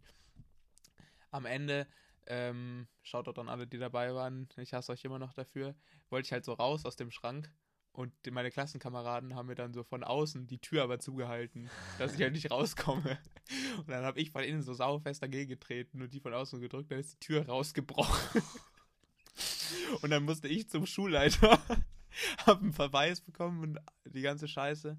[1.31, 1.87] Am Ende,
[2.25, 5.75] ähm, schaut dort an alle, die dabei waren, ich hasse euch immer noch dafür,
[6.09, 7.51] wollte ich halt so raus aus dem Schrank
[7.97, 11.67] und meine Klassenkameraden haben mir dann so von außen die Tür aber zugehalten,
[11.97, 13.17] dass ich halt nicht rauskomme.
[13.77, 16.91] Und dann habe ich von innen so saufest dagegen getreten und die von außen gedrückt,
[16.91, 18.43] dann ist die Tür rausgebrochen.
[20.01, 21.59] Und dann musste ich zum Schulleiter,
[22.45, 24.95] habe einen Verweis bekommen und die ganze Scheiße.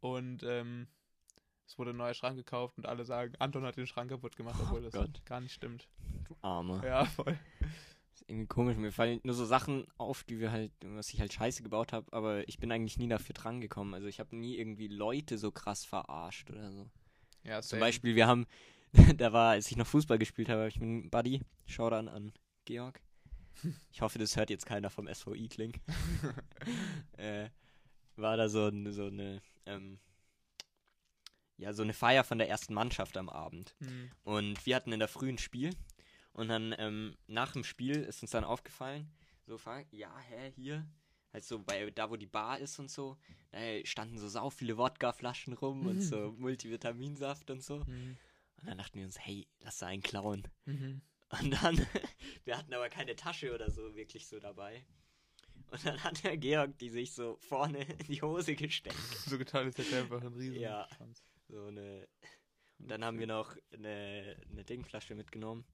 [0.00, 0.88] Und ähm,
[1.72, 4.56] es wurde ein neuer Schrank gekauft und alle sagen, Anton hat den Schrank kaputt gemacht,
[4.60, 5.24] Oh obwohl das Gott.
[5.24, 5.88] gar nicht stimmt.
[6.28, 6.82] Du Arme.
[6.84, 7.38] Ja, voll.
[8.12, 8.76] ist irgendwie komisch.
[8.76, 12.12] Mir fallen nur so Sachen auf, die wir halt, was ich halt scheiße gebaut habe,
[12.12, 13.94] aber ich bin eigentlich nie dafür drangekommen.
[13.94, 16.90] Also ich habe nie irgendwie Leute so krass verarscht oder so.
[17.44, 17.80] Ja, Zum.
[17.80, 18.46] Beispiel, wir haben,
[19.16, 22.32] da war, als ich noch Fußball gespielt habe, habe ich mit einem Buddy, Shoutout an
[22.66, 23.00] Georg,
[23.90, 25.72] ich hoffe, das hört jetzt keiner vom SVI Kling,
[27.16, 27.48] äh,
[28.16, 29.98] war da so, so eine, ähm,
[31.56, 33.74] ja, so eine Feier von der ersten Mannschaft am Abend.
[33.78, 34.10] Hm.
[34.24, 35.74] Und wir hatten in der Früh ein Spiel.
[36.32, 39.10] Und dann ähm, nach dem Spiel ist uns dann aufgefallen,
[39.46, 39.58] so,
[39.90, 40.86] ja, hä, hier,
[41.32, 43.18] halt so bei da, wo die Bar ist und so,
[43.50, 47.84] da standen so sau viele Wodkaflaschen rum und so Multivitaminsaft und so.
[47.86, 48.16] Hm.
[48.62, 50.46] Und dann dachten wir uns, hey, lass da einen klauen.
[50.66, 51.02] Mhm.
[51.40, 51.76] Und dann,
[52.44, 54.84] wir hatten aber keine Tasche oder so wirklich so dabei.
[55.70, 58.96] Und dann hat der Georg die sich so vorne in die Hose gesteckt.
[59.26, 60.86] So getan ist der einfach ein riesen Ja.
[60.96, 61.22] Schwanz.
[61.52, 62.08] So eine.
[62.78, 65.64] Und dann haben wir noch eine, eine Dingflasche mitgenommen.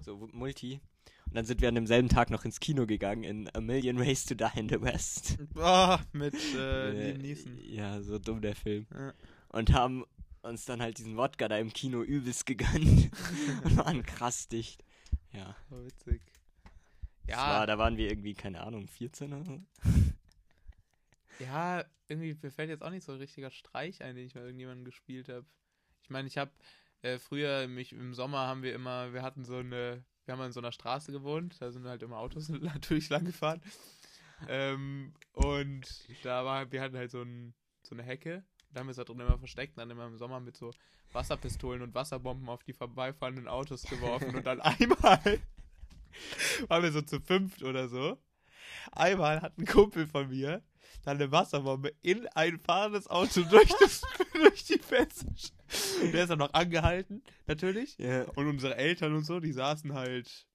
[0.00, 0.80] So Multi.
[1.26, 4.24] Und dann sind wir an demselben Tag noch ins Kino gegangen in A Million Ways
[4.24, 5.38] to Die in the West.
[5.56, 7.58] Ah, mit äh, Äh, Liam Neeson.
[7.62, 8.86] Ja, so dumm der Film.
[8.92, 9.14] Ja.
[9.50, 10.04] Und haben
[10.42, 13.10] uns dann halt diesen Wodka da im Kino übelst gegönnt.
[13.64, 14.82] und waren krass dicht.
[15.32, 15.54] Ja.
[15.70, 16.20] Oh, witzig.
[17.28, 19.60] Ja, War, da waren wir irgendwie, keine Ahnung, 14 oder so.
[21.38, 24.44] Ja, irgendwie mir fällt jetzt auch nicht so ein richtiger Streich ein, den ich mal
[24.44, 25.46] irgendjemanden gespielt habe.
[26.02, 26.50] Ich meine, ich habe
[27.02, 30.52] äh, früher mich im Sommer haben wir immer, wir hatten so eine, wir haben in
[30.52, 33.60] so einer Straße gewohnt, da sind halt immer Autos natürlich lang gefahren.
[34.48, 38.92] Ähm, und da war, wir hatten halt so, ein, so eine Hecke, da haben wir
[38.92, 40.72] es da drin immer versteckt und dann immer im Sommer mit so
[41.12, 45.40] Wasserpistolen und Wasserbomben auf die vorbeifahrenden Autos geworfen und dann einmal
[46.68, 48.18] waren wir so zu fünft oder so.
[48.92, 50.62] Einmal hat ein Kumpel von mir
[51.04, 54.02] dann eine Wasserbombe in ein fahrendes Auto durch, das,
[54.34, 55.26] durch die Fenster.
[56.12, 57.98] Der ist dann noch angehalten, natürlich.
[57.98, 58.24] Ja.
[58.34, 60.46] Und unsere Eltern und so, die saßen halt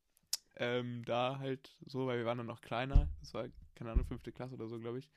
[0.56, 3.10] ähm, da halt so, weil wir waren dann noch kleiner.
[3.20, 5.10] Das war, keine Ahnung, fünfte Klasse oder so, glaube ich.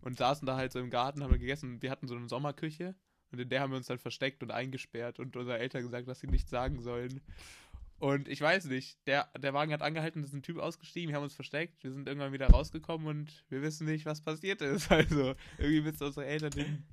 [0.00, 1.82] Und saßen da halt so im Garten, haben wir gegessen.
[1.82, 2.94] Wir hatten so eine Sommerküche
[3.30, 6.20] und in der haben wir uns dann versteckt und eingesperrt und unsere Eltern gesagt, dass
[6.20, 7.20] sie nichts sagen sollen.
[7.98, 11.16] Und ich weiß nicht, der, der Wagen hat angehalten, es ist ein Typ ausgestiegen, wir
[11.16, 14.88] haben uns versteckt, wir sind irgendwann wieder rausgekommen und wir wissen nicht, was passiert ist.
[14.90, 16.84] Also irgendwie müssen unsere Eltern den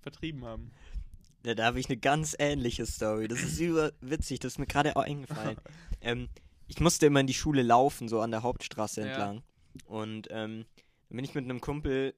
[0.00, 0.70] vertrieben haben.
[1.44, 3.28] Ja, da habe ich eine ganz ähnliche Story.
[3.28, 5.58] Das ist über witzig, das ist mir gerade auch eingefallen.
[6.00, 6.28] ähm,
[6.68, 9.06] ich musste immer in die Schule laufen, so an der Hauptstraße Ja.
[9.08, 9.42] entlang.
[9.84, 10.64] Und ähm,
[11.08, 12.14] dann bin ich mit einem Kumpel,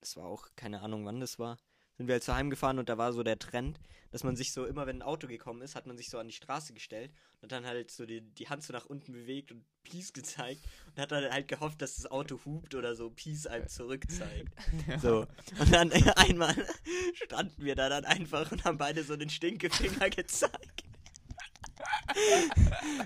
[0.00, 1.56] das war auch keine Ahnung, wann das war,
[1.96, 4.52] sind wir halt zu Heim gefahren und da war so der Trend, dass man sich
[4.52, 7.10] so immer, wenn ein Auto gekommen ist, hat man sich so an die Straße gestellt
[7.42, 11.00] und dann halt so die, die Hand so nach unten bewegt und Peace gezeigt und
[11.00, 14.52] hat dann halt gehofft, dass das Auto hupt oder so Peace einem zurückzeigt.
[15.00, 15.26] So.
[15.58, 16.54] Und dann einmal
[17.14, 20.84] standen wir da dann einfach und haben beide so den Stinkefinger gezeigt.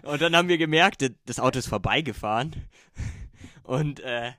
[0.02, 2.68] Und dann haben wir gemerkt, das Auto ist vorbeigefahren.
[3.62, 4.32] Und äh,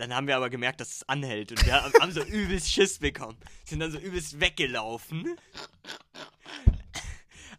[0.00, 1.50] dann haben wir aber gemerkt, dass es anhält.
[1.52, 3.36] Und wir haben so übelst Schiss bekommen.
[3.64, 5.36] Sind dann so übelst weggelaufen.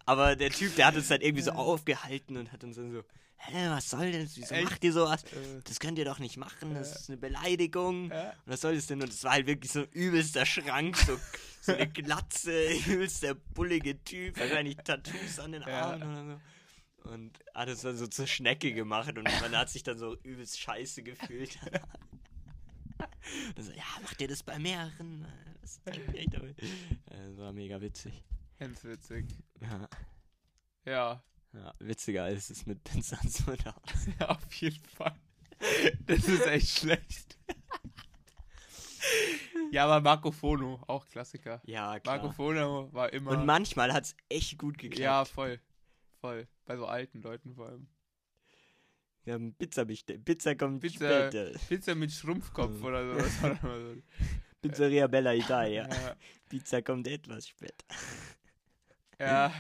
[0.06, 3.04] Aber der Typ, der hat uns dann irgendwie so aufgehalten und hat uns dann so,
[3.38, 4.36] hä, was soll das?
[4.36, 4.64] Wieso Echt?
[4.66, 5.24] macht ihr sowas?
[5.26, 8.10] Äh, Das könnt ihr doch nicht machen, das ist eine Beleidigung.
[8.10, 8.32] Ja.
[8.32, 9.02] Und was soll das denn?
[9.02, 11.18] Und es war halt wirklich so ein übelster Schrank, so,
[11.62, 15.92] so eine Glatze, übelster bullige Typ, wahrscheinlich Tattoos an den Ja.
[15.92, 17.12] Armen oder so.
[17.12, 20.60] Und hat es dann so zur Schnecke gemacht und man hat sich dann so übelst
[20.60, 21.58] scheiße gefühlt.
[23.58, 25.26] So, ja, macht ihr das bei mehreren?
[25.62, 25.80] Das.
[25.86, 26.26] Äh,
[27.06, 28.24] Das war mega witzig.
[28.60, 29.26] ganz witzig.
[29.60, 29.88] Ja,
[30.86, 31.24] Ja,
[31.54, 33.76] ja witziger als es mit Pinsans Mutter.
[34.20, 35.16] ja, auf jeden Fall.
[36.06, 37.38] Das ist echt schlecht.
[39.72, 41.62] Ja, aber Marco Fono, auch Klassiker.
[41.66, 42.18] Ja, klar.
[42.18, 43.32] Marco Fono war immer.
[43.32, 45.00] Und manchmal hat es echt gut geklappt.
[45.00, 45.60] ja, voll.
[46.20, 46.48] Voll.
[46.66, 47.88] Bei so alten Leuten vor allem.
[49.24, 50.26] Wir haben Pizza bestellt.
[50.26, 51.60] Pizza kommt Pizza- später.
[51.68, 52.86] Pizza mit Schrumpfkopf Mhm.
[52.86, 53.18] oder so.
[53.20, 54.02] Das war immer so.
[54.62, 55.88] Pizzeria Bella Italia.
[55.90, 56.16] Ja,
[56.50, 57.86] Pizza kommt etwas später.
[59.20, 59.54] ja.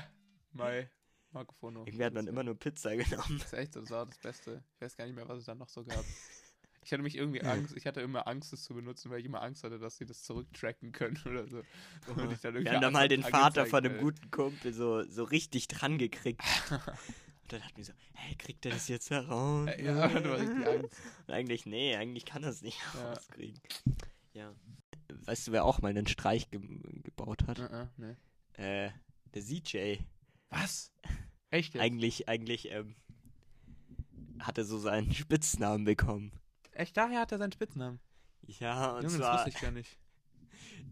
[0.54, 0.90] Mai.
[1.32, 1.86] Marco Fono.
[1.86, 3.38] Irgendwie hat man immer nur Pizza genommen.
[3.40, 4.64] Das ist echt so, das war das Beste.
[4.76, 6.04] Ich weiß gar nicht mehr, was es dann noch so gab.
[6.84, 9.42] Ich hatte mich irgendwie Angst, ich hatte immer Angst, das zu benutzen, weil ich immer
[9.42, 11.62] Angst hatte, dass sie das zurücktracken können oder so.
[12.08, 15.24] Dann irgendwie Wir haben da Angst mal den Vater von einem guten Kumpel so, so
[15.24, 16.42] richtig dran gekriegt.
[17.52, 19.70] Und dann hat mir so, hey, kriegt er das jetzt heraus?
[19.80, 20.96] Ja, du hast richtig Angst.
[21.28, 23.10] Und eigentlich, nee, eigentlich kann er es nicht Ja.
[23.12, 23.60] rauskriegen.
[24.34, 24.56] Ja.
[25.26, 26.62] Weißt du, wer auch mal einen Streich ge
[27.04, 27.60] gebaut hat?
[27.60, 28.16] Uh, uh, nee.
[28.54, 28.92] Äh,
[29.34, 29.98] der CJ.
[30.50, 30.94] Was?
[31.50, 31.84] Echt jetzt?
[31.84, 32.96] Eigentlich, eigentlich, ähm,
[34.40, 36.32] hat er so seinen Spitznamen bekommen.
[36.72, 38.00] Echt, daher hat er seinen Spitznamen.
[38.48, 39.98] Ja, und Junge, das zwar, wusste ich gar nicht.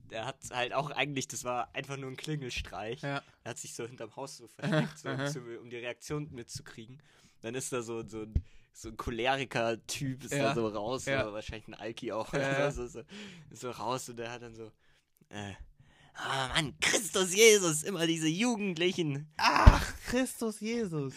[0.09, 3.01] Der hat halt auch eigentlich, das war einfach nur ein Klingelstreich.
[3.01, 3.21] Ja.
[3.43, 7.01] Er hat sich so hinterm Haus so versteckt, so, zu, um die Reaktion mitzukriegen.
[7.41, 8.33] Dann ist da so, so, ein,
[8.73, 10.49] so ein Choleriker-Typ, ist Ja.
[10.49, 11.31] da so raus, Ja.
[11.31, 12.69] wahrscheinlich ein Alki auch, ja.
[12.71, 13.03] so, so,
[13.51, 14.71] so raus und der hat dann so,
[15.29, 15.53] äh,
[16.19, 19.31] ah Mann, Christus Jesus, immer diese Jugendlichen.
[19.37, 21.13] Ach, Christus Jesus.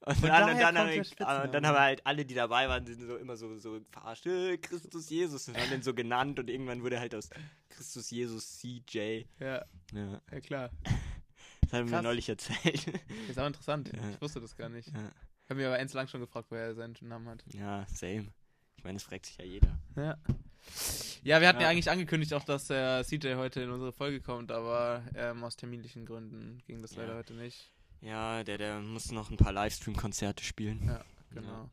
[0.00, 1.44] Und, Und dann, daher und dann, haben wir, Spitzname.
[1.44, 4.26] und dann haben wir halt alle, die dabei waren, sind so immer so, so verarscht,
[4.26, 5.48] äh, Christus Jesus.
[5.48, 7.28] Und haben den so genannt und irgendwann wurde halt aus
[7.68, 9.24] Christus Jesus CJ.
[9.38, 10.70] Ja, Ja, ja klar.
[11.62, 12.86] das haben wir neulich erzählt.
[13.28, 13.90] Ist auch interessant.
[13.94, 14.10] Ja.
[14.10, 14.88] Ich wusste das gar nicht.
[14.88, 15.12] ja.
[15.44, 17.42] Ich habe mir aber eins lang schon gefragt, woher er seinen Namen hat.
[17.54, 18.28] ja, same.
[18.76, 19.78] Ich meine, das fragt sich ja jeder.
[19.96, 20.16] Ja.
[21.22, 21.64] Ja, wir hatten ja.
[21.66, 21.68] Ja.
[21.70, 26.06] eigentlich angekündigt auch, dass der CJ heute in unsere Folge kommt, aber ähm, aus terminlichen
[26.06, 27.02] Gründen ging das Ja.
[27.02, 27.70] leider heute nicht.
[28.00, 30.84] Ja, der, der muss noch ein paar Livestream-Konzerte spielen.
[30.86, 31.48] Ja, genau.
[31.48, 31.70] Ja.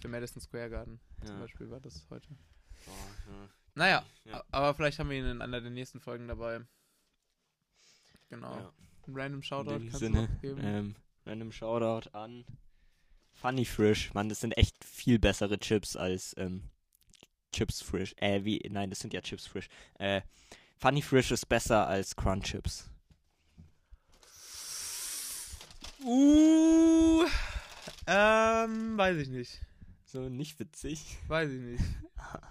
[0.00, 1.40] Für Madison Square Garden zum.
[1.40, 2.28] Beispiel war das heute.
[2.84, 2.92] Boah,
[3.32, 3.48] ja.
[3.74, 4.04] Naja,
[4.52, 6.60] aber vielleicht haben wir ihn in einer der nächsten Folgen dabei.
[8.28, 8.72] Genau.
[9.06, 10.60] Ein random Shoutout kannst Sinne, du noch geben.
[10.64, 10.96] ähm,
[11.26, 12.44] random Shoutout an
[13.32, 14.12] Funny Frisch.
[14.14, 16.62] Mann, das sind echt viel bessere Chips als ähm,
[17.56, 18.14] Chips Frisch.
[18.18, 19.68] Äh, wie, nein, das sind ja Chips Frisch.
[19.98, 20.20] Äh,
[20.76, 22.90] Funny Frisch ist besser als Crunch Chips.
[26.04, 27.24] Uh,
[28.06, 29.60] ähm, weiß ich nicht.
[30.04, 31.16] So, nicht witzig.
[31.28, 31.84] Weiß ich nicht.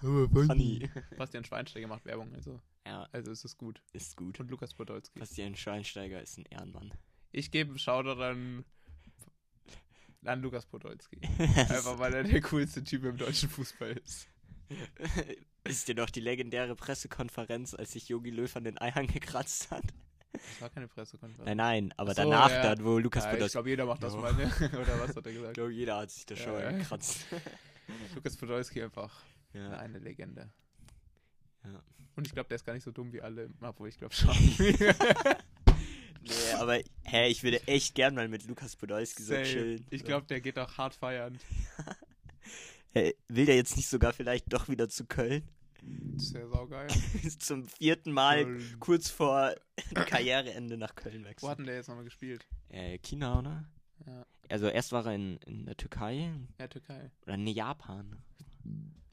[0.00, 0.90] Funny.
[1.16, 3.80] Bastian Schweinsteiger macht Werbung, also, ja, also ist es gut.
[3.92, 4.40] ist gut.
[4.40, 5.20] Und Lukas Podolski.
[5.20, 6.92] Bastian Schweinsteiger ist ein Ehrenmann.
[7.30, 8.64] Ich gebe einen Shoutout an,
[10.24, 11.20] an Lukas Podolski.
[11.38, 14.28] Einfach weil er der coolste Typ im deutschen Fußball ist.
[15.64, 19.84] ist dir doch die legendäre Pressekonferenz, als sich Yogi Löw an den Eiern gekratzt hat?
[20.32, 21.46] Das war keine Pressekonferenz.
[21.46, 22.62] Nein, nein, aber so, danach ja.
[22.62, 23.54] dann, wo Lukas ja, ich Podolski.
[23.54, 24.20] glaube, jeder macht das Ja.
[24.20, 24.44] mal, ne?
[24.80, 25.54] Oder was hat er Ich gesagt?
[25.54, 26.70] glaube, jeder hat sich da schon Ja, mal ja.
[26.72, 27.24] gekratzt.
[28.14, 29.22] Lukas Podolski einfach
[29.54, 29.70] ja.
[29.78, 30.50] eine Legende.
[32.16, 34.34] Und ich glaube, der ist gar nicht so dumm wie alle, obwohl ich glaube schon.
[36.28, 39.86] Nee, aber hä, ich würde echt gern mal mit Lukas Podolski so chillen.
[39.90, 41.38] Ich glaube, der geht auch hart feiern.
[43.28, 45.42] Will der jetzt nicht sogar vielleicht doch wieder zu Köln?
[46.14, 46.88] Das ist ja saugeil.
[47.38, 49.54] Zum vierten Mal Ähm, kurz vor
[49.94, 51.48] Karriereende nach Köln Wo wechseln.
[51.50, 52.46] hat denn der jetzt nochmal gespielt?
[52.70, 53.64] Äh, China, oder?
[54.06, 57.10] Ja, Also erst war er in, in der Türkei ja Türkei.
[57.22, 58.16] oder in Japan.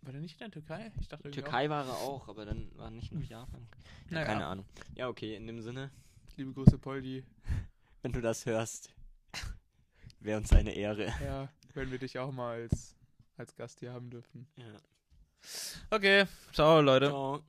[0.01, 0.91] War der nicht in der Türkei?
[0.99, 3.68] Ich dachte Türkei war er auch, aber dann war nicht noch Japan.
[4.10, 4.26] Ja, Naja.
[4.26, 4.65] Keine Ahnung.
[4.95, 6.38] Ja, okay, in dem Sinne, auch.
[6.38, 7.23] Liebe Grüße, Poldi.
[8.01, 8.89] wenn du das hörst,
[10.19, 11.14] wäre uns eine Ehre.
[11.23, 12.95] Ja, wenn wir dich auch mal als,
[13.38, 14.47] als Gast hier haben dürfen.
[14.55, 14.65] Ja.
[15.89, 17.07] Okay, ciao Leute.
[17.07, 17.43] Ciao.